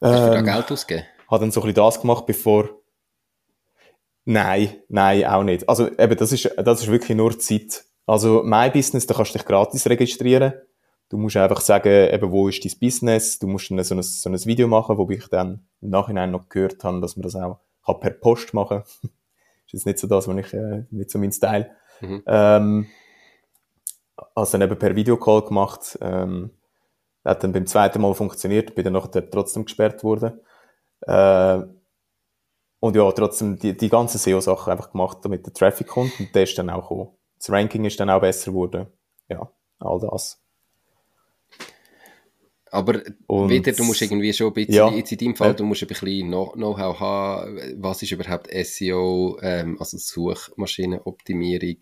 Hast 0.00 0.26
du 0.26 0.30
da 0.30 0.38
Ähm, 0.38 0.44
Geld 0.44 0.70
ausgegeben? 0.70 1.06
habe 1.28 1.40
dann 1.40 1.50
so 1.50 1.60
ein 1.60 1.66
bisschen 1.66 1.74
das 1.74 2.00
gemacht, 2.00 2.26
bevor. 2.26 2.70
Nein, 4.24 4.76
nein, 4.88 5.24
auch 5.24 5.42
nicht. 5.42 5.68
Also 5.68 5.88
eben, 5.98 6.16
das 6.16 6.32
ist, 6.32 6.50
das 6.56 6.82
ist 6.82 6.90
wirklich 6.90 7.16
nur 7.16 7.38
Zeit. 7.38 7.84
Also 8.08 8.42
My 8.42 8.70
Business, 8.70 9.06
da 9.06 9.14
kannst 9.14 9.34
du 9.34 9.38
dich 9.38 9.46
gratis 9.46 9.86
registrieren. 9.86 10.54
Du 11.10 11.18
musst 11.18 11.36
einfach 11.36 11.60
sagen, 11.60 12.10
eben, 12.10 12.30
wo 12.32 12.48
ist 12.48 12.64
dein 12.64 12.72
Business? 12.80 13.38
Du 13.38 13.46
musst 13.46 13.70
dann 13.70 13.84
so 13.84 13.94
ein, 13.94 14.02
so 14.02 14.30
ein 14.30 14.44
Video 14.46 14.66
machen, 14.66 14.96
wo 14.96 15.08
ich 15.10 15.28
dann 15.28 15.66
im 15.82 15.90
Nachhinein 15.90 16.30
noch 16.30 16.48
gehört 16.48 16.82
habe, 16.84 17.00
dass 17.02 17.16
man 17.16 17.22
das 17.22 17.36
auch 17.36 17.60
kann 17.84 18.00
per 18.00 18.10
Post 18.10 18.54
machen 18.54 18.82
kann. 18.82 19.10
ist 19.66 19.72
jetzt 19.72 19.86
nicht 19.86 19.98
so 19.98 20.06
das, 20.06 20.26
was 20.26 20.36
ich, 20.38 20.54
äh, 20.54 20.84
nicht 20.90 21.10
so 21.10 21.18
mein 21.18 21.32
Style. 21.32 21.70
Mhm. 22.00 22.22
Ähm, 22.26 22.86
also 24.34 24.52
dann 24.52 24.68
eben 24.68 24.78
per 24.78 24.96
Videocall 24.96 25.42
gemacht. 25.42 25.98
Ähm, 26.00 26.50
Hat 27.26 27.44
dann 27.44 27.52
beim 27.52 27.66
zweiten 27.66 28.00
Mal 28.00 28.14
funktioniert, 28.14 28.74
bin 28.74 28.84
dann 28.84 28.94
nachher 28.94 29.30
trotzdem 29.30 29.66
gesperrt 29.66 30.02
worden. 30.02 30.40
Äh, 31.02 31.62
und 32.80 32.96
ja, 32.96 33.12
trotzdem 33.12 33.58
die, 33.58 33.76
die 33.76 33.88
ganzen 33.90 34.16
SEO-Sachen 34.16 34.70
einfach 34.70 34.92
gemacht, 34.92 35.18
damit 35.22 35.44
der 35.44 35.52
Traffic 35.52 35.88
kommt 35.88 36.18
und 36.18 36.34
der 36.34 36.44
ist 36.44 36.56
dann 36.56 36.70
auch 36.70 36.88
gekommen. 36.88 37.17
Das 37.38 37.50
Ranking 37.50 37.84
ist 37.84 37.98
dann 38.00 38.10
auch 38.10 38.20
besser 38.20 38.50
geworden. 38.50 38.86
Ja, 39.28 39.50
all 39.78 40.00
das. 40.00 40.40
Aber 42.70 43.00
und, 43.26 43.48
wieder, 43.48 43.72
du 43.72 43.84
musst 43.84 44.02
irgendwie 44.02 44.32
schon 44.32 44.48
ein 44.48 44.52
bisschen, 44.52 44.74
ja, 44.74 44.90
jetzt 44.90 45.12
in 45.12 45.18
deinem 45.18 45.36
Fall, 45.36 45.54
du 45.54 45.64
musst 45.64 45.82
ein 45.82 45.88
bisschen 45.88 46.30
Know-how 46.30 47.00
haben, 47.00 47.82
was 47.82 48.02
ist 48.02 48.12
überhaupt 48.12 48.48
SEO, 48.52 49.38
ähm, 49.42 49.76
also 49.80 49.96
Suchmaschinenoptimierung, 49.96 51.76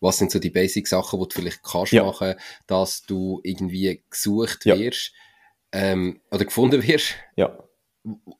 was 0.00 0.18
sind 0.18 0.30
so 0.30 0.38
die 0.38 0.50
Basic-Sachen, 0.50 1.20
die 1.20 1.28
du 1.28 1.34
vielleicht 1.34 1.62
kannst 1.62 1.92
ja. 1.92 2.04
machen, 2.04 2.34
dass 2.66 3.04
du 3.06 3.40
irgendwie 3.44 4.02
gesucht 4.10 4.64
ja. 4.64 4.78
wirst 4.78 5.12
ähm, 5.72 6.20
oder 6.30 6.44
gefunden 6.44 6.82
wirst. 6.82 7.14
Ja. 7.36 7.58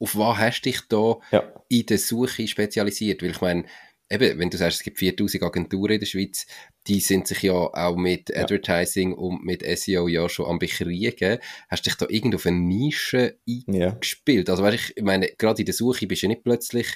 Auf 0.01 0.17
was 0.17 0.39
hast 0.39 0.63
du 0.63 0.71
dich 0.71 0.81
da 0.89 1.21
in 1.69 1.87
der 1.87 1.99
Suche 1.99 2.49
spezialisiert? 2.49 3.23
Weil 3.23 3.31
ich 3.31 3.41
meine, 3.41 3.65
eben, 4.13 4.39
wenn 4.39 4.51
du 4.51 4.57
sagst, 4.57 4.79
es 4.79 4.85
gibt 4.85 4.99
4000 4.99 5.43
Agenturen 5.43 5.93
in 5.93 6.01
der 6.01 6.07
Schweiz, 6.07 6.47
die 6.87 7.01
sind 7.01 7.27
sich 7.27 7.43
ja 7.43 7.53
auch 7.53 7.97
mit 7.97 8.29
ja. 8.29 8.43
Advertising 8.43 9.15
und 9.15 9.45
mit 9.45 9.63
SEO 9.79 10.09
ja 10.09 10.29
schon 10.29 10.47
am 10.47 10.59
bekriegen. 10.59 11.39
Hast 11.69 11.87
du 11.87 11.91
dich 11.91 11.97
da 11.97 12.07
irgendwo 12.09 12.37
auf 12.37 12.47
eine 12.47 12.59
Nische 12.59 13.39
eingespielt? 13.49 14.49
Ja. 14.49 14.53
Also, 14.55 14.63
weißt, 14.63 14.93
ich 14.97 15.03
meine, 15.03 15.29
gerade 15.39 15.63
in 15.63 15.67
der 15.67 15.75
Suche 15.75 16.07
bist 16.07 16.23
du 16.23 16.29
nicht 16.29 16.45
plötzlich 16.45 16.87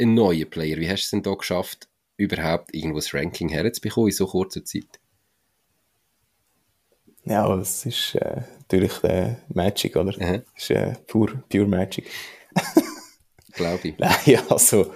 ein 0.00 0.14
neuer 0.14 0.44
Player. 0.44 0.78
Wie 0.78 0.88
hast 0.88 1.02
du 1.02 1.04
es 1.04 1.10
denn 1.10 1.22
da 1.22 1.34
geschafft, 1.34 1.88
überhaupt 2.16 2.74
irgendwo 2.74 2.98
das 2.98 3.14
Ranking 3.14 3.48
herzubekommen 3.48 4.10
in 4.10 4.16
so 4.16 4.26
kurzer 4.26 4.64
Zeit? 4.64 5.00
Ja, 7.24 7.56
das 7.56 7.86
ist 7.86 8.16
äh, 8.16 8.42
natürlich 8.58 9.04
äh, 9.04 9.36
Magic, 9.48 9.96
oder? 9.96 10.12
Das 10.12 10.42
ist 10.56 10.70
äh, 10.70 10.94
pure, 11.06 11.42
pure 11.48 11.68
Magic. 11.68 12.10
Glaube 13.52 13.88
ich. 13.88 13.98
Nein, 13.98 14.40
also, 14.48 14.92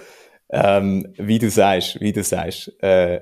ähm, 0.49 1.13
wie 1.17 1.39
du 1.39 1.49
sagst, 1.49 1.99
wie 1.99 2.13
du 2.13 2.23
sagst, 2.23 2.71
äh, 2.81 3.21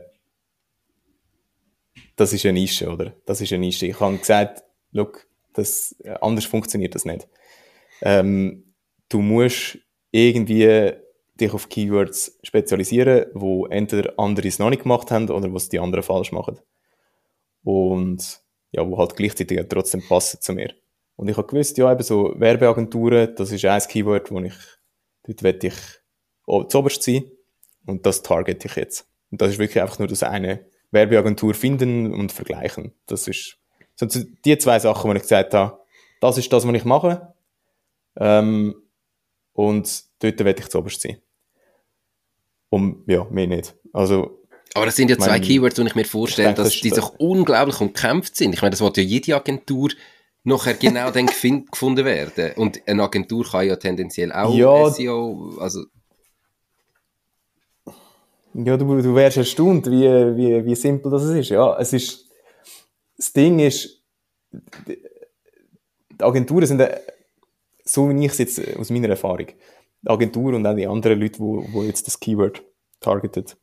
das 2.15 2.34
ist 2.34 2.45
eine 2.45 2.53
Nische, 2.53 2.89
oder? 2.89 3.13
Das 3.26 3.41
ist 3.41 3.51
eine 3.51 3.65
Nische. 3.65 3.88
Ich 3.88 3.99
habe 3.99 4.17
gesagt, 4.17 4.63
look, 4.91 5.28
das, 5.53 5.95
äh, 6.03 6.15
anders 6.21 6.45
funktioniert 6.45 6.95
das 6.95 7.05
nicht. 7.05 7.28
Ähm, 8.01 8.73
du 9.09 9.21
musst 9.21 9.78
irgendwie 10.11 10.93
dich 11.39 11.53
auf 11.53 11.67
Keywords 11.67 12.39
spezialisieren, 12.43 13.26
wo 13.34 13.65
entweder 13.65 14.13
andere 14.17 14.47
es 14.47 14.59
noch 14.59 14.69
nicht 14.69 14.84
gemacht 14.84 15.11
haben 15.11 15.30
oder 15.30 15.53
was 15.53 15.69
die 15.69 15.80
anderen 15.80 16.03
falsch 16.03 16.32
machen. 16.32 16.59
Und 17.63 18.41
ja, 18.71 18.88
wo 18.88 18.97
halt 18.97 19.15
gleichzeitig 19.15 19.59
trotzdem 19.67 20.01
passen 20.07 20.39
zu 20.41 20.53
mir. 20.53 20.73
Und 21.15 21.30
ich 21.30 21.38
habe 21.38 21.47
gewusst, 21.47 21.78
ja, 21.78 21.91
eben 21.91 22.03
so 22.03 22.34
Werbeagenturen, 22.38 23.36
das 23.36 23.51
ist 23.51 23.65
ein 23.65 23.82
Keyword, 23.82 24.32
wo 24.32 24.39
ich, 24.41 24.55
dort 25.23 25.43
werde 25.43 25.67
ich 25.67 25.76
zuoberst 26.46 27.04
sein 27.04 27.26
und 27.86 28.06
das 28.06 28.22
target 28.22 28.64
ich 28.66 28.76
jetzt. 28.76 29.08
Und 29.32 29.41
das 29.41 29.52
ist 29.52 29.60
wirklich 29.60 29.82
einfach 29.82 30.00
nur 30.00 30.08
das 30.08 30.24
eine 30.24 30.66
Werbeagentur 30.91 31.54
finden 31.54 32.14
und 32.14 32.32
vergleichen. 32.32 32.93
Das 33.08 33.28
ist 33.28 33.58
so 33.96 34.06
die 34.06 34.58
zwei 34.58 34.80
Sachen, 34.80 35.10
wo 35.10 35.14
ich 35.14 35.22
gesagt 35.22 35.54
habe, 35.54 35.80
das 36.22 36.38
ist 36.38 36.52
das, 36.52 36.68
was 36.68 36.76
ich 36.76 36.86
mache. 36.86 37.34
Ähm, 38.18 38.76
und 39.54 40.04
dort 40.20 40.43
werde 40.43 40.62
ich 40.62 40.70
zuoberst 40.70 41.02
sein. 41.02 41.18
Um, 42.70 43.04
ja, 43.08 43.26
mehr 43.26 43.48
nicht. 43.48 43.76
Also, 43.93 44.41
aber 44.74 44.88
das 44.88 44.98
sind 44.98 45.10
ja 45.10 45.18
zwei 45.18 45.28
mein, 45.32 45.41
Keywords, 45.41 45.76
die 45.76 45.84
ich 45.84 45.96
mir 45.96 46.04
vorstelle, 46.04 46.50
ich 46.50 46.56
denke, 46.56 46.64
dass 46.64 46.74
das 46.74 46.82
die 46.82 46.89
sich 46.89 47.20
unglaublich 47.20 47.80
umkämpft 47.80 48.36
sind. 48.36 48.54
Ich 48.54 48.62
meine, 48.62 48.72
das 48.72 48.82
wird 48.82 48.98
ja 48.98 49.04
jede 49.04 49.36
Agentur 49.36 49.89
nachher 50.43 50.74
genau 50.74 51.12
dann 51.12 51.26
gefunden 51.72 52.04
werden. 52.04 52.54
Und 52.56 52.86
eine 52.86 53.04
Agentur 53.04 53.46
kann 53.46 53.68
ja 53.68 53.78
tendenziell 53.78 54.34
auch 54.34 54.54
ja, 54.54 54.89
SEO, 54.89 55.58
also 55.60 55.86
ja, 58.64 58.78
du, 58.78 59.01
du 59.01 59.16
wärst 59.16 59.38
erstaunt, 59.38 59.88
wie, 59.88 60.08
wie, 60.38 60.66
wie 60.66 60.76
simpel 60.76 61.12
das 61.12 61.26
ist. 61.26 61.49
Ja, 61.49 61.78
es 61.78 61.91
ist, 61.91 62.30
das 63.18 63.34
Ding 63.34 63.60
ist, 63.60 64.01
die 64.51 66.24
Agenturen 66.24 66.66
sind, 66.66 66.82
so 67.84 68.10
wie 68.10 68.26
ich 68.26 68.32
es 68.32 68.38
jetzt 68.38 68.78
aus 68.78 68.89
meiner 68.89 69.10
Erfahrung, 69.10 69.47
die 69.47 70.10
Agentur 70.10 70.53
und 70.53 70.66
auch 70.66 70.76
die 70.76 70.88
anderen 70.88 71.20
Leute, 71.20 71.39
wo, 71.39 71.66
wo 71.74 71.84
jetzt 71.84 72.08
das 72.08 72.20
Keyword 72.20 72.64
targetet, 73.01 73.58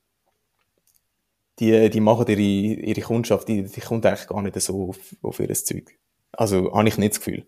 die, 1.59 1.89
die 1.89 2.01
machen 2.01 2.27
ihre, 2.29 2.41
ihre 2.41 3.01
Kundschaft, 3.01 3.49
die, 3.49 3.65
die 3.65 3.81
kommt 3.81 4.05
eigentlich 4.05 4.27
gar 4.27 4.43
nicht 4.43 4.61
so 4.61 4.91
auf, 4.91 4.99
auf 5.23 5.41
ihr 5.41 5.53
Zeug. 5.55 5.99
Also, 6.33 6.73
habe 6.73 6.89
ich 6.89 6.99
nicht 6.99 7.13
das 7.13 7.21
Gefühl. 7.21 7.47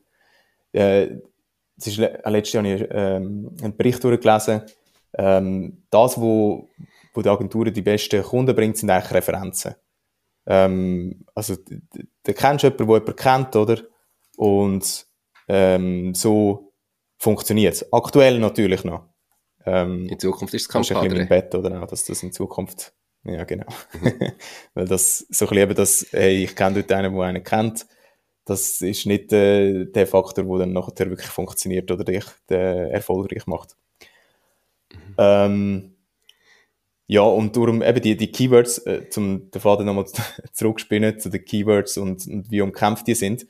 Äh, 0.73 1.19
es 1.77 1.87
ist, 1.89 1.97
letztes 1.99 2.53
Jahr 2.53 2.65
habe 2.65 2.75
ich 2.75 2.89
ähm, 2.91 3.51
einen 3.63 3.77
Bericht 3.77 4.03
durchgelesen, 4.03 4.63
ähm, 5.17 5.85
das, 5.91 6.21
wo, 6.21 6.69
wo 7.15 7.23
die 7.23 7.29
Agenturen 7.29 7.73
die 7.73 7.83
besten 7.83 8.23
Kunden 8.23 8.55
bringt, 8.55 8.77
sind 8.77 8.91
eigentlich 8.91 9.13
Referenzen. 9.13 9.75
Ähm, 10.47 11.25
also, 11.35 11.57
da 12.23 12.33
kennst 12.33 12.65
du 12.65 12.67
jemanden, 12.69 12.87
der 12.87 12.97
jemanden 12.97 13.17
kennt, 13.17 13.57
oder? 13.57 13.83
Und 14.37 15.07
ähm, 15.49 16.15
so 16.15 16.73
funktioniert 17.17 17.75
es. 17.75 17.93
Aktuell 17.93 18.39
natürlich 18.39 18.85
noch. 18.85 19.09
Ähm, 19.65 20.09
in 20.09 20.19
Zukunft 20.19 20.53
ist 20.55 20.63
es 20.63 20.69
kein 20.69 20.83
ein 20.83 21.03
bisschen 21.03 21.21
im 21.21 21.29
Bett, 21.29 21.55
oder 21.55 21.83
auch, 21.83 21.87
dass 21.87 22.05
das 22.05 22.23
in 22.23 22.33
Zukunft, 22.33 22.93
ja 23.25 23.45
genau. 23.45 23.67
Mhm. 24.01 24.33
Weil 24.75 24.87
das, 24.87 25.19
so 25.31 25.47
ein 25.47 25.49
bisschen 25.49 25.63
eben 25.63 25.75
das, 25.75 26.07
hey, 26.11 26.45
ich 26.45 26.55
kenne 26.55 26.83
dort 26.83 26.93
einen, 26.93 27.15
der 27.15 27.25
einen 27.25 27.43
kennt, 27.43 27.87
das 28.45 28.83
ist 28.83 29.07
nicht 29.07 29.33
äh, 29.33 29.87
der 29.87 30.07
Faktor, 30.07 30.45
der 30.45 30.59
dann 30.59 30.73
nachher 30.73 31.09
wirklich 31.09 31.31
funktioniert 31.31 31.91
oder 31.91 32.05
dich 32.05 32.27
äh, 32.51 32.91
erfolgreich 32.91 33.47
macht. 33.47 33.77
Mhm. 34.93 35.15
Ähm, 35.17 35.94
ja, 37.07 37.23
und 37.23 37.57
darum 37.57 37.83
eben 37.83 38.01
die, 38.01 38.17
die 38.17 38.33
Keywords, 38.33 38.79
äh, 38.87 39.09
zum 39.11 39.51
den 39.51 39.61
Faden 39.61 39.87
nochmal 39.87 40.07
zurückspinnen 40.53 41.19
zu 41.19 41.29
den 41.29 41.45
Keywords 41.45 41.99
und, 41.99 42.27
und 42.27 42.51
wie 42.51 42.61
umkämpft 42.61 43.07
die 43.07 43.15
sind. 43.15 43.47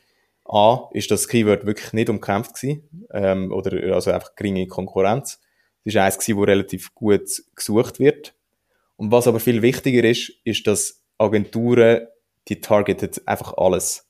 A, 0.46 0.88
ist 0.92 1.11
das 1.11 1.28
Keyword 1.28 1.64
wirklich 1.64 1.92
nicht 1.92 2.11
umkämpft 2.11 2.55
gewesen, 2.55 3.07
ähm, 3.12 3.52
oder 3.52 3.94
also 3.94 4.11
einfach 4.11 4.34
geringe 4.34 4.66
Konkurrenz. 4.66 5.40
Das 5.84 5.94
ist 5.94 6.00
eins 6.00 6.18
gewesen, 6.18 6.36
wo 6.38 6.42
relativ 6.42 6.94
gut 6.94 7.42
gesucht 7.55 7.98
wird. 7.98 8.34
Und 8.96 9.11
was 9.11 9.26
aber 9.26 9.40
viel 9.40 9.62
wichtiger 9.62 10.05
ist, 10.05 10.32
ist, 10.44 10.66
dass 10.66 11.02
Agenturen, 11.18 12.07
die 12.48 12.61
targetet 12.61 13.22
einfach 13.26 13.55
alles. 13.57 14.07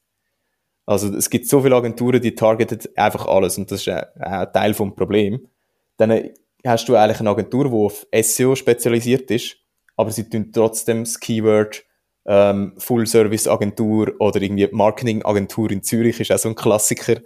Also 0.87 1.15
es 1.15 1.31
gibt 1.31 1.49
so 1.49 1.63
viele 1.63 1.77
Agenturen, 1.77 2.21
die 2.21 2.35
targetet 2.35 2.97
einfach 2.99 3.27
alles 3.27 3.57
und 3.57 3.71
das 3.71 3.81
ist 3.81 3.89
ein, 3.89 4.05
ein 4.21 4.53
Teil 4.53 4.75
vom 4.75 4.95
Problem. 4.95 5.49
Dann 5.97 6.31
hast 6.71 6.89
du 6.89 6.97
eigentlich 6.97 7.21
eine 7.21 7.31
Agentur, 7.31 7.65
die 7.65 7.75
auf 7.75 8.07
SEO 8.23 8.55
spezialisiert 8.55 9.31
ist, 9.31 9.57
aber 9.97 10.11
sie 10.11 10.29
tun 10.29 10.51
trotzdem 10.53 11.05
das 11.05 11.21
Keyword 11.21 11.85
ähm, 12.27 12.75
Full-Service-Agentur 12.79 14.15
oder 14.19 14.41
irgendwie 14.41 14.69
Marketing-Agentur 14.71 15.71
in 15.71 15.83
Zürich 15.83 16.21
ist 16.21 16.33
auch 16.33 16.39
so 16.39 16.49
ein 16.49 16.55
Klassiker. 16.55 17.21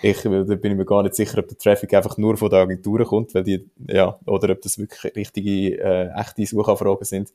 Ich, 0.00 0.22
da 0.22 0.28
bin 0.28 0.72
ich 0.72 0.76
mir 0.76 0.84
gar 0.84 1.02
nicht 1.02 1.14
sicher, 1.14 1.38
ob 1.38 1.48
der 1.48 1.58
Traffic 1.58 1.94
einfach 1.94 2.16
nur 2.18 2.36
von 2.36 2.50
der 2.50 2.60
Agentur 2.60 3.04
kommt, 3.04 3.34
weil 3.34 3.44
die, 3.44 3.70
ja, 3.86 4.18
oder 4.26 4.50
ob 4.50 4.60
das 4.62 4.78
wirklich 4.78 5.14
richtige, 5.16 5.78
äh, 5.78 6.10
echte 6.20 6.44
Suchanfragen 6.44 7.04
sind. 7.04 7.32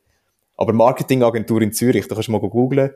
Aber 0.58 0.74
Marketing-Agentur 0.74 1.62
in 1.62 1.72
Zürich, 1.72 2.08
da 2.08 2.16
kannst 2.16 2.28
du 2.28 2.34
mal 2.34 2.42
googlen, 2.42 2.92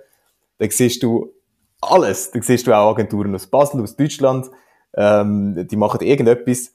da 0.57 0.67
siehst 0.69 1.03
du 1.03 1.33
alles. 1.79 2.31
Da 2.31 2.41
siehst 2.41 2.67
du 2.67 2.73
auch 2.73 2.91
Agenturen 2.91 3.33
aus 3.33 3.47
Basel, 3.47 3.81
aus 3.81 3.95
Deutschland, 3.95 4.49
ähm, 4.95 5.67
die 5.69 5.75
machen 5.77 6.01
irgendetwas 6.01 6.73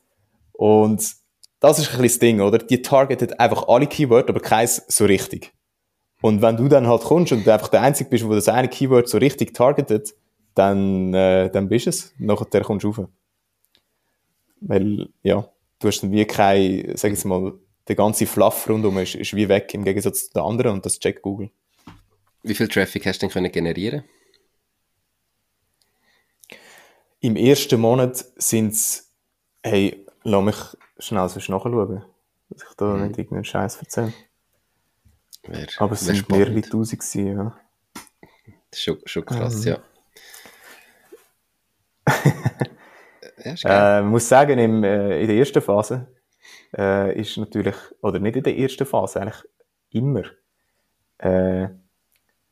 und 0.52 1.04
das 1.60 1.78
ist 1.78 1.86
ein 1.86 2.02
bisschen 2.02 2.04
das 2.04 2.18
Ding, 2.18 2.40
oder? 2.40 2.58
Die 2.58 2.82
targetet 2.82 3.40
einfach 3.40 3.68
alle 3.68 3.86
Keywords, 3.86 4.28
aber 4.28 4.40
keins 4.40 4.82
so 4.88 5.04
richtig. 5.04 5.52
Und 6.22 6.42
wenn 6.42 6.56
du 6.56 6.68
dann 6.68 6.86
halt 6.86 7.02
kommst 7.02 7.32
und 7.32 7.46
du 7.46 7.52
einfach 7.52 7.68
der 7.68 7.82
Einzige 7.82 8.10
bist, 8.10 8.26
wo 8.26 8.34
das 8.34 8.48
eine 8.48 8.68
Keyword 8.68 9.08
so 9.08 9.18
richtig 9.18 9.54
targetet, 9.54 10.14
dann, 10.54 11.12
äh, 11.14 11.50
dann 11.50 11.68
bist 11.68 11.86
du 11.86 11.90
es. 11.90 12.14
Nachher 12.18 12.62
kommst 12.62 12.84
du 12.84 12.88
rauf. 12.88 13.08
Weil, 14.60 15.08
ja, 15.22 15.48
du 15.78 15.88
hast 15.88 16.02
dann 16.02 16.12
wie 16.12 16.24
kein, 16.24 16.96
sag 16.96 17.12
ich 17.12 17.24
mal, 17.24 17.52
der 17.88 17.96
ganze 17.96 18.26
Fluff 18.26 18.68
rundum 18.68 18.98
ist, 18.98 19.14
ist 19.14 19.34
wie 19.34 19.48
weg 19.48 19.72
im 19.74 19.84
Gegensatz 19.84 20.26
zu 20.26 20.32
den 20.32 20.42
anderen 20.42 20.72
und 20.72 20.86
das 20.86 20.98
checkt 20.98 21.22
Google. 21.22 21.50
Wie 22.42 22.54
viel 22.54 22.68
Traffic 22.68 23.06
hast 23.06 23.18
du 23.18 23.26
denn 23.26 23.32
können 23.32 23.52
generieren? 23.52 24.04
Im 27.20 27.36
ersten 27.36 27.80
Monat 27.80 28.24
sind 28.36 28.72
es, 28.72 29.12
hey, 29.62 30.05
lass 30.26 30.44
mich 30.44 30.56
schnell 30.98 31.28
sonst 31.28 31.48
nachschauen, 31.48 32.04
dass 32.50 32.62
ich 32.62 32.76
da 32.76 32.86
mhm. 32.86 33.06
nicht 33.06 33.18
irgendeinen 33.18 33.44
Scheiß 33.44 33.76
erzähle. 33.76 34.12
Wär, 35.44 35.66
Aber 35.78 35.92
es 35.92 36.00
sind 36.00 36.16
spannend. 36.16 36.48
mehrere 36.48 36.68
Tausend 36.68 37.00
gewesen, 37.00 37.36
ja. 37.36 37.58
Das 38.70 38.78
ist 38.78 38.82
schon, 38.82 38.98
schon 39.04 39.24
krass, 39.24 39.64
ähm. 39.64 39.72
ja. 39.72 39.78
ja 43.62 43.98
äh, 43.98 44.02
muss 44.02 44.28
sagen, 44.28 44.58
im, 44.58 44.82
äh, 44.82 45.20
in 45.20 45.28
der 45.28 45.36
ersten 45.36 45.62
Phase 45.62 46.08
äh, 46.76 47.18
ist 47.20 47.36
natürlich, 47.36 47.76
oder 48.00 48.18
nicht 48.18 48.36
in 48.36 48.42
der 48.42 48.58
ersten 48.58 48.86
Phase, 48.86 49.20
eigentlich 49.20 49.44
immer, 49.90 50.24
äh, 51.18 51.68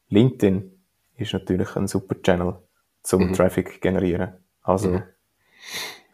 LinkedIn 0.09 0.71
ist 1.17 1.33
natürlich 1.33 1.75
ein 1.77 1.89
super 1.89 2.21
Channel 2.23 2.57
zum 3.03 3.29
mhm. 3.29 3.33
Traffic 3.33 3.81
generieren. 3.81 4.35
Also 4.63 4.91
mhm. 4.91 5.03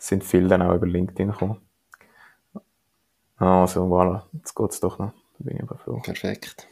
Sind 0.00 0.24
viele 0.24 0.48
dann 0.48 0.62
auch 0.62 0.74
über 0.74 0.86
LinkedIn 0.86 1.30
gekommen. 1.30 1.60
Also 3.36 3.86
voilà, 3.86 4.24
jetzt 4.32 4.54
geht's 4.54 4.80
doch 4.80 4.98
noch. 4.98 5.12
Da 5.38 5.44
bin 5.44 5.56
ich 5.56 5.62
aber 5.62 5.78
froh. 5.78 6.00
Perfekt. 6.02 6.66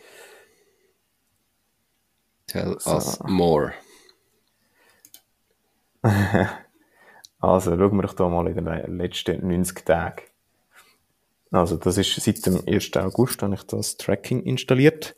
Tell 2.46 2.76
so. 2.78 2.92
us 2.92 3.18
more. 3.24 3.72
also 7.38 7.76
schauen 7.76 7.96
wir 7.96 8.02
doch 8.02 8.14
da 8.14 8.28
mal 8.28 8.48
in 8.48 8.64
den 8.64 8.96
letzten 8.96 9.46
90 9.46 9.84
Tagen. 9.84 10.22
Also 11.50 11.76
das 11.76 11.98
ist 11.98 12.14
seit 12.14 12.46
dem 12.46 12.62
1. 12.66 12.96
August 12.96 13.42
habe 13.42 13.54
ich 13.54 13.62
das 13.64 13.96
Tracking 13.96 14.42
installiert. 14.42 15.16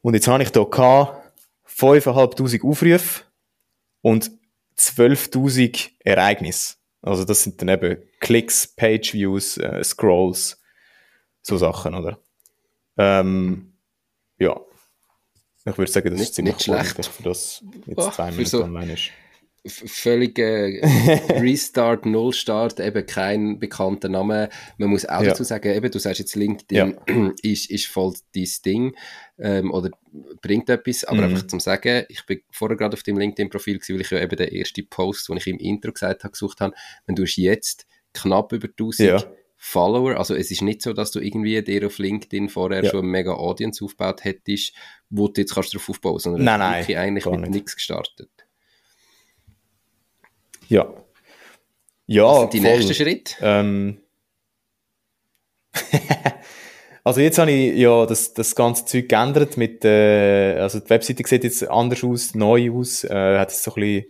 Und 0.00 0.14
jetzt 0.14 0.28
habe 0.28 0.42
ich 0.42 0.50
hier 0.50 0.62
5'500 0.62 2.64
Aufrufe 2.64 3.24
und 4.02 4.30
12.000 4.76 5.90
Ereignisse. 6.00 6.77
Also 7.02 7.24
das 7.24 7.42
sind 7.42 7.60
dann 7.60 7.68
eben 7.68 8.02
Klicks, 8.20 8.66
Page-Views, 8.66 9.58
äh, 9.58 9.82
Scrolls, 9.84 10.60
so 11.42 11.56
Sachen, 11.56 11.94
oder? 11.94 12.18
Ähm, 12.96 13.74
ja. 14.38 14.60
Ich 15.64 15.76
würde 15.78 15.90
sagen, 15.90 16.10
das 16.10 16.18
nicht, 16.18 16.28
ist 16.30 16.34
ziemlich 16.34 16.54
nicht 16.54 16.64
schlecht 16.64 17.06
für 17.06 17.22
das 17.22 17.62
jetzt 17.86 17.98
oh, 17.98 18.10
zwei 18.10 18.30
Minuten 18.30 18.46
so, 18.46 18.64
online 18.64 18.94
ist 18.94 19.10
völlige 19.66 20.80
Restart, 21.30 22.06
Nullstart, 22.06 22.80
eben 22.80 23.04
kein 23.06 23.58
bekannter 23.58 24.08
Name. 24.08 24.48
Man 24.76 24.90
muss 24.90 25.04
auch 25.04 25.22
ja. 25.22 25.30
dazu 25.30 25.44
sagen, 25.44 25.74
eben, 25.74 25.90
du 25.90 25.98
sagst 25.98 26.20
jetzt 26.20 26.36
LinkedIn 26.36 26.96
ja. 27.08 27.32
ist, 27.42 27.70
ist 27.70 27.86
voll 27.86 28.14
dein 28.34 28.48
Ding 28.64 28.96
ähm, 29.38 29.72
oder 29.72 29.90
bringt 30.40 30.68
etwas, 30.70 31.04
aber 31.04 31.18
mhm. 31.18 31.24
einfach 31.24 31.46
zum 31.46 31.60
Sagen, 31.60 32.04
ich 32.08 32.24
bin 32.26 32.40
vorher 32.50 32.76
gerade 32.76 32.94
auf 32.94 33.02
dem 33.02 33.18
LinkedIn-Profil 33.18 33.80
weil 33.88 34.00
ich 34.00 34.10
ja 34.10 34.20
eben 34.20 34.36
den 34.36 34.48
ersten 34.48 34.88
Post, 34.88 35.28
den 35.28 35.36
ich 35.36 35.46
im 35.46 35.58
Intro 35.58 35.92
gesagt 35.92 36.24
habe, 36.24 36.32
gesucht 36.32 36.60
habe, 36.60 36.74
wenn 37.06 37.16
du 37.16 37.24
jetzt 37.24 37.86
knapp 38.14 38.52
über 38.52 38.68
1000 38.68 39.08
ja. 39.08 39.24
Follower, 39.60 40.16
also 40.16 40.34
es 40.36 40.52
ist 40.52 40.62
nicht 40.62 40.82
so, 40.82 40.92
dass 40.92 41.10
du 41.10 41.18
irgendwie 41.18 41.60
dir 41.62 41.86
auf 41.86 41.98
LinkedIn 41.98 42.48
vorher 42.48 42.84
schon 42.84 43.00
eine 43.00 43.08
mega 43.08 43.32
Audience 43.32 43.84
aufgebaut 43.84 44.24
hättest, 44.24 44.72
wo 45.10 45.26
du 45.26 45.40
jetzt 45.40 45.54
kannst 45.54 45.74
darauf 45.74 45.88
aufbauen, 45.88 46.20
sondern 46.20 46.44
nein, 46.44 46.60
nein, 46.60 46.96
eigentlich 46.96 47.26
mit 47.26 47.50
nichts 47.50 47.74
gestartet. 47.74 48.30
Ja. 50.68 50.86
Ja, 52.06 52.24
Was 52.24 52.40
sind 52.40 52.52
die 52.54 52.60
voll. 52.60 52.70
nächsten 52.70 52.94
Schritte? 52.94 53.34
Ähm. 53.42 53.98
also 57.04 57.20
jetzt 57.20 57.38
habe 57.38 57.50
ich 57.50 57.76
ja 57.76 58.06
das, 58.06 58.32
das 58.34 58.54
ganze 58.54 58.84
Zeug 58.86 59.08
geändert 59.08 59.56
mit, 59.56 59.84
äh, 59.84 60.56
also 60.58 60.80
die 60.80 60.88
Webseite 60.88 61.22
sieht 61.26 61.44
jetzt 61.44 61.68
anders 61.68 62.02
aus, 62.04 62.34
neu 62.34 62.70
aus, 62.72 63.04
äh, 63.04 63.38
hat 63.38 63.50
jetzt 63.50 63.62
so 63.62 63.74
ein 63.74 63.82
bisschen, 63.82 64.06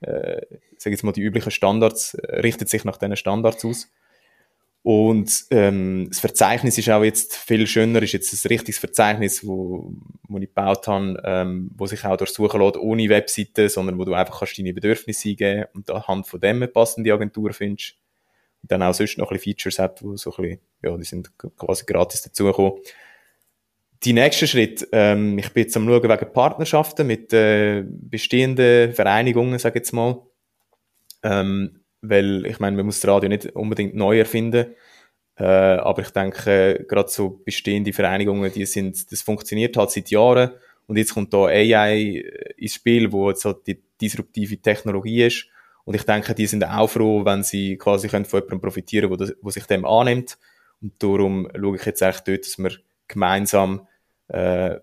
äh, 0.00 0.40
sag 0.78 0.90
jetzt 0.90 1.04
mal 1.04 1.12
die 1.12 1.20
üblichen 1.22 1.50
Standards, 1.50 2.14
äh, 2.14 2.40
richtet 2.40 2.68
sich 2.68 2.84
nach 2.84 2.96
diesen 2.96 3.16
Standards 3.16 3.64
aus. 3.64 3.88
Und 4.84 5.46
ähm, 5.50 6.08
das 6.10 6.20
Verzeichnis 6.20 6.76
ist 6.76 6.90
auch 6.90 7.02
jetzt 7.02 7.34
viel 7.36 7.66
schöner, 7.66 8.02
ist 8.02 8.12
jetzt 8.12 8.34
ein 8.34 8.48
richtiges 8.48 8.78
Verzeichnis, 8.78 9.46
wo, 9.46 9.94
wo 10.28 10.36
ich 10.36 10.48
gebaut 10.48 10.86
habe, 10.86 11.22
ähm, 11.24 11.70
wo 11.74 11.86
sich 11.86 12.04
auch 12.04 12.18
durchsuchen 12.18 12.60
lässt, 12.60 12.76
ohne 12.76 13.08
Webseite, 13.08 13.70
sondern 13.70 13.98
wo 13.98 14.04
du 14.04 14.12
einfach 14.12 14.40
kannst 14.40 14.58
deine 14.58 14.74
Bedürfnisse 14.74 15.30
eingeben 15.30 15.64
und 15.72 15.90
anhand 15.90 16.26
von 16.26 16.38
dem 16.38 16.56
eine 16.56 16.68
passende 16.68 17.14
Agentur 17.14 17.54
findest. 17.54 17.94
Und 18.60 18.72
dann 18.72 18.82
auch 18.82 18.92
sonst 18.92 19.16
noch 19.16 19.30
ein 19.30 19.38
bisschen 19.38 19.54
Features 19.54 19.78
hat, 19.78 20.04
wo 20.04 20.18
so 20.18 20.30
ein 20.36 20.42
bisschen, 20.42 20.60
ja, 20.82 20.96
die 20.98 21.04
sind 21.04 21.32
quasi 21.56 21.86
gratis 21.86 22.20
dazugekommen. 22.20 22.74
Die 24.02 24.12
nächste 24.12 24.46
Schritt, 24.46 24.86
ähm, 24.92 25.38
ich 25.38 25.50
bin 25.54 25.62
jetzt 25.62 25.74
am 25.78 25.86
schauen 25.86 26.02
wegen 26.02 26.32
Partnerschaften 26.34 27.06
mit 27.06 27.32
äh, 27.32 27.84
bestehenden 27.86 28.92
Vereinigungen, 28.92 29.58
sage 29.58 29.78
ich 29.78 29.80
jetzt 29.80 29.92
mal. 29.92 30.20
Ähm, 31.22 31.83
weil 32.08 32.46
ich 32.46 32.58
meine, 32.60 32.76
man 32.76 32.86
muss 32.86 33.00
das 33.00 33.10
Radio 33.10 33.28
nicht 33.28 33.46
unbedingt 33.54 33.94
neu 33.94 34.18
erfinden. 34.18 34.74
Äh, 35.36 35.44
aber 35.44 36.02
ich 36.02 36.10
denke, 36.10 36.84
gerade 36.88 37.08
so 37.08 37.40
bestehende 37.44 37.92
Vereinigungen, 37.92 38.52
die 38.52 38.66
sind, 38.66 39.10
das 39.10 39.22
funktioniert 39.22 39.76
halt 39.76 39.90
seit 39.90 40.10
Jahren. 40.10 40.50
Und 40.86 40.96
jetzt 40.96 41.14
kommt 41.14 41.32
da 41.32 41.46
AI 41.46 42.22
ins 42.56 42.74
Spiel, 42.74 43.10
wo 43.10 43.30
jetzt 43.30 43.44
halt 43.44 43.66
die 43.66 43.82
disruptive 44.00 44.58
Technologie 44.58 45.24
ist. 45.24 45.46
Und 45.84 45.94
ich 45.94 46.04
denke, 46.04 46.34
die 46.34 46.46
sind 46.46 46.64
auch 46.64 46.88
froh, 46.88 47.24
wenn 47.24 47.42
sie 47.42 47.76
quasi 47.76 48.08
können 48.08 48.24
von 48.24 48.40
jemandem 48.40 48.60
profitieren 48.60 49.10
können, 49.10 49.30
wo, 49.40 49.46
wo 49.46 49.50
sich 49.50 49.64
dem 49.64 49.84
annimmt. 49.84 50.38
Und 50.80 51.02
darum 51.02 51.48
schaue 51.54 51.76
ich 51.76 51.84
jetzt 51.84 52.02
eigentlich 52.02 52.20
dort, 52.20 52.46
dass 52.46 52.58
wir 52.58 52.72
gemeinsam 53.08 53.86
äh, 54.28 54.76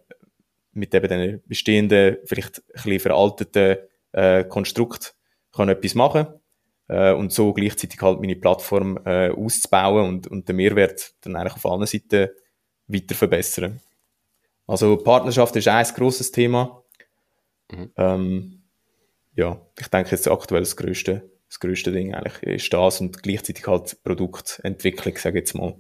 mit 0.74 0.94
eben 0.94 1.08
den 1.08 1.42
bestehenden, 1.46 2.18
vielleicht 2.26 2.60
ein 2.60 2.64
bisschen 2.74 3.00
veralteten 3.00 3.78
äh, 4.12 4.44
Konstrukt 4.44 5.16
kann 5.54 5.70
etwas 5.70 5.96
machen 5.96 6.28
äh, 6.92 7.14
und 7.14 7.32
so 7.32 7.54
gleichzeitig 7.54 8.02
halt 8.02 8.20
meine 8.20 8.36
Plattform 8.36 9.00
äh, 9.06 9.30
auszubauen 9.30 10.08
und, 10.08 10.28
und 10.28 10.50
den 10.50 10.58
Mehrwert 10.58 11.14
dann 11.22 11.38
eigentlich 11.38 11.56
auf 11.56 11.66
allen 11.66 11.88
Seiten 11.88 12.30
weiter 12.88 13.16
verbessern. 13.16 13.80
Also 14.68 14.98
Partnerschaft 14.98 15.56
ist 15.56 15.70
ein 15.70 15.86
grosses 15.96 16.32
Thema. 16.32 16.84
Mhm. 17.72 17.92
Ähm, 17.96 18.62
ja, 19.36 19.62
ich 19.80 19.88
denke 19.88 20.12
jetzt 20.12 20.28
aktuell 20.28 20.62
das 20.62 20.76
größte, 20.76 21.30
das 21.48 21.62
größte 21.62 21.94
Ding 21.94 22.14
eigentlich 22.14 22.44
ist 22.44 22.74
das 22.74 23.00
und 23.00 23.24
gleichzeitig 23.24 23.66
halt 23.68 24.04
Produktentwicklung, 24.04 25.16
sage 25.18 25.40
ich 25.40 25.44
jetzt 25.44 25.56
mal. 25.56 25.76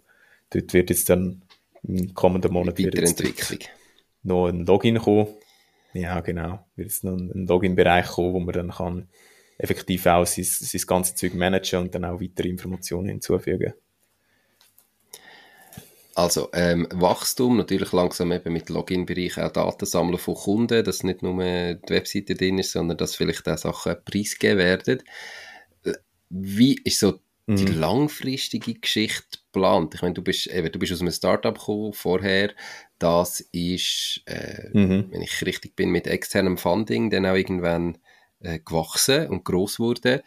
Dort 0.50 0.74
wird 0.74 0.90
jetzt 0.90 1.10
dann 1.10 1.44
im 1.84 2.14
kommenden 2.14 2.54
Monat 2.54 2.80
Weiterentwicklung. 2.80 3.60
noch 4.24 4.48
ein 4.48 4.66
Login 4.66 4.98
kommen. 4.98 5.28
Ja, 5.94 6.22
genau. 6.22 6.66
Wird 6.78 6.88
jetzt 6.88 7.04
noch 7.04 7.18
ein 7.18 7.48
Login-Bereich 7.48 8.08
kommen, 8.08 8.34
wo 8.34 8.40
man 8.40 8.54
dann 8.54 8.72
kann 8.72 9.10
effektiv 9.62 10.06
auch 10.08 10.26
sein, 10.26 10.44
sein 10.44 10.82
ganzes 10.88 11.16
Zeug 11.16 11.34
managen 11.34 11.82
und 11.82 11.96
dann 11.96 12.06
auch 12.06 12.20
weitere 12.20 12.50
Informationen 12.50 13.10
hinzufügen. 13.10 13.74
Also 16.14 16.50
ähm, 16.54 16.88
Wachstum, 16.92 17.58
natürlich 17.58 17.94
langsam 17.94 18.32
eben 18.34 18.52
mit 18.52 18.70
Login-Bereich 18.70 19.38
auch 19.38 19.52
Daten 19.52 19.86
sammeln 19.86 20.18
von 20.18 20.36
Kunden, 20.36 20.84
dass 20.84 21.04
nicht 21.04 21.22
nur 21.22 21.42
die 21.42 21.94
Webseite 21.94 22.36
drin 22.36 22.60
ist, 22.60 22.74
sondern 22.74 22.98
dass 22.98 23.16
vielleicht 23.16 23.48
auch 23.48 23.58
Sachen 23.58 23.96
preisgegeben 24.04 24.58
werden. 24.58 25.04
Wie 26.30 26.80
ist 26.84 27.00
so 27.00 27.20
die 27.48 27.66
mhm. 27.66 27.80
langfristige 27.80 28.74
Geschichte 28.74 29.40
geplant? 29.54 29.96
Ich 29.96 30.02
meine, 30.02 30.14
du 30.14 30.22
bist, 30.22 30.48
eben, 30.48 30.72
du 30.72 30.80
bist 30.80 30.92
aus 30.92 31.02
einem 31.02 31.12
Startup 31.12 31.58
gekommen 31.58 31.94
vorher. 31.94 32.52
Das 33.00 33.40
ist, 33.52 34.22
äh, 34.26 34.70
mhm. 34.74 35.08
wenn 35.12 35.22
ich 35.22 35.46
richtig 35.46 35.78
bin, 35.78 35.92
mit 35.92 36.08
externem 36.08 36.58
Funding 36.58 37.10
dann 37.10 37.26
auch 37.26 37.36
irgendwann 37.36 37.98
äh, 38.42 38.60
gewachsen 38.60 39.28
und 39.28 39.46
groß 39.46 39.80
wurde. 39.80 40.24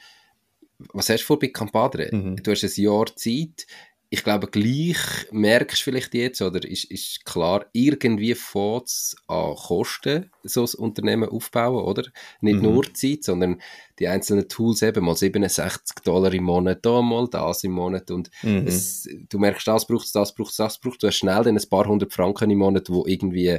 Was 0.92 1.08
hast 1.08 1.22
du 1.22 1.26
vor 1.26 1.38
bei 1.38 1.48
Campadre? 1.48 2.08
Mhm. 2.10 2.36
Du 2.42 2.50
hast 2.50 2.64
ein 2.64 2.82
Jahr 2.82 3.06
Zeit. 3.14 3.66
Ich 4.10 4.22
glaube, 4.22 4.46
gleich 4.46 4.98
merkst 5.32 5.80
du 5.80 5.84
vielleicht 5.84 6.14
jetzt, 6.14 6.40
oder 6.40 6.64
ist, 6.64 6.84
ist 6.84 7.24
klar, 7.24 7.66
irgendwie 7.72 8.34
fängt 8.34 8.86
es 8.86 9.16
an 9.26 9.56
Kosten, 9.56 10.30
so 10.44 10.62
ein 10.62 10.74
Unternehmen 10.78 11.28
aufbauen, 11.28 11.84
oder? 11.84 12.04
Nicht 12.40 12.56
mhm. 12.56 12.62
nur 12.62 12.94
Zeit, 12.94 13.24
sondern 13.24 13.60
die 13.98 14.06
einzelnen 14.06 14.48
Tools 14.48 14.82
eben, 14.82 15.04
mal 15.04 15.16
67 15.16 15.96
Dollar 16.04 16.32
im 16.32 16.44
Monat, 16.44 16.86
da 16.86 17.02
mal 17.02 17.28
das 17.28 17.64
im 17.64 17.72
Monat 17.72 18.12
und 18.12 18.30
mhm. 18.42 18.66
es, 18.68 19.08
du 19.30 19.38
merkst, 19.40 19.66
das 19.66 19.86
braucht 19.86 20.14
das 20.14 20.32
braucht 20.32 20.56
das 20.60 20.78
braucht 20.78 21.02
Du 21.02 21.08
hast 21.08 21.16
schnell 21.16 21.42
dann 21.42 21.58
ein 21.58 21.68
paar 21.68 21.86
hundert 21.86 22.12
Franken 22.12 22.50
im 22.50 22.58
Monat, 22.58 22.90
wo 22.90 23.04
irgendwie 23.06 23.58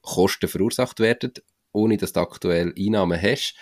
Kosten 0.00 0.48
verursacht 0.48 1.00
werden 1.00 1.32
ohne 1.72 1.96
dass 1.96 2.12
du 2.12 2.20
aktuell 2.20 2.74
Einnahmen 2.78 3.20
hast. 3.20 3.54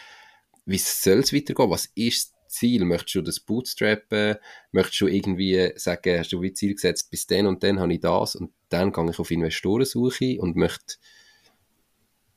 Wie 0.67 0.79
soll 0.79 1.19
es 1.19 1.33
weitergehen? 1.33 1.71
Was 1.71 1.87
ist 1.95 2.33
das 2.33 2.55
Ziel? 2.55 2.85
Möchtest 2.85 3.15
du 3.15 3.23
das 3.23 3.41
bootstrappen? 3.41 4.37
Möchtest 4.73 5.01
du 5.01 5.07
irgendwie 5.07 5.73
sagen, 5.77 6.19
hast 6.19 6.33
du 6.33 6.43
wie 6.43 6.53
Ziel 6.53 6.75
gesetzt, 6.75 7.11
bis 7.11 7.27
dann 7.27 7.47
und 7.47 7.63
dann 7.63 7.81
habe 7.81 7.93
ich 7.93 8.01
das 8.01 8.37
und 8.37 8.53
dann 8.69 8.93
gehe 8.93 9.11
ich 9.11 9.19
auf 9.19 9.31
Investorensuche 9.31 10.41
und 10.41 10.57
möchte 10.57 10.97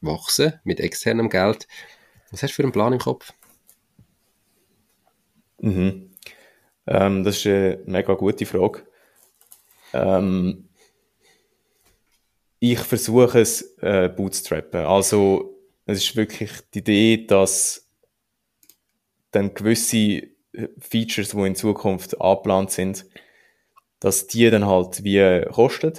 wachsen 0.02 0.60
mit 0.64 0.80
externem 0.80 1.30
Geld. 1.30 1.68
Was 2.32 2.44
hast 2.44 2.52
du 2.52 2.56
für 2.56 2.64
einen 2.64 2.72
Plan 2.72 2.94
im 2.94 3.00
Kopf? 3.00 3.34
Mhm. 5.60 6.12
Ähm, 6.86 7.24
das 7.24 7.38
ist 7.38 7.48
eine 7.48 7.82
mega 7.86 8.14
gute 8.16 8.46
Frage. 8.46 8.86
Ähm, 9.94 10.68
ich 12.60 12.80
versuche 12.80 13.40
es 13.40 13.78
äh, 13.80 14.10
bootstrappen. 14.10 14.86
Also 14.86 15.53
es 15.86 16.00
ist 16.00 16.16
wirklich 16.16 16.52
die 16.74 16.80
Idee, 16.80 17.26
dass 17.26 17.90
dann 19.32 19.54
gewisse 19.54 19.98
äh, 19.98 20.30
Features, 20.80 21.30
die 21.30 21.42
in 21.42 21.56
Zukunft 21.56 22.20
angeplant 22.22 22.72
sind, 22.72 23.06
dass 24.00 24.28
die 24.28 24.50
dann 24.50 24.68
halt 24.68 25.04
wie 25.04 25.46
kosten 25.52 25.94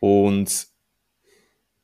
und 0.00 0.68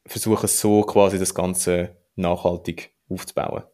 versuchen 0.06 0.48
so 0.48 0.82
quasi 0.82 1.18
das 1.18 1.34
Ganze 1.34 1.96
nachhaltig 2.16 2.90
aufzubauen. 3.08 3.64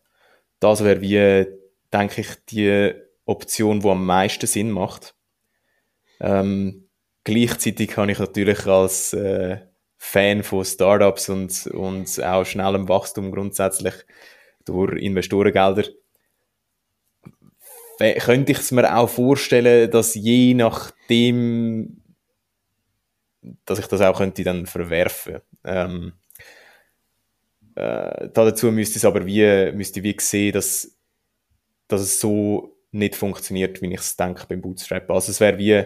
Das 0.60 0.82
wäre 0.82 1.00
wie, 1.00 1.46
denke 1.92 2.20
ich, 2.22 2.28
die 2.48 2.94
Option, 3.24 3.80
die 3.80 3.88
am 3.88 4.06
meisten 4.06 4.46
Sinn 4.46 4.70
macht. 4.70 5.14
Ähm, 6.20 6.88
gleichzeitig 7.24 7.90
kann 7.90 8.08
ich 8.08 8.18
natürlich 8.18 8.66
als 8.66 9.12
äh, 9.12 9.65
Fan 9.98 10.42
von 10.42 10.64
Startups 10.64 11.28
und, 11.28 11.66
und 11.68 12.22
auch 12.22 12.44
schnellem 12.44 12.88
Wachstum 12.88 13.32
grundsätzlich 13.32 13.94
durch 14.64 15.00
Investorengelder 15.00 15.84
könnte 18.18 18.52
ich 18.52 18.58
es 18.58 18.72
mir 18.72 18.96
auch 18.96 19.08
vorstellen, 19.08 19.90
dass 19.90 20.14
je 20.14 20.54
nachdem, 20.54 22.02
dass 23.64 23.78
ich 23.78 23.86
das 23.86 24.00
auch 24.00 24.18
könnte 24.18 24.44
dann 24.44 24.66
verwerfen. 24.66 25.40
Ähm, 25.64 26.12
äh, 27.74 28.28
dazu 28.32 28.70
müsste 28.70 28.98
es 28.98 29.04
aber 29.04 29.24
wie, 29.26 29.72
müsste 29.72 30.02
wie 30.02 30.16
sehen, 30.18 30.52
dass, 30.52 30.96
dass 31.88 32.00
es 32.00 32.20
so 32.20 32.76
nicht 32.90 33.14
funktioniert, 33.14 33.80
wie 33.82 33.92
ich 33.92 34.00
es 34.00 34.16
denke 34.16 34.46
beim 34.48 34.60
Bootstrap. 34.60 35.10
Also 35.10 35.30
es 35.30 35.40
wäre 35.40 35.58
wie, 35.58 35.84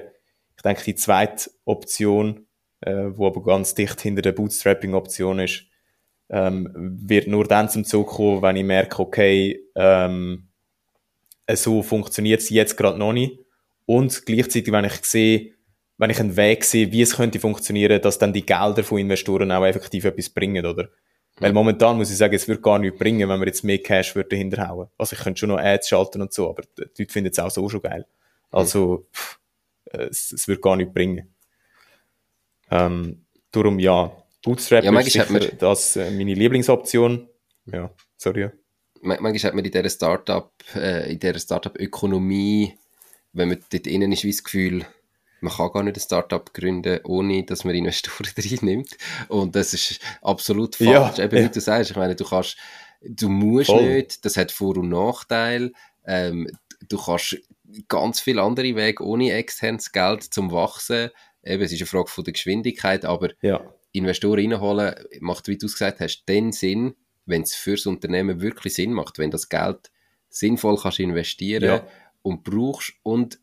ich 0.57 0.63
denke, 0.63 0.85
die 0.85 0.95
zweite 0.95 1.51
Option, 1.65 2.47
äh, 2.81 3.07
wo 3.11 3.27
aber 3.27 3.43
ganz 3.43 3.75
dicht 3.75 4.01
hinter 4.01 4.23
der 4.23 4.33
Bootstrapping-Option 4.33 5.41
ist, 5.41 5.65
ähm, 6.29 6.71
wird 6.75 7.27
nur 7.27 7.45
dann 7.45 7.69
zum 7.69 7.85
Zug 7.85 8.09
kommen, 8.09 8.43
wenn 8.43 8.57
ich 8.57 8.65
merke, 8.65 9.01
okay, 9.01 9.61
ähm, 9.75 10.49
so 11.53 11.83
funktioniert 11.83 12.41
es 12.41 12.51
jetzt 12.51 12.77
gerade 12.77 12.99
noch 12.99 13.13
nicht. 13.13 13.39
Und 13.87 14.25
gleichzeitig, 14.25 14.73
wenn 14.73 14.85
ich 14.85 15.05
sehe, 15.05 15.53
wenn 15.99 16.11
ich 16.11 16.21
einen 16.21 16.37
Weg 16.37 16.65
sehe, 16.65 16.93
wie 16.93 17.03
es 17.03 17.17
könnte 17.17 17.41
funktionieren, 17.41 18.01
dass 18.01 18.19
dann 18.19 18.33
die 18.33 18.47
Gelder 18.47 18.85
von 18.85 18.99
Investoren 18.99 19.51
auch 19.51 19.67
effektiv 19.67 20.05
etwas 20.05 20.31
bringen, 20.31 20.65
oder? 20.65 20.89
Weil 21.39 21.53
momentan 21.53 21.97
muss 21.97 22.11
ich 22.11 22.17
sagen, 22.17 22.35
es 22.35 22.47
wird 22.49 22.63
gar 22.63 22.79
nichts 22.79 22.99
bringen, 22.99 23.29
wenn 23.29 23.41
wir 23.41 23.47
jetzt 23.47 23.65
mehr 23.65 23.79
Cash 23.79 24.15
würde 24.15 24.37
hinterhauen. 24.37 24.89
Also 24.99 25.17
ich 25.17 25.23
könnte 25.23 25.41
schon 25.41 25.49
noch 25.49 25.59
Ads 25.59 25.89
schalten 25.89 26.21
und 26.21 26.33
so, 26.33 26.51
aber 26.51 26.63
die 26.77 26.83
Leute 27.03 27.13
finden 27.13 27.31
es 27.31 27.39
auch 27.39 27.51
so 27.51 27.69
schon 27.69 27.83
geil. 27.83 28.07
Also, 28.51 29.07
pff, 29.13 29.39
es, 29.87 30.33
es 30.33 30.49
wird 30.49 30.61
gar 30.61 30.77
nichts 30.77 30.93
bringen. 30.93 31.35
Ähm, 32.71 33.25
darum 33.53 33.79
ja, 33.79 34.13
Bootstrap 34.43 34.85
Ja, 34.85 34.99
ist 35.01 35.13
sicher 35.13 35.27
das 35.59 35.97
äh, 35.97 36.11
meine 36.11 36.35
Lieblingsoption. 36.35 37.29
Ja, 37.67 37.91
sorry. 38.17 38.51
Man- 39.03 39.19
Manchmal 39.21 39.49
hat 39.51 39.55
man 39.55 39.65
in 39.65 39.71
dieser 39.73 39.91
Startup, 39.91 40.53
äh, 40.75 41.13
in 41.13 41.19
dieser 41.19 41.39
Startup-Ökonomie, 41.39 42.77
wenn 43.33 43.49
man 43.49 43.59
dort 43.71 43.87
innen 43.87 44.13
ist, 44.13 44.25
wie 44.25 44.31
das 44.31 44.45
Gefühl, 44.45 44.85
man 45.41 45.53
kann 45.53 45.73
gar 45.73 45.83
nicht 45.83 45.97
ein 45.97 46.01
Startup 46.01 46.53
gründen, 46.53 47.01
ohne 47.05 47.45
dass 47.45 47.65
man 47.65 47.75
Investoren 47.75 48.31
reinnimmt. 48.37 48.97
Und 49.29 49.57
das 49.57 49.73
ist 49.75 50.01
absolut 50.23 50.79
Ja, 50.81 51.07
falsch. 51.07 51.19
Eben, 51.19 51.37
ja. 51.39 51.45
wie 51.45 51.53
du 51.53 51.61
sagst, 51.61 51.91
ich 51.91 51.97
meine, 51.97 52.15
du 52.15 52.25
kannst, 52.25 52.57
du 53.03 53.29
musst 53.29 53.71
Voll. 53.71 53.95
nicht, 53.97 54.25
das 54.25 54.37
hat 54.37 54.53
Vor- 54.53 54.77
und 54.77 54.91
Nachteile. 54.91 55.73
Ähm, 56.05 56.47
du 56.89 56.99
kannst 56.99 57.39
ganz 57.89 58.21
viele 58.21 58.43
andere 58.43 58.75
Wege 58.77 59.03
ohne 59.05 59.33
externes 59.33 59.93
Geld 59.93 60.25
zum 60.25 60.51
Wachsen. 60.53 61.11
Eben, 61.45 61.63
es 61.63 61.73
ist 61.73 61.81
eine 61.81 61.87
Frage 61.87 62.09
von 62.11 62.25
der 62.25 62.33
Geschwindigkeit, 62.33 63.05
aber 63.05 63.31
Ja, 63.43 63.63
Investoren 63.93 64.53
reinholen 64.53 64.95
macht, 65.21 65.49
wie 65.49 65.59
du 65.59 65.67
es 65.67 65.73
gesagt 65.73 66.01
hast, 66.01 66.25
den 66.27 66.53
Sinn, 66.53 66.95
wenn 67.27 67.43
es 67.43 67.55
fürs 67.55 67.87
Unternehmen 67.87 68.41
wirklich 68.41 68.75
Sinn 68.75 68.93
macht, 68.93 69.19
wenn 69.19 69.31
das 69.31 69.49
Geld 69.49 69.91
sinnvoll 70.29 70.77
kannst 70.81 71.01
investieren 71.01 71.65
Ja. 71.65 71.87
und 72.23 72.45
brauchst 72.45 72.93
und 73.03 73.41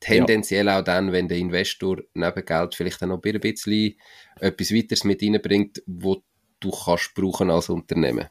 tendenziell 0.00 0.68
auch 0.68 0.82
dann, 0.84 1.12
wenn 1.12 1.28
der 1.28 1.38
Investor 1.38 2.02
neben 2.12 2.44
Geld 2.44 2.74
vielleicht 2.74 3.00
dann 3.00 3.08
noch 3.08 3.22
ein 3.22 3.40
bisschen 3.40 3.94
etwas 4.40 4.72
weiteres 4.74 5.04
mit 5.04 5.22
reinbringt, 5.22 5.82
wo 5.86 6.22
du 6.60 6.70
kannst 6.70 7.14
brauchen 7.14 7.50
als 7.50 7.70
Unternehmen. 7.70 8.28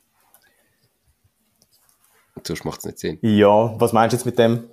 Und 2.36 2.46
sonst 2.46 2.66
macht 2.66 2.80
es 2.80 2.86
nicht 2.86 3.00
Sinn. 3.00 3.20
ja, 3.22 3.80
was 3.80 3.94
meinst 3.94 4.14
du 4.14 4.18
jetzt 4.18 4.26
mit 4.26 4.38
dem? 4.38 4.70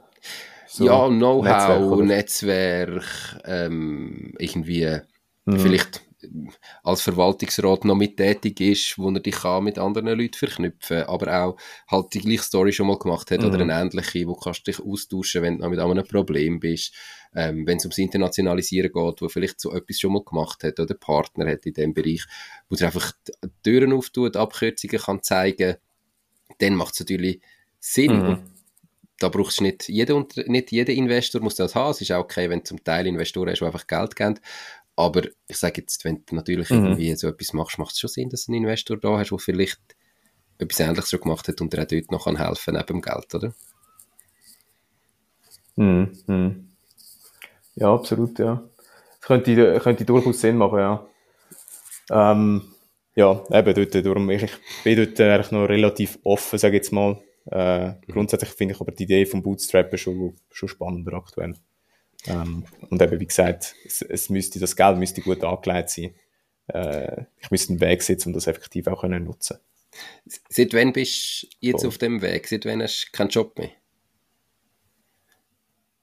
So, 0.75 0.85
ja, 0.87 1.09
Netzwerk, 1.09 1.19
Know-how, 1.19 1.93
oder? 1.93 2.05
Netzwerk, 2.05 3.41
ähm, 3.45 4.35
irgendwie 4.39 5.01
Mhm. 5.45 5.59
vielleicht 5.59 6.01
als 6.85 7.03
Verwaltungsrat 7.03 7.85
noch 7.85 7.97
mit 7.97 8.17
tätig 8.17 8.61
ist, 8.61 8.97
wo 8.99 9.11
er 9.11 9.21
dich 9.21 9.35
kann 9.35 9.65
mit 9.65 9.79
anderen 9.79 10.17
Leuten 10.19 10.35
verknüpfen 10.35 11.03
aber 11.03 11.43
auch 11.45 11.57
halt 11.89 12.15
die 12.15 12.21
gleiche 12.21 12.45
Story 12.45 12.73
schon 12.73 12.87
mal 12.87 12.99
gemacht 12.99 13.31
hat 13.33 13.45
oder 13.45 13.57
Mhm. 13.57 13.61
eine 13.61 13.81
ähnliche, 13.81 14.27
wo 14.29 14.35
kannst 14.35 14.67
du 14.67 14.71
dich 14.71 14.81
austauschen, 14.81 15.43
wenn 15.43 15.59
du 15.59 15.69
mit 15.69 15.81
einem 15.81 16.07
Problem 16.07 16.61
bist, 16.61 16.95
ähm, 17.35 17.67
wenn 17.67 17.79
es 17.79 17.85
ums 17.85 17.99
Internationalisieren 17.99 18.93
geht, 18.93 19.21
wo 19.21 19.29
vielleicht 19.29 19.61
so 19.61 19.73
etwas 19.75 19.99
schon 19.99 20.13
mal 20.13 20.23
gemacht 20.25 20.63
hat 20.65 20.79
oder 20.79 20.95
Partner 20.95 21.51
hat 21.51 21.67
in 21.67 21.73
dem 21.75 21.93
Bereich, 21.93 22.25
wo 22.69 22.77
dir 22.77 22.87
einfach 22.87 23.13
die 23.27 23.49
Türen 23.65 23.93
auftut, 23.93 24.37
Abkürzungen 24.37 24.99
kann 25.01 25.23
zeigen, 25.23 25.77
dann 26.59 26.77
macht 26.77 26.95
es 26.95 27.01
natürlich 27.01 27.41
Sinn. 27.81 28.23
Mhm. 28.23 28.27
Und 28.29 28.52
da 29.23 29.29
brauchst 29.29 29.61
du 29.61 29.65
nicht 29.65 29.89
jeder, 29.89 30.17
Unter- 30.17 30.45
nicht 30.49 30.73
jeder 30.73 30.93
Investor 30.93 31.41
muss 31.41 31.55
das 31.55 31.75
haben. 31.75 31.91
Es 31.91 32.01
ist 32.01 32.11
auch 32.13 32.21
okay, 32.25 32.51
wenn 32.51 32.61
du 32.61 32.65
zum 32.65 32.83
Teil 32.83 33.07
Investoren 33.07 33.51
hast, 33.51 33.61
die 33.61 33.65
einfach 33.65 33.87
Geld 33.87 34.17
geben. 34.17 34.41
Aber 34.97 35.23
ich 35.49 35.57
sage 35.57 35.81
jetzt, 35.81 36.05
wenn 36.05 36.23
du 36.27 36.35
natürlich 36.35 36.71
Mhm. 36.71 36.85
irgendwie 36.85 37.15
so 37.15 37.29
etwas 37.29 37.53
machst, 37.53 37.79
macht 37.79 37.93
es 37.93 38.01
schon 38.01 38.09
Sinn, 38.11 38.29
dass 38.29 38.47
du 38.47 38.53
einen 38.53 38.65
Investor 38.65 38.97
da 38.99 39.19
hast, 39.19 39.31
der 39.31 39.39
vielleicht 39.39 39.81
etwas 40.59 40.81
Ähnliches 40.81 41.11
schon 41.11 41.21
gemacht 41.21 41.49
hat 41.49 41.61
und 41.61 41.73
dir 41.73 41.83
auch 41.83 41.87
dort 41.87 42.11
noch 42.11 42.25
kann 42.25 42.37
helfen 42.39 42.75
neben 42.75 42.87
dem 42.87 43.01
Geld, 43.03 43.35
oder? 43.35 43.55
Mhm. 45.77 46.19
Mhm. 46.27 46.69
Ja, 47.75 47.93
absolut, 47.95 48.39
ja. 48.39 48.63
Das 49.21 49.21
könnte, 49.29 49.81
könnte 49.83 50.05
durchaus 50.05 50.41
Sinn 50.41 50.57
machen, 50.57 50.79
ja. 50.79 51.07
Ähm, 52.11 52.63
ja, 53.15 53.43
eben 53.51 53.75
dort, 53.75 53.95
darum, 54.07 54.31
ich, 54.31 54.43
ich 54.43 54.53
bin 54.85 54.97
dort 54.97 55.21
eigentlich 55.21 55.51
noch 55.53 55.65
relativ 55.69 56.19
offen, 56.25 56.59
sage 56.59 56.77
ich 56.77 56.83
jetzt 56.83 56.93
mal. 56.93 57.21
Äh, 57.47 57.95
grundsätzlich 58.09 58.51
finde 58.51 58.75
ich 58.75 58.81
aber 58.81 58.93
die 58.93 59.03
Idee 59.05 59.27
vom 59.27 59.43
Bootstrappen 59.43 59.99
schon, 59.99 60.35
schon 60.51 60.69
spannender 60.69 61.15
aktuell. 61.15 61.55
Ähm, 62.27 62.65
und 62.89 63.03
eben, 63.03 63.19
wie 63.21 63.27
gesagt, 63.27 63.75
es, 63.85 64.03
es 64.03 64.31
müsste, 64.31 64.61
das 64.61 64.77
Geld 64.77 64.99
müsste 64.99 65.21
gut 65.23 65.43
angelegt 65.43 65.91
sein. 65.91 66.15
Äh, 66.69 67.25
ich 67.41 67.51
müsste 67.51 67.73
einen 67.73 67.81
Weg 67.81 68.03
setzen, 68.03 68.29
um 68.29 68.33
das 68.35 68.47
effektiv 68.47 68.87
auch 68.87 69.01
können 69.01 69.25
nutzen. 69.25 69.59
Seit 70.49 70.73
wann 70.73 70.93
bist 70.93 71.43
du 71.43 71.47
jetzt 71.61 71.81
Voll. 71.81 71.89
auf 71.89 71.99
dem 71.99 72.23
Weg? 72.23 72.47
Seit 72.49 72.65
wann 72.65 72.81
hast 72.83 73.07
du 73.07 73.17
keinen 73.17 73.29
Job 73.29 73.59
mehr? 73.59 73.71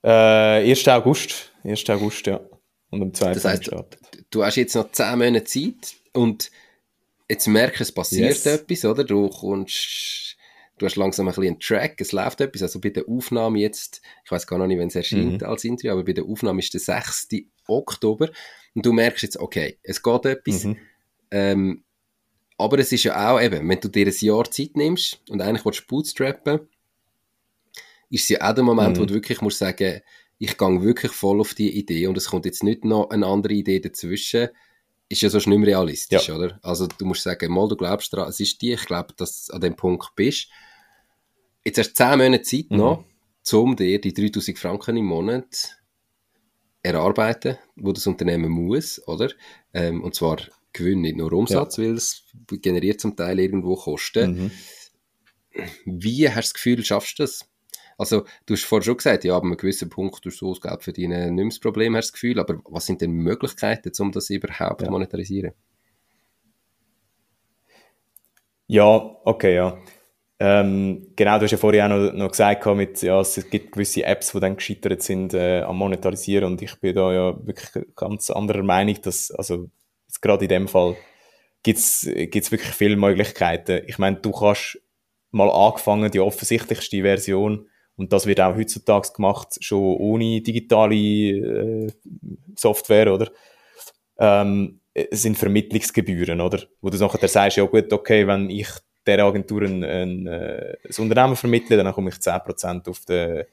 Äh, 0.03 0.69
1. 0.69 0.87
August, 0.87 1.51
1. 1.63 1.89
August, 1.89 2.27
ja. 2.27 2.39
Und 2.89 3.01
am 3.01 3.13
2. 3.13 3.33
Das 3.33 3.59
gestartet. 3.59 3.99
du 4.29 4.43
hast 4.43 4.55
jetzt 4.55 4.75
noch 4.75 4.91
10 4.91 5.17
Monate 5.19 5.43
Zeit 5.45 5.95
und 6.13 6.51
jetzt 7.29 7.47
merkst 7.47 7.79
du, 7.79 7.83
es 7.83 7.91
passiert 7.91 8.29
Yes. 8.29 8.45
etwas, 8.45 8.85
oder? 8.85 9.03
Du 9.03 9.29
kommst, 9.29 10.28
du 10.79 10.85
hast 10.85 10.95
langsam 10.95 11.27
ein 11.27 11.33
bisschen 11.35 11.47
einen 11.51 11.59
Track, 11.59 12.01
es 12.01 12.11
läuft 12.11 12.41
etwas. 12.41 12.63
Also 12.63 12.79
bei 12.81 12.89
der 12.89 13.07
Aufnahme 13.07 13.59
jetzt, 13.59 14.01
ich 14.25 14.31
weiß 14.31 14.47
gar 14.47 14.57
noch 14.57 14.67
nicht, 14.67 14.79
wenn 14.79 14.87
es 14.87 14.95
erscheint 14.95 15.41
Mhm. 15.41 15.47
als 15.47 15.63
Interview, 15.63 15.91
aber 15.93 16.03
bei 16.03 16.13
der 16.13 16.25
Aufnahme 16.25 16.59
ist 16.59 16.73
der 16.73 16.81
6. 16.81 17.27
Oktober 17.67 18.29
und 18.73 18.85
du 18.85 18.91
merkst 18.93 19.23
jetzt, 19.23 19.37
okay, 19.37 19.77
es 19.83 20.01
geht 20.01 20.25
etwas. 20.25 20.63
Mhm. 20.63 20.77
Ähm, 21.31 21.83
aber 22.57 22.79
es 22.79 22.91
ist 22.91 23.03
ja 23.03 23.31
auch 23.31 23.39
eben, 23.41 23.67
wenn 23.69 23.79
du 23.79 23.87
dir 23.87 24.07
ein 24.07 24.13
Jahr 24.19 24.49
Zeit 24.49 24.75
nimmst 24.75 25.21
und 25.29 25.41
eigentlich 25.41 25.65
willst 25.65 25.81
du 25.81 25.87
bootstrappen, 25.87 26.61
ist 28.09 28.23
es 28.23 28.29
ja 28.29 28.49
auch 28.49 28.55
der 28.55 28.63
Moment, 28.63 28.97
Mhm. 28.97 29.01
wo 29.01 29.05
du 29.05 29.13
wirklich 29.13 29.41
musst 29.41 29.59
sagen, 29.59 30.01
ich 30.39 30.57
gehe 30.57 30.81
wirklich 30.81 31.11
voll 31.11 31.39
auf 31.41 31.53
die 31.53 31.69
Idee 31.77 32.07
und 32.07 32.17
es 32.17 32.27
kommt 32.29 32.45
jetzt 32.45 32.63
nicht 32.63 32.85
noch 32.85 33.09
eine 33.09 33.25
andere 33.27 33.53
Idee 33.53 33.79
dazwischen, 33.79 34.49
ist 35.09 35.21
ja 35.21 35.29
sonst 35.29 35.47
nicht 35.47 35.57
mehr 35.57 35.69
realistisch, 35.69 36.27
Ja. 36.27 36.35
oder? 36.35 36.59
Also 36.61 36.87
du 36.87 37.05
musst 37.05 37.23
sagen, 37.23 37.51
mal, 37.51 37.67
du 37.67 37.75
glaubst 37.75 38.13
daran, 38.13 38.29
es 38.29 38.39
ist 38.39 38.61
die, 38.61 38.73
ich 38.73 38.85
glaube, 38.85 39.13
dass 39.17 39.45
du 39.47 39.53
an 39.53 39.61
dem 39.61 39.75
Punkt 39.75 40.11
bist. 40.15 40.49
Jetzt 41.65 41.77
hast 41.77 41.89
du 41.91 41.93
10 41.95 42.17
Monate 42.17 42.41
Zeit 42.43 42.71
Mhm. 42.71 42.77
noch, 42.77 43.05
um 43.53 43.75
dir 43.75 43.99
die 43.99 44.13
3000 44.13 44.57
Franken 44.57 44.97
im 44.97 45.05
Monat 45.05 45.77
erarbeiten, 46.81 47.57
wo 47.75 47.91
das 47.91 48.07
Unternehmen 48.07 48.49
muss, 48.51 49.05
oder? 49.07 49.29
Ähm, 49.73 50.01
und 50.03 50.15
zwar 50.15 50.37
Gewinn, 50.71 51.01
nicht 51.01 51.17
nur 51.17 51.33
Umsatz, 51.33 51.77
weil 51.77 51.93
es 51.93 52.23
generiert 52.61 53.01
zum 53.01 53.15
Teil 53.15 53.39
irgendwo 53.39 53.75
Kosten. 53.75 54.31
Mhm. 54.31 54.51
Wie 55.85 56.29
hast 56.29 56.35
du 56.35 56.39
das 56.41 56.53
Gefühl, 56.53 56.85
schaffst 56.85 57.19
du 57.19 57.23
das? 57.23 57.49
Also, 57.97 58.23
du 58.45 58.53
hast 58.53 58.63
vorhin 58.63 58.85
schon 58.85 58.97
gesagt, 58.97 59.25
ja, 59.25 59.35
ab 59.35 59.43
einem 59.43 59.57
gewissen 59.57 59.89
Punkt 59.89 60.23
durch 60.23 60.37
so 60.37 60.53
das 60.53 60.61
Geld 60.61 60.83
verdienen 60.83 61.35
nicht 61.35 61.43
mehr 61.43 61.49
das 61.49 61.59
Problem, 61.59 61.97
hast 61.97 62.09
du 62.09 62.11
das 62.11 62.13
Gefühl, 62.13 62.39
aber 62.39 62.61
was 62.65 62.85
sind 62.85 63.01
denn 63.01 63.11
Möglichkeiten, 63.11 63.91
um 63.99 64.13
das 64.13 64.29
überhaupt 64.29 64.81
Ja. 64.81 64.85
zu 64.85 64.91
monetarisieren? 64.91 65.51
Ja, 68.67 69.17
okay, 69.25 69.55
ja. 69.55 69.77
Ähm, 70.41 71.11
genau, 71.15 71.37
du 71.37 71.43
hast 71.43 71.51
ja 71.51 71.57
vorhin 71.57 71.81
auch 71.81 71.89
noch, 71.89 72.13
noch 72.13 72.31
gesagt, 72.31 72.65
mit, 72.67 73.01
ja, 73.01 73.19
es 73.19 73.49
gibt 73.49 73.73
gewisse 73.73 74.03
Apps, 74.03 74.31
die 74.31 74.39
dann 74.39 74.55
gescheitert 74.55 75.01
sind 75.01 75.33
äh, 75.33 75.61
am 75.61 75.77
Monetarisieren 75.77 76.45
und 76.45 76.61
ich 76.61 76.79
bin 76.79 76.95
da 76.95 77.11
ja 77.11 77.45
wirklich 77.45 77.85
ganz 77.95 78.29
anderer 78.29 78.63
Meinung, 78.63 79.01
dass, 79.01 79.31
also 79.31 79.69
gerade 80.21 80.45
in 80.45 80.49
dem 80.49 80.67
Fall 80.69 80.95
gibt's 81.61 82.09
gibt's 82.15 82.51
wirklich 82.51 82.71
viele 82.71 82.95
Möglichkeiten. 82.95 83.81
Ich 83.87 83.97
meine, 83.97 84.17
du 84.17 84.31
kannst 84.31 84.79
mal 85.31 85.49
angefangen, 85.49 86.09
die 86.09 86.21
offensichtlichste 86.21 87.01
Version, 87.01 87.67
und 87.97 88.13
das 88.13 88.25
wird 88.25 88.39
auch 88.39 88.55
heutzutage 88.55 89.09
gemacht, 89.13 89.57
schon 89.59 89.97
ohne 89.97 90.41
digitale 90.41 90.95
äh, 90.95 91.91
Software, 92.55 93.13
oder? 93.13 93.29
ähm, 94.19 94.81
es 94.93 95.21
sind 95.21 95.37
Vermittlungsgebühren, 95.37 96.41
oder? 96.41 96.63
Wo 96.81 96.89
du 96.89 96.97
nachher 96.97 97.27
sagst, 97.27 97.57
ja 97.57 97.63
gut, 97.63 97.91
okay, 97.93 98.27
wenn 98.27 98.49
ich 98.49 98.67
der 99.05 99.23
Agentur 99.23 99.63
ein, 99.63 99.83
ein, 99.83 100.27
äh, 100.27 100.75
ein 100.83 101.01
Unternehmen 101.03 101.35
vermittle, 101.35 101.77
dann 101.77 101.93
komme 101.93 102.09
ich 102.09 102.15
10% 102.15 102.89
auf 102.89 103.05
den, 103.05 103.45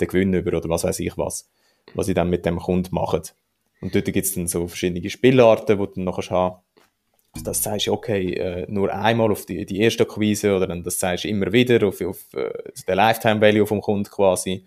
den 0.00 0.08
Gewinn 0.08 0.34
über 0.34 0.56
oder 0.56 0.68
was 0.68 0.84
weiß 0.84 1.00
ich 1.00 1.16
was, 1.16 1.48
was 1.94 2.08
ich 2.08 2.14
dann 2.14 2.30
mit 2.30 2.44
dem 2.44 2.58
Kunden 2.58 2.94
mache. 2.94 3.22
Und 3.80 3.94
dort 3.94 4.04
gibt 4.06 4.16
es 4.26 4.34
dann 4.34 4.48
so 4.48 4.66
verschiedene 4.66 5.08
Spielarten, 5.08 5.78
die 5.78 5.86
du 5.86 5.92
dann 5.94 6.04
nachher 6.04 6.30
haben. 6.30 6.56
Also 7.32 7.44
das 7.44 7.62
sagst 7.62 7.86
du, 7.86 7.92
okay, 7.92 8.32
äh, 8.34 8.66
nur 8.68 8.92
einmal 8.92 9.30
auf 9.30 9.46
die, 9.46 9.64
die 9.64 9.80
erste 9.80 10.04
Akquise 10.04 10.56
oder 10.56 10.66
dann 10.66 10.82
das 10.82 10.98
sagst 10.98 11.24
du 11.24 11.28
immer 11.28 11.52
wieder 11.52 11.86
auf, 11.86 12.00
auf 12.00 12.34
äh, 12.34 12.50
den 12.86 12.96
Lifetime 12.96 13.40
Value 13.40 13.66
vom 13.66 13.80
Kunden 13.80 14.10
quasi. 14.10 14.66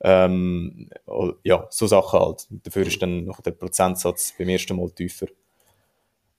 Ähm, 0.00 0.88
ja, 1.42 1.66
so 1.70 1.86
Sachen 1.88 2.20
halt. 2.20 2.46
Dafür 2.50 2.86
ist 2.86 3.02
dann 3.02 3.24
noch 3.24 3.40
der 3.40 3.50
Prozentsatz 3.50 4.32
beim 4.38 4.48
ersten 4.48 4.76
Mal 4.76 4.90
tiefer. 4.90 5.26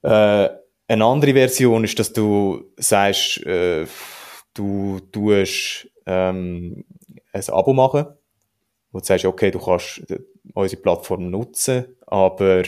Äh, 0.02 0.50
eine 0.90 1.06
andere 1.06 1.34
Version 1.34 1.84
ist, 1.84 2.00
dass 2.00 2.12
du 2.12 2.72
sagst, 2.78 3.46
äh, 3.46 3.86
du 4.54 5.00
tust 5.12 5.88
ähm, 6.06 6.84
ein 7.32 7.50
Abo 7.50 7.74
machen, 7.74 8.08
wo 8.92 9.00
du 9.00 9.06
sagst, 9.06 9.26
okay, 9.26 9.52
du 9.52 9.60
kannst 9.60 10.02
unsere 10.54 10.82
Plattform 10.82 11.30
nutzen, 11.30 11.96
aber 12.08 12.64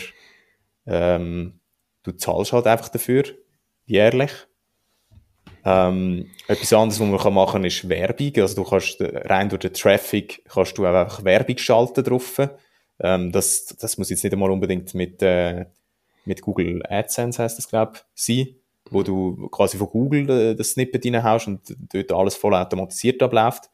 ähm, 0.86 1.60
du 2.04 2.12
zahlst 2.12 2.54
halt 2.54 2.68
einfach 2.68 2.90
dafür, 2.90 3.24
jährlich. 3.86 4.32
Ähm, 5.66 6.30
etwas 6.48 6.74
anderes, 6.74 7.00
was 7.00 7.24
man 7.24 7.34
machen 7.34 7.54
kann, 7.54 7.66
ist 7.66 7.88
Werbung. 7.90 8.32
Also 8.38 8.64
du 8.64 8.70
kannst 8.70 8.98
rein 9.00 9.50
durch 9.50 9.62
den 9.62 9.74
Traffic 9.74 10.44
kannst 10.48 10.78
du 10.78 10.86
einfach 10.86 11.24
Werbung 11.24 11.58
schalten 11.58 12.04
drauf. 12.04 12.40
Ähm, 13.00 13.32
das, 13.32 13.66
das 13.80 13.98
muss 13.98 14.10
jetzt 14.10 14.24
nicht 14.24 14.34
einmal 14.34 14.52
unbedingt 14.52 14.94
mit, 14.94 15.22
äh, 15.22 15.66
mit 16.26 16.42
Google 16.42 16.84
AdSense 16.88 17.42
heißt 17.42 17.58
das, 17.58 17.68
glaube 17.68 17.94
ich, 17.96 18.02
sein, 18.14 18.56
wo 18.90 19.04
du 19.04 19.48
quasi 19.50 19.78
von 19.78 19.88
Google 19.88 20.30
äh, 20.30 20.56
das 20.56 20.72
Snippet 20.72 21.06
reinhaust 21.06 21.48
und 21.48 21.76
dort 21.94 22.12
alles 22.12 22.36
voll 22.36 22.56
automatisiert 22.56 23.22
abläuft. 23.22 23.70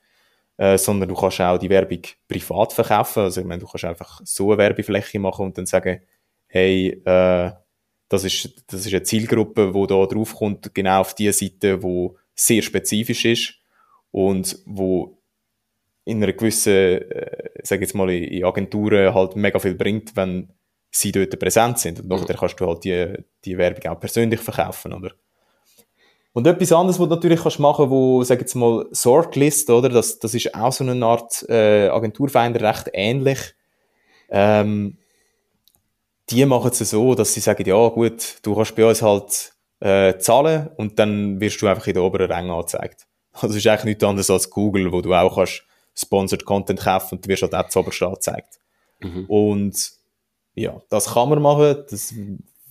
Äh, 0.57 0.79
sondern 0.79 1.07
du 1.07 1.13
kannst 1.13 1.39
auch 1.39 1.59
die 1.59 1.69
Werbung 1.69 2.01
privat 2.27 2.73
verkaufen. 2.73 3.23
Also 3.23 3.41
ich 3.41 3.47
meine, 3.47 3.61
du 3.61 3.67
kannst 3.67 3.85
einfach 3.85 4.21
so 4.23 4.51
eine 4.51 4.57
Werbefläche 4.57 5.19
machen 5.19 5.45
und 5.45 5.57
dann 5.57 5.67
sagen, 5.67 6.01
hey, 6.47 6.99
äh, 7.05 7.51
das 8.09 8.23
ist, 8.23 8.63
das 8.67 8.85
ist 8.85 8.93
eine 8.93 9.03
Zielgruppe, 9.03 9.73
wo 9.75 9.85
da 9.85 10.05
draufkommt, 10.05 10.73
genau 10.73 11.01
auf 11.01 11.13
die 11.13 11.31
Seite, 11.31 11.83
wo 11.83 12.17
sehr 12.33 12.63
spezifisch 12.63 13.25
ist 13.25 13.53
und 14.09 14.59
wo 14.65 15.21
in 16.05 16.23
einer 16.23 16.33
gewissen, 16.33 16.73
äh, 16.73 17.49
sag 17.61 17.81
jetzt 17.81 17.93
mal, 17.93 18.09
in 18.09 18.43
Agenturen 18.43 19.13
halt 19.13 19.35
mega 19.35 19.59
viel 19.59 19.75
bringt, 19.75 20.15
wenn 20.15 20.53
sie 20.91 21.11
dort 21.11 21.37
präsent 21.39 21.79
sind. 21.79 21.99
Und 21.99 22.07
nachher 22.07 22.35
kannst 22.35 22.59
du 22.59 22.67
halt 22.67 22.83
die, 22.83 23.13
die 23.45 23.57
Werbung 23.57 23.91
auch 23.91 23.99
persönlich 23.99 24.39
verkaufen, 24.39 24.93
oder? 24.93 25.11
Und 26.33 26.45
etwas 26.45 26.71
anderes, 26.71 26.99
was 26.99 27.09
du 27.09 27.15
natürlich 27.15 27.41
kannst 27.41 27.59
machen, 27.59 27.89
wo, 27.89 28.23
sag 28.23 28.39
jetzt 28.39 28.53
mal, 28.53 28.85
Sortlist, 28.91 29.69
oder? 29.71 29.89
Das, 29.89 30.19
das 30.19 30.35
ist 30.35 30.53
auch 30.53 30.71
so 30.71 30.83
eine 30.83 31.03
Art 31.03 31.43
äh, 31.49 31.87
Agenturfinder 31.87 32.61
recht 32.61 32.89
ähnlich. 32.93 33.39
Ähm, 34.29 34.97
die 36.29 36.45
machen 36.45 36.69
es 36.69 36.77
so, 36.77 37.15
dass 37.15 37.33
sie 37.33 37.39
sagen, 37.39 37.67
ja 37.67 37.87
gut, 37.87 38.37
du 38.43 38.53
kannst 38.53 38.75
bei 38.75 38.85
uns 38.85 39.01
halt 39.01 39.53
äh, 39.79 40.17
zahlen 40.17 40.69
und 40.77 40.99
dann 40.99 41.39
wirst 41.39 41.61
du 41.61 41.67
einfach 41.67 41.87
in 41.87 41.93
den 41.93 42.03
oberen 42.03 42.31
Rängen 42.31 42.51
angezeigt. 42.51 43.07
Also 43.39 43.49
es 43.49 43.57
ist 43.57 43.67
eigentlich 43.67 43.85
nichts 43.85 44.03
anderes 44.03 44.31
als 44.31 44.49
Google, 44.49 44.91
wo 44.91 45.01
du 45.01 45.13
auch 45.13 45.35
kannst 45.35 45.63
Sponsored 45.93 46.43
Content 46.43 46.79
kaufen 46.79 47.15
und 47.15 47.25
du 47.25 47.29
wirst 47.29 47.43
halt 47.43 47.53
auch 47.53 47.69
zuoberst 47.69 48.01
angezeigt. 48.01 48.59
Mhm. 48.99 49.25
Und 49.25 49.91
ja, 50.57 50.81
das 50.89 51.13
kann 51.13 51.29
man 51.29 51.41
machen, 51.41 51.83
das 51.89 52.13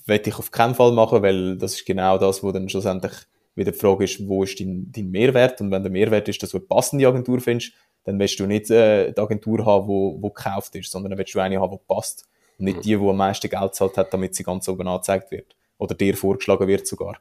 werde 0.06 0.28
ich 0.28 0.36
auf 0.38 0.50
keinen 0.50 0.74
Fall 0.74 0.92
machen, 0.92 1.22
weil 1.22 1.56
das 1.56 1.74
ist 1.74 1.86
genau 1.86 2.18
das, 2.18 2.42
wo 2.42 2.50
dann 2.50 2.68
schlussendlich 2.68 3.12
wieder 3.54 3.70
die 3.70 3.78
Frage 3.78 4.04
ist, 4.04 4.26
wo 4.28 4.42
ist 4.42 4.58
dein, 4.58 4.90
dein 4.90 5.10
Mehrwert? 5.10 5.60
Und 5.60 5.70
wenn 5.70 5.82
der 5.82 5.92
Mehrwert 5.92 6.28
ist, 6.28 6.42
dass 6.42 6.50
du 6.50 6.58
eine 6.58 6.66
passende 6.66 7.06
Agentur 7.06 7.40
findest, 7.40 7.72
dann 8.04 8.18
willst 8.18 8.38
du 8.40 8.46
nicht 8.46 8.70
äh, 8.70 9.12
die 9.12 9.20
Agentur 9.20 9.64
haben, 9.64 9.86
wo, 9.86 10.20
wo 10.20 10.30
gekauft 10.30 10.74
ist, 10.74 10.90
sondern 10.90 11.10
dann 11.10 11.18
willst 11.18 11.34
du 11.34 11.40
eine 11.40 11.60
haben, 11.60 11.72
die 11.72 11.84
passt. 11.86 12.26
Und 12.58 12.64
nicht 12.66 12.78
mhm. 12.78 12.82
die, 12.82 12.96
die 12.96 13.08
am 13.08 13.16
meisten 13.16 13.48
Geld 13.48 13.74
zahlt 13.74 13.96
hat, 13.96 14.12
damit 14.12 14.34
sie 14.34 14.42
ganz 14.42 14.68
oben 14.68 14.86
angezeigt 14.86 15.30
wird. 15.30 15.54
Oder 15.78 15.94
dir 15.94 16.16
vorgeschlagen 16.16 16.66
wird 16.66 16.86
sogar. 16.86 17.18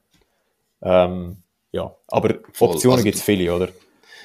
Ähm, 0.82 1.38
ja, 1.72 1.94
aber 2.08 2.36
Optionen 2.60 2.94
also, 2.94 3.04
gibt 3.04 3.18
es 3.18 3.24
viele, 3.24 3.54
oder? 3.54 3.70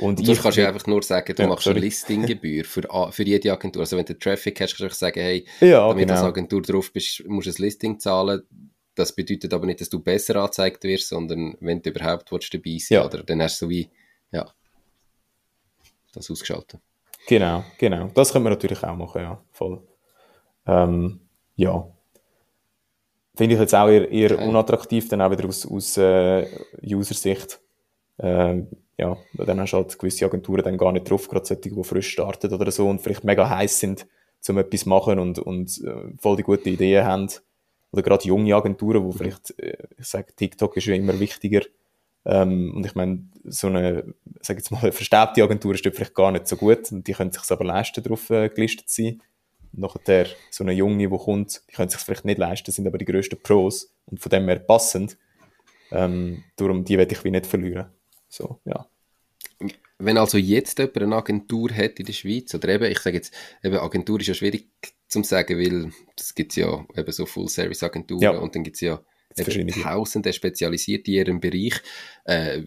Und 0.01 0.27
du 0.27 0.35
kannst 0.35 0.57
ja 0.57 0.69
einfach 0.69 0.87
nur 0.87 1.03
sagen, 1.03 1.35
du 1.35 1.43
ja, 1.43 1.49
machst 1.49 1.65
sorry. 1.65 1.77
eine 1.77 1.87
Listinggebühr 1.87 2.65
für, 2.65 2.83
für 3.13 3.23
jede 3.23 3.53
Agentur. 3.53 3.81
Also 3.81 3.97
wenn 3.97 4.07
du 4.07 4.19
Traffic 4.19 4.61
hast, 4.61 4.77
kannst 4.77 4.95
du 4.95 4.99
sagen, 4.99 5.21
hey, 5.21 5.47
ja, 5.61 5.87
damit 5.89 6.09
genau. 6.09 6.15
du 6.15 6.21
als 6.21 6.29
Agentur 6.29 6.63
drauf 6.63 6.93
bist, 6.93 7.23
musst 7.27 7.47
du 7.47 7.51
ein 7.51 7.65
Listing 7.65 7.99
zahlen. 8.01 8.43
Das 8.95 9.15
bedeutet 9.15 9.53
aber 9.53 9.67
nicht, 9.67 9.81
dass 9.81 9.91
du 9.91 10.01
besser 10.01 10.37
angezeigt 10.37 10.85
wirst, 10.85 11.09
sondern 11.09 11.57
wenn 11.61 11.83
du 11.83 11.91
überhaupt 11.91 12.33
willst, 12.33 12.53
dabei 12.53 12.79
sein 12.79 12.97
ja. 12.97 13.05
oder 13.05 13.23
dann 13.23 13.43
hast 13.43 13.61
du 13.61 13.67
so 13.67 13.71
wie, 13.71 13.89
ja, 14.33 14.47
das 16.13 16.31
ausgeschaltet. 16.31 16.81
Genau, 17.27 17.65
genau. 17.79 18.11
Das 18.15 18.33
können 18.33 18.47
wir 18.47 18.51
natürlich 18.51 18.83
auch 18.83 18.97
machen, 18.97 19.23
ja, 19.23 19.41
voll. 19.53 19.83
Ähm, 20.67 21.21
ja. 21.57 21.87
Finde 23.37 23.55
ich 23.55 23.61
jetzt 23.61 23.75
auch 23.75 23.89
eher, 23.89 24.11
eher 24.11 24.33
okay. 24.33 24.49
unattraktiv, 24.49 25.09
dann 25.09 25.21
auch 25.21 25.31
wieder 25.31 25.47
aus, 25.47 25.67
aus 25.67 25.97
äh, 25.97 26.47
User-Sicht. 26.83 27.61
Ähm, 28.21 28.69
ja, 28.99 29.17
dann 29.35 29.61
hast 29.61 29.73
du 29.73 29.79
halt 29.79 29.99
gewisse 29.99 30.27
Agenturen 30.27 30.63
dann 30.63 30.77
gar 30.77 30.93
nicht 30.93 31.11
drauf, 31.11 31.29
gerade 31.29 31.47
solche, 31.47 31.63
die 31.63 31.85
frisch 31.85 32.09
starten 32.09 32.53
oder 32.53 32.71
so 32.71 32.89
und 32.89 33.01
vielleicht 33.01 33.25
mega 33.25 33.49
heiß 33.49 33.81
sind, 33.81 34.07
um 34.49 34.59
etwas 34.59 34.81
zu 34.81 34.89
machen 34.89 35.19
und, 35.19 35.39
und 35.39 35.81
äh, 35.85 36.13
voll 36.19 36.37
die 36.37 36.43
gute 36.43 36.69
Ideen 36.69 37.05
haben. 37.05 37.29
Oder 37.93 38.03
gerade 38.03 38.29
junge 38.29 38.55
Agenturen, 38.55 39.03
wo 39.03 39.13
vielleicht, 39.13 39.59
äh, 39.59 39.77
ich 39.99 40.07
sage, 40.07 40.35
TikTok 40.37 40.77
ist 40.77 40.87
ja 40.87 40.95
immer 40.95 41.19
wichtiger. 41.19 41.63
Ähm, 42.27 42.75
und 42.77 42.85
ich 42.85 42.95
meine, 42.95 43.31
so 43.45 43.69
eine, 43.69 44.15
sag 44.43 44.59
jetzt 44.59 44.71
mal, 44.71 44.81
eine 44.83 44.93
verstaubte 44.93 45.43
Agentur 45.43 45.75
ist 45.75 45.83
vielleicht 45.83 46.15
gar 46.15 46.31
nicht 46.31 46.47
so 46.47 46.57
gut 46.57 46.93
und 46.93 47.07
die 47.07 47.15
können 47.15 47.33
sich 47.33 47.43
aber 47.51 47.65
leisten, 47.65 48.03
darauf 48.03 48.29
äh, 48.29 48.51
gelistet 48.51 48.89
zu 48.91 49.03
sein 49.03 49.23
nachher 49.73 50.27
so 50.51 50.65
eine 50.65 50.73
Junge, 50.73 51.09
die 51.09 51.17
kommt, 51.17 51.63
die 51.69 51.73
können 51.73 51.89
sich 51.89 52.01
vielleicht 52.01 52.25
nicht 52.25 52.39
leisten, 52.39 52.73
sind 52.73 52.87
aber 52.87 52.99
die 52.99 53.05
grössten 53.05 53.41
Pros 53.41 53.95
und 54.07 54.21
von 54.21 54.31
dem 54.31 54.49
her 54.49 54.59
passend. 54.59 55.17
Ähm, 55.93 56.45
darum, 56.57 56.85
die 56.85 56.99
werde 56.99 57.15
ich 57.15 57.25
wie 57.25 57.31
nicht 57.31 57.47
verlieren. 57.47 57.87
So, 58.31 58.61
ja. 58.65 58.89
Wenn 59.99 60.17
also 60.17 60.39
jetzt 60.39 60.79
jemand 60.79 60.97
eine 60.97 61.17
Agentur 61.17 61.71
hat 61.71 61.99
in 62.01 62.07
der 62.07 62.15
Schweiz, 62.15 62.55
oder 62.55 62.71
eben, 62.71 62.91
ich 62.91 63.01
sage 63.01 63.17
jetzt, 63.17 63.35
eben 63.63 63.77
Agentur 63.77 64.19
ist 64.21 64.29
ja 64.29 64.35
schwierig 64.35 64.69
zu 65.09 65.23
sagen, 65.23 65.59
weil 65.59 65.93
es 66.19 66.35
gibt 66.35 66.57
ja 66.57 66.87
eben 66.97 67.13
so 67.13 67.27
Full-Service-Agenturen 67.27 68.23
ja. 68.23 68.31
und 68.31 68.55
dann 68.55 68.63
gibt 68.63 68.77
es 68.77 68.81
ja 68.81 69.03
tausende 69.83 70.33
spezialisierte 70.33 71.11
in 71.11 71.17
ihrem 71.17 71.41
Bereich. 71.41 71.83
Äh, 72.25 72.63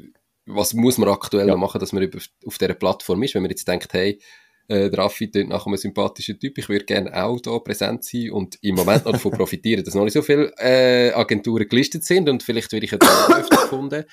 was 0.46 0.74
muss 0.74 0.98
man 0.98 1.10
aktuell 1.10 1.48
ja. 1.48 1.56
machen, 1.56 1.80
dass 1.80 1.94
man 1.94 2.10
auf 2.46 2.58
dieser 2.58 2.74
Plattform 2.74 3.24
ist, 3.24 3.34
wenn 3.34 3.42
man 3.42 3.52
jetzt 3.52 3.68
denkt, 3.68 3.94
hey, 3.94 4.20
äh, 4.68 4.90
der 4.90 5.00
Raffi 5.00 5.30
klingt 5.30 5.50
nach 5.50 5.66
einem 5.66 5.78
sympathischen 5.78 6.40
Typ. 6.40 6.58
Ich 6.58 6.70
würde 6.70 6.86
gerne 6.86 7.24
auch 7.24 7.40
da 7.40 7.60
präsent 7.60 8.04
sein 8.04 8.32
und 8.32 8.58
im 8.62 8.76
Moment 8.76 9.06
noch 9.06 9.14
davon 9.14 9.32
profitieren, 9.38 9.84
dass 9.84 9.96
noch 9.96 10.04
nicht 10.04 10.14
so 10.14 10.22
viele 10.22 10.54
äh, 10.58 11.12
Agenturen 11.14 11.68
gelistet 11.68 12.04
sind 12.04 12.30
und 12.30 12.44
vielleicht 12.44 12.72
werde 12.72 12.86
ich 12.86 12.92
da 12.92 13.28
öfter 13.38 13.58
gefunden. 13.58 14.06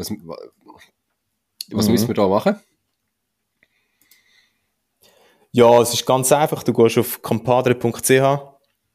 Was, 0.00 0.10
was 1.70 1.86
mhm. 1.86 1.92
müssen 1.92 2.08
wir 2.08 2.14
da 2.14 2.26
machen? 2.26 2.58
Ja, 5.52 5.78
es 5.82 5.92
ist 5.92 6.06
ganz 6.06 6.32
einfach. 6.32 6.62
Du 6.62 6.72
gehst 6.72 6.96
auf 6.96 7.20
compadre.ch, 7.20 8.10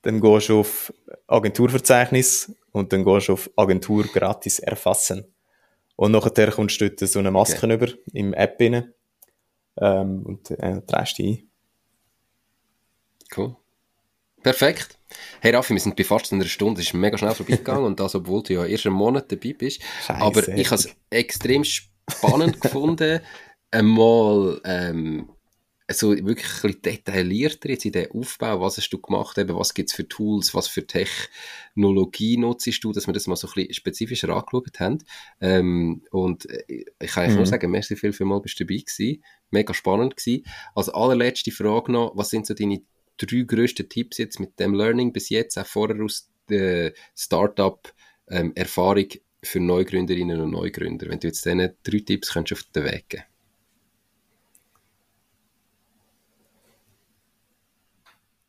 dann 0.01 0.22
gehst 0.22 0.49
du 0.49 0.60
auf 0.60 0.91
Agenturverzeichnis 1.28 2.56
und 2.72 2.91
dann 2.91 3.03
gehst 3.03 3.28
du 3.28 3.34
auf 3.34 3.51
Agentur 3.56 4.06
gratis 4.06 4.58
erfassen. 4.58 5.26
Und 5.95 6.12
nachher 6.12 6.51
kommst 6.51 6.82
du 6.82 6.89
dort 6.89 7.08
so 7.08 7.20
eine 7.20 7.30
Maske 7.30 7.66
okay. 7.66 7.74
über 7.76 7.88
im 8.14 8.34
App 8.34 8.60
rein 8.60 8.93
ähm, 9.78 10.24
und 10.26 10.49
äh, 10.49 10.82
trägst 10.82 11.20
dich 11.20 11.26
ein. 11.28 11.51
Cool. 13.36 13.56
Perfekt. 14.45 14.99
Hey 15.41 15.55
Raffi, 15.55 15.73
wir 15.73 15.79
sind 15.79 15.95
bei 15.95 16.03
fast 16.03 16.31
einer 16.31 16.45
Stunde, 16.45 16.79
es 16.79 16.85
ist 16.85 16.93
mega 16.93 17.17
schnell 17.17 17.33
vorbeigegangen 17.33 17.83
und 17.87 17.99
das, 17.99 18.13
obwohl 18.13 18.43
du 18.43 18.53
ja 18.53 18.63
erst 18.63 18.85
einen 18.85 18.93
Monat 18.93 19.31
dabei 19.31 19.53
bist. 19.53 19.81
Scheiße. 20.05 20.21
Aber 20.21 20.47
ich 20.49 20.67
habe 20.67 20.75
es 20.75 20.95
extrem 21.09 21.63
spannend 21.63 22.61
gefunden, 22.61 23.21
einmal 23.71 24.61
ähm, 24.63 25.31
so 25.91 26.11
wirklich 26.11 26.45
ein 26.45 26.61
bisschen 26.61 26.81
detaillierter 26.83 27.69
jetzt 27.69 27.85
in 27.85 27.93
den 27.93 28.11
Aufbau, 28.11 28.61
was 28.61 28.77
hast 28.77 28.91
du 28.91 29.01
gemacht, 29.01 29.35
eben, 29.39 29.57
was 29.57 29.73
gibt 29.73 29.89
es 29.89 29.95
für 29.95 30.07
Tools, 30.07 30.53
was 30.53 30.67
für 30.67 30.85
Technologie 30.85 32.37
nutzt 32.37 32.83
du, 32.83 32.91
dass 32.91 33.07
wir 33.07 33.13
das 33.13 33.25
mal 33.25 33.35
so 33.35 33.47
ein 33.47 33.53
bisschen 33.55 33.73
spezifischer 33.73 34.29
angeschaut 34.29 34.79
haben. 34.79 34.99
Ähm, 35.41 36.03
und 36.11 36.47
äh, 36.51 36.85
ich 36.99 37.11
kann 37.11 37.23
eigentlich 37.23 37.31
mhm. 37.31 37.37
nur 37.37 37.45
sagen, 37.47 37.71
merci 37.71 37.95
viel, 37.95 38.13
viel 38.13 38.27
mal 38.27 38.41
bist 38.41 38.59
du 38.59 38.63
dabei 38.63 38.77
gewesen. 38.77 39.23
Mega 39.49 39.73
spannend 39.73 40.15
gewesen. 40.15 40.45
Als 40.75 40.89
allerletzte 40.89 41.49
Frage 41.49 41.91
noch, 41.91 42.15
was 42.15 42.29
sind 42.29 42.45
so 42.45 42.53
deine 42.53 42.83
drei 43.18 43.41
grössten 43.41 43.89
Tipps 43.89 44.18
jetzt 44.18 44.39
mit 44.39 44.59
dem 44.59 44.74
Learning 44.74 45.13
bis 45.13 45.30
jetzt, 45.30 45.57
auch 45.57 45.66
vorher 45.66 46.03
aus 46.03 46.30
der 46.49 46.93
Startup-Erfahrung 47.16 49.11
ähm, 49.11 49.20
für 49.43 49.59
Neugründerinnen 49.59 50.41
und 50.41 50.51
Neugründer? 50.51 51.07
Wenn 51.09 51.20
du 51.20 51.28
jetzt 51.28 51.45
diesen 51.45 51.59
drei 51.84 51.99
Tipps 51.99 52.34
könntest 52.34 52.61
auf 52.61 52.72
den 52.72 52.86
Weg 52.86 53.09
geben 53.09 53.24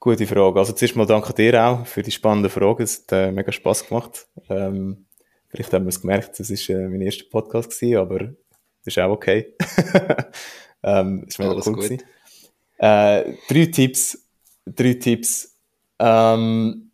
Gute 0.07 0.25
Frage. 0.25 0.61
Also 0.61 0.73
zuerst 0.73 0.95
mal 0.95 1.05
danke 1.05 1.33
dir 1.33 1.61
auch 1.64 1.85
für 1.85 2.01
die 2.01 2.12
spannende 2.12 2.49
Frage. 2.49 2.85
Es 2.85 3.03
hat 3.03 3.12
äh, 3.12 3.33
mega 3.33 3.51
Spass 3.51 3.89
gemacht. 3.89 4.29
Ähm, 4.49 5.07
vielleicht 5.49 5.73
haben 5.73 5.85
wir 5.85 5.89
es 5.89 6.01
gemerkt, 6.01 6.39
es 6.39 6.49
war 6.49 6.77
äh, 6.77 6.89
mein 6.89 7.01
erster 7.01 7.25
Podcast 7.29 7.73
gewesen, 7.73 7.97
aber 7.97 8.19
das 8.21 8.37
ist 8.85 8.99
auch 9.01 9.11
okay. 9.11 9.57
ähm, 10.85 11.25
ist 11.27 11.41
mega 11.41 11.51
Alles 11.51 11.67
cool 11.67 11.75
gut. 11.75 12.05
Äh, 12.79 13.35
drei 13.49 13.67
Tipps. 13.67 14.26
Drei 14.67 14.95
Tipps. 14.95 15.57
Ähm, 15.99 16.91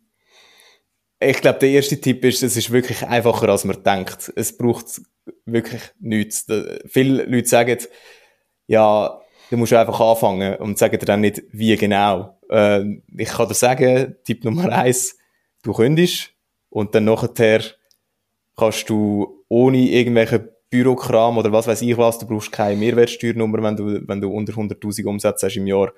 ich 1.19 1.41
glaube, 1.41 1.59
der 1.59 1.69
erste 1.69 1.99
Tipp 1.99 2.23
ist, 2.25 2.43
es 2.43 2.57
ist 2.57 2.71
wirklich 2.71 3.05
einfacher, 3.05 3.49
als 3.49 3.65
man 3.65 3.81
denkt. 3.83 4.31
Es 4.35 4.55
braucht 4.57 5.01
wirklich 5.45 5.81
nichts. 5.99 6.45
Viele 6.87 7.23
Leute 7.25 7.47
sagen, 7.47 7.77
ja, 8.67 9.19
dann 9.49 9.59
musst 9.59 9.71
du 9.71 9.79
einfach 9.79 9.99
anfangen 9.99 10.55
und 10.57 10.77
sagen 10.77 10.99
dir 10.99 11.05
dann 11.05 11.21
nicht, 11.21 11.43
wie 11.51 11.75
genau. 11.75 12.39
Äh, 12.49 13.01
ich 13.17 13.29
kann 13.29 13.47
dir 13.47 13.53
sagen, 13.53 14.15
Tipp 14.23 14.43
Nummer 14.43 14.69
eins, 14.71 15.17
du 15.63 15.73
kündigst 15.73 16.31
und 16.69 16.95
dann 16.95 17.05
nachher 17.05 17.61
kannst 18.57 18.89
du 18.89 19.43
ohne 19.47 19.77
irgendwelche 19.77 20.53
Bürokram 20.69 21.37
oder 21.37 21.51
was 21.51 21.67
weiß 21.67 21.83
ich 21.83 21.97
was, 21.97 22.17
du 22.17 22.25
brauchst 22.25 22.51
keine 22.51 22.77
Mehrwertsteuernummer, 22.77 23.61
wenn 23.61 23.75
du, 23.75 24.07
wenn 24.07 24.21
du 24.21 24.31
unter 24.31 24.53
100.000 24.53 25.05
Umsätze 25.05 25.45
hast 25.45 25.55
im 25.55 25.67
Jahr. 25.67 25.93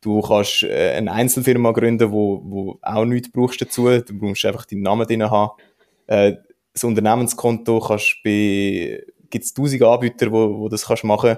Du 0.00 0.20
kannst 0.22 0.62
äh, 0.62 0.94
eine 0.96 1.12
Einzelfirma 1.12 1.72
gründen, 1.72 2.10
wo, 2.10 2.40
wo 2.44 2.78
auch 2.82 3.04
nichts 3.04 3.30
brauchst 3.30 3.60
dazu. 3.60 3.88
Du 4.00 4.18
brauchst 4.18 4.44
einfach 4.44 4.64
deinen 4.64 4.82
Namen 4.82 5.06
drin 5.06 5.30
haben. 5.30 5.52
Äh, 6.06 6.36
das 6.72 6.84
Unternehmenskonto 6.84 7.80
kannst 7.80 8.20
bei, 8.24 9.04
gibt's 9.28 9.52
tausend 9.52 9.82
Anbieter, 9.82 10.32
wo, 10.32 10.58
wo 10.58 10.68
das 10.68 10.86
kannst 10.86 11.04
machen. 11.04 11.36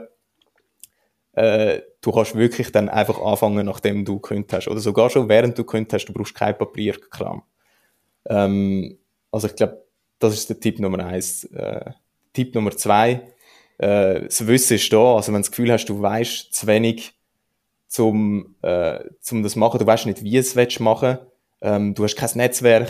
Äh, 1.32 1.80
du 2.00 2.12
kannst 2.12 2.36
wirklich 2.36 2.70
dann 2.70 2.88
einfach 2.88 3.20
anfangen, 3.20 3.66
nachdem 3.66 4.04
du 4.04 4.20
gekündigt 4.20 4.52
hast. 4.52 4.68
Oder 4.68 4.80
sogar 4.80 5.10
schon 5.10 5.28
während 5.28 5.58
du 5.58 5.64
gekündigt 5.64 5.94
hast, 5.94 6.06
du 6.06 6.12
brauchst 6.12 6.34
kein 6.34 6.56
Papierkram. 6.56 7.42
Ähm, 8.26 8.98
also 9.30 9.48
ich 9.48 9.56
glaube, 9.56 9.84
das 10.18 10.34
ist 10.34 10.48
der 10.50 10.60
Tipp 10.60 10.78
Nummer 10.78 11.04
eins. 11.04 11.44
Äh, 11.44 11.90
Tipp 12.32 12.54
Nummer 12.54 12.70
zwei, 12.76 13.22
äh, 13.78 14.20
das 14.20 14.46
Wissen 14.46 14.74
ist 14.74 14.92
da. 14.92 15.16
Also 15.16 15.28
wenn 15.28 15.40
du 15.40 15.40
das 15.40 15.50
Gefühl 15.50 15.72
hast, 15.72 15.86
du 15.86 16.00
weißt 16.00 16.54
zu 16.54 16.66
wenig, 16.66 17.14
zum, 17.93 18.57
äh, 18.62 19.01
zum 19.20 19.43
das 19.43 19.55
machen, 19.55 19.78
du 19.78 19.86
weißt 19.86 20.07
nicht, 20.07 20.24
wie 20.24 20.38
es 20.38 20.57
willst 20.57 20.80
machen, 20.80 21.18
ähm, 21.61 21.95
du 21.95 22.05
hast 22.05 22.16
kein 22.16 22.30
Netzwerk, 22.36 22.88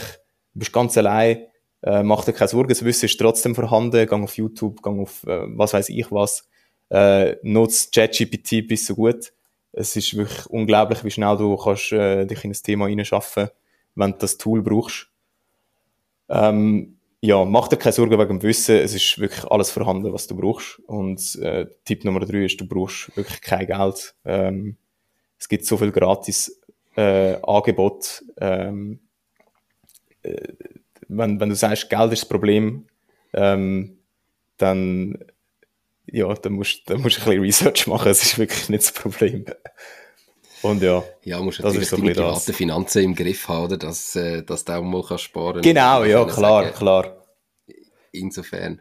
du 0.53 0.59
bist 0.59 0.71
ganz 0.71 0.97
allein, 0.97 1.43
äh, 1.81 2.03
mach 2.03 2.23
dir 2.23 2.31
keine 2.31 2.47
Sorgen, 2.47 2.69
das 2.69 2.85
Wissen 2.85 3.07
ist 3.07 3.19
trotzdem 3.19 3.53
vorhanden, 3.53 4.07
gang 4.07 4.23
auf 4.23 4.37
YouTube, 4.37 4.81
gang 4.81 5.01
auf 5.01 5.25
äh, 5.25 5.41
was 5.57 5.73
weiß 5.73 5.89
ich 5.89 6.09
was, 6.09 6.47
äh, 6.89 7.35
nutzt 7.43 7.93
ChatGPT 7.93 8.65
bis 8.65 8.85
so 8.85 8.95
gut. 8.95 9.33
Es 9.73 9.93
ist 9.97 10.15
wirklich 10.15 10.45
unglaublich, 10.45 11.03
wie 11.03 11.11
schnell 11.11 11.35
du 11.35 11.57
kannst 11.57 11.91
äh, 11.91 12.25
dich 12.25 12.41
in 12.45 12.51
das 12.51 12.61
Thema 12.61 12.87
hineinschaffen, 12.87 13.49
wenn 13.95 14.11
du 14.13 14.17
das 14.19 14.37
Tool 14.37 14.61
brauchst. 14.61 15.09
Ähm, 16.29 16.97
ja, 17.19 17.43
mach 17.43 17.67
dir 17.67 17.75
keine 17.75 17.91
Sorgen 17.91 18.17
wegen 18.17 18.39
dem 18.39 18.43
Wissen. 18.43 18.77
Es 18.77 18.93
ist 18.93 19.19
wirklich 19.19 19.43
alles 19.51 19.69
vorhanden, 19.69 20.13
was 20.13 20.27
du 20.27 20.37
brauchst. 20.37 20.79
Und 20.87 21.35
äh, 21.41 21.65
Tipp 21.83 22.05
Nummer 22.05 22.21
drei 22.21 22.45
ist, 22.45 22.61
du 22.61 22.67
brauchst 22.67 23.15
wirklich 23.17 23.41
kein 23.41 23.67
Geld. 23.67 24.15
Ähm, 24.23 24.77
es 25.37 25.47
gibt 25.47 25.65
so 25.65 25.77
viel 25.77 25.91
gratis 25.91 26.61
äh, 26.95 27.35
Angebot. 27.41 28.23
Ähm, 28.37 28.99
äh, 30.21 30.53
wenn, 31.07 31.39
wenn 31.39 31.49
du 31.49 31.55
sagst, 31.55 31.89
Geld 31.89 32.13
ist 32.13 32.23
das 32.23 32.29
Problem, 32.29 32.87
ähm, 33.33 33.97
dann 34.57 35.17
ja, 36.11 36.33
dann 36.33 36.53
musst, 36.53 36.89
dann 36.89 37.01
musst 37.01 37.17
du 37.17 37.21
ein 37.21 37.25
bisschen 37.25 37.41
Research 37.41 37.87
machen. 37.87 38.11
Es 38.11 38.23
ist 38.23 38.37
wirklich 38.37 38.69
nicht 38.69 38.83
das 38.83 38.91
Problem. 38.91 39.45
Und 40.61 40.81
ja, 40.81 41.03
ja 41.23 41.39
musst 41.39 41.59
das 41.59 41.65
natürlich 41.65 41.83
ist 41.83 41.89
so 41.89 41.97
deine 41.97 42.13
private 42.13 42.53
Finanzen 42.53 43.03
im 43.03 43.15
Griff 43.15 43.47
haben, 43.47 43.65
oder? 43.65 43.77
Dass, 43.77 44.15
äh, 44.15 44.43
dass 44.43 44.63
du 44.63 44.73
auch 44.73 44.81
mal 44.81 45.03
kannst 45.03 45.25
sparen 45.25 45.61
Genau, 45.61 46.03
ja, 46.03 46.23
klar, 46.25 46.63
sagen, 46.63 46.75
klar. 46.75 47.22
Insofern. 48.13 48.79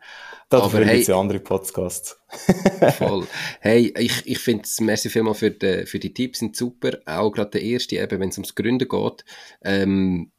Das 0.51 0.63
Aber 0.63 0.85
hey, 0.85 1.03
ja 1.03 1.19
andere 1.19 1.41
Podcasts. 1.41 2.21
voll. 2.99 3.27
Hey, 3.61 3.93
ich, 3.99 4.27
ich 4.27 4.39
finde 4.39 4.65
es, 4.65 4.79
merci 4.79 5.09
vielmal 5.09 5.35
für 5.35 5.51
die, 5.51 5.87
für 5.87 5.99
die 5.99 6.13
Tipps, 6.13 6.41
sind 6.41 6.55
super. 6.55 6.99
Auch 7.07 7.31
gerade 7.31 7.51
der 7.51 7.63
erste, 7.63 7.97
eben, 7.97 8.21
wenn 8.21 8.29
es 8.29 8.37
ums 8.37 8.55
Gründen 8.55 8.87
geht. 8.87 9.25
Ähm, 9.63 10.31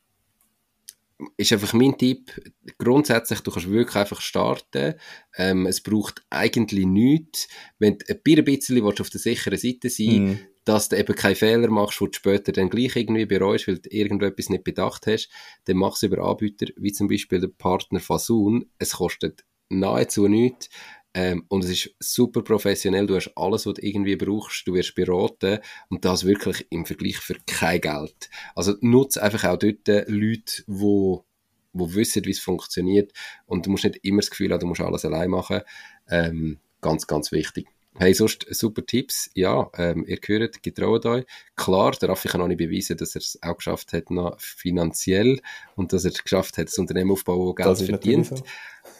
ist 1.37 1.51
einfach 1.53 1.73
mein 1.73 1.97
Tipp. 1.97 2.31
Grundsätzlich, 2.77 3.39
du 3.39 3.49
kannst 3.49 3.69
wirklich 3.69 3.95
einfach 3.95 4.21
starten. 4.21 4.93
Ähm, 5.35 5.65
es 5.65 5.81
braucht 5.81 6.23
eigentlich 6.29 6.85
nichts. 6.85 7.47
Wenn 7.79 7.97
du 7.97 8.05
ein 8.13 8.45
bisschen 8.45 8.83
auf 8.83 9.09
der 9.09 9.19
sicheren 9.19 9.57
Seite 9.57 9.89
sein 9.89 10.25
mm 10.25 10.39
dass 10.65 10.89
du 10.89 10.97
eben 10.97 11.15
keinen 11.15 11.35
Fehler 11.35 11.69
machst, 11.69 11.99
wo 11.99 12.07
du 12.07 12.13
später 12.13 12.51
dann 12.51 12.69
gleich 12.69 12.95
irgendwie 12.95 13.25
bereust, 13.25 13.67
weil 13.67 13.79
du 13.79 13.89
irgendetwas 13.89 14.49
nicht 14.49 14.63
bedacht 14.63 15.07
hast, 15.07 15.29
dann 15.65 15.77
mach 15.77 15.95
es 15.95 16.03
über 16.03 16.23
Anbieter, 16.23 16.67
wie 16.77 16.91
zum 16.91 17.07
Beispiel 17.07 17.39
der 17.39 17.49
Partner 17.49 17.99
Fasun. 17.99 18.65
Es 18.77 18.93
kostet 18.93 19.43
nahezu 19.69 20.27
nichts. 20.27 20.69
Ähm, 21.15 21.45
und 21.47 21.63
es 21.63 21.69
ist 21.69 21.95
super 21.99 22.41
professionell. 22.41 23.05
Du 23.05 23.15
hast 23.15 23.31
alles, 23.35 23.65
was 23.65 23.75
du 23.75 23.85
irgendwie 23.85 24.15
brauchst. 24.15 24.65
Du 24.67 24.73
wirst 24.73 24.95
beraten. 24.95 25.59
Und 25.89 26.05
das 26.05 26.25
wirklich 26.25 26.65
im 26.71 26.85
Vergleich 26.85 27.17
für 27.17 27.35
kein 27.45 27.81
Geld. 27.81 28.29
Also 28.55 28.75
nutze 28.81 29.21
einfach 29.21 29.43
auch 29.43 29.57
dort 29.57 29.87
Leute, 30.07 30.63
wo 30.65 31.25
wo 31.73 31.93
wissen, 31.95 32.23
wie 32.25 32.31
es 32.31 32.39
funktioniert. 32.39 33.11
Und 33.45 33.65
du 33.65 33.71
musst 33.71 33.83
nicht 33.83 33.99
immer 34.03 34.21
das 34.21 34.29
Gefühl 34.29 34.51
haben, 34.51 34.59
du 34.59 34.67
musst 34.67 34.81
alles 34.81 35.05
allein 35.05 35.29
machen. 35.29 35.61
Ähm, 36.07 36.59
ganz, 36.81 37.07
ganz 37.07 37.31
wichtig. 37.31 37.67
Hey, 37.97 38.13
sonst 38.13 38.47
super 38.49 38.85
Tipps. 38.85 39.29
Ja, 39.35 39.69
ähm, 39.77 40.03
ihr 40.07 40.17
hört, 40.25 40.63
getraut 40.63 41.05
euch. 41.05 41.25
Klar, 41.55 41.91
der 41.91 42.09
Raffi 42.09 42.27
kann 42.27 42.41
auch 42.41 42.47
nicht 42.47 42.57
beweisen, 42.57 42.97
dass 42.97 43.15
er 43.15 43.21
es 43.21 43.37
auch 43.41 43.57
geschafft 43.57 43.93
hat, 43.93 44.09
noch 44.09 44.39
finanziell 44.39 45.39
und 45.75 45.93
dass 45.93 46.03
er 46.03 46.11
es 46.11 46.23
geschafft 46.23 46.57
hat, 46.57 46.67
das 46.67 46.77
Unternehmen 46.79 47.11
aufzubauen, 47.11 47.53
das 47.55 47.79
Geld 47.79 47.89
verdient. 47.89 48.27
So. 48.27 48.43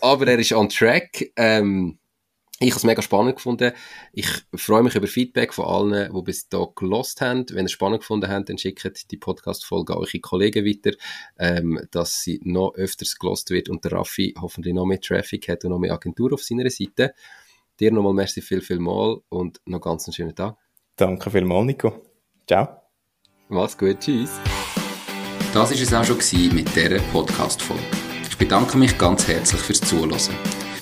Aber 0.02 0.28
er 0.28 0.38
ist 0.38 0.52
on 0.54 0.70
track. 0.70 1.32
Ähm, 1.36 1.98
ich 2.60 2.70
habe 2.70 2.78
es 2.78 2.84
mega 2.84 3.02
spannend 3.02 3.36
gefunden. 3.36 3.74
Ich 4.14 4.28
freue 4.56 4.84
mich 4.84 4.96
über 4.96 5.08
Feedback 5.08 5.54
von 5.54 5.66
allen, 5.66 6.14
die 6.14 6.22
bis 6.22 6.48
da 6.48 6.66
gelost 6.76 7.20
haben. 7.20 7.46
Wenn 7.50 7.60
ihr 7.60 7.66
es 7.66 7.72
spannend 7.72 8.02
gefunden 8.02 8.30
habt, 8.30 8.48
dann 8.48 8.60
schickt 8.60 9.12
die 9.12 9.18
Podcast-Folge 9.18 9.98
eure 9.98 10.20
Kollegen 10.20 10.66
weiter, 10.66 10.96
ähm, 11.40 11.82
dass 11.92 12.22
sie 12.22 12.40
noch 12.44 12.76
öfters 12.76 13.18
gelost 13.18 13.50
wird 13.50 13.70
und 13.70 13.84
der 13.84 13.94
Raffi 13.94 14.36
hoffentlich 14.40 14.74
noch 14.74 14.86
mehr 14.86 15.02
Traffic 15.02 15.50
hat 15.50 15.66
und 15.66 15.72
noch 15.72 15.80
mehr 15.80 15.94
Agentur 15.94 16.32
auf 16.32 16.44
seiner 16.44 16.70
Seite. 16.70 17.16
Dir 17.84 17.92
nochmal 17.92 18.14
merci 18.14 18.42
viel, 18.42 18.62
viel 18.62 18.80
mal 18.80 19.18
und 19.28 19.60
noch 19.66 19.82
ganz 19.82 20.08
einen 20.08 20.14
schönen 20.14 20.34
Tag. 20.34 20.56
Danke 20.96 21.30
vielmals, 21.30 21.66
Nico. 21.66 21.92
Ciao. 22.48 22.78
Mach's 23.50 23.78
gut, 23.78 24.00
tschüss. 24.00 24.40
Das 25.54 25.70
war 25.70 25.78
es 25.78 25.94
auch 25.94 26.06
schon 26.06 26.16
mit 26.56 26.74
dieser 26.74 27.00
Podcast-Folge. 27.12 27.84
Ich 28.30 28.38
bedanke 28.38 28.78
mich 28.78 28.98
ganz 28.98 29.28
herzlich 29.28 29.60
fürs 29.60 29.82
Zuhören. 29.82 30.18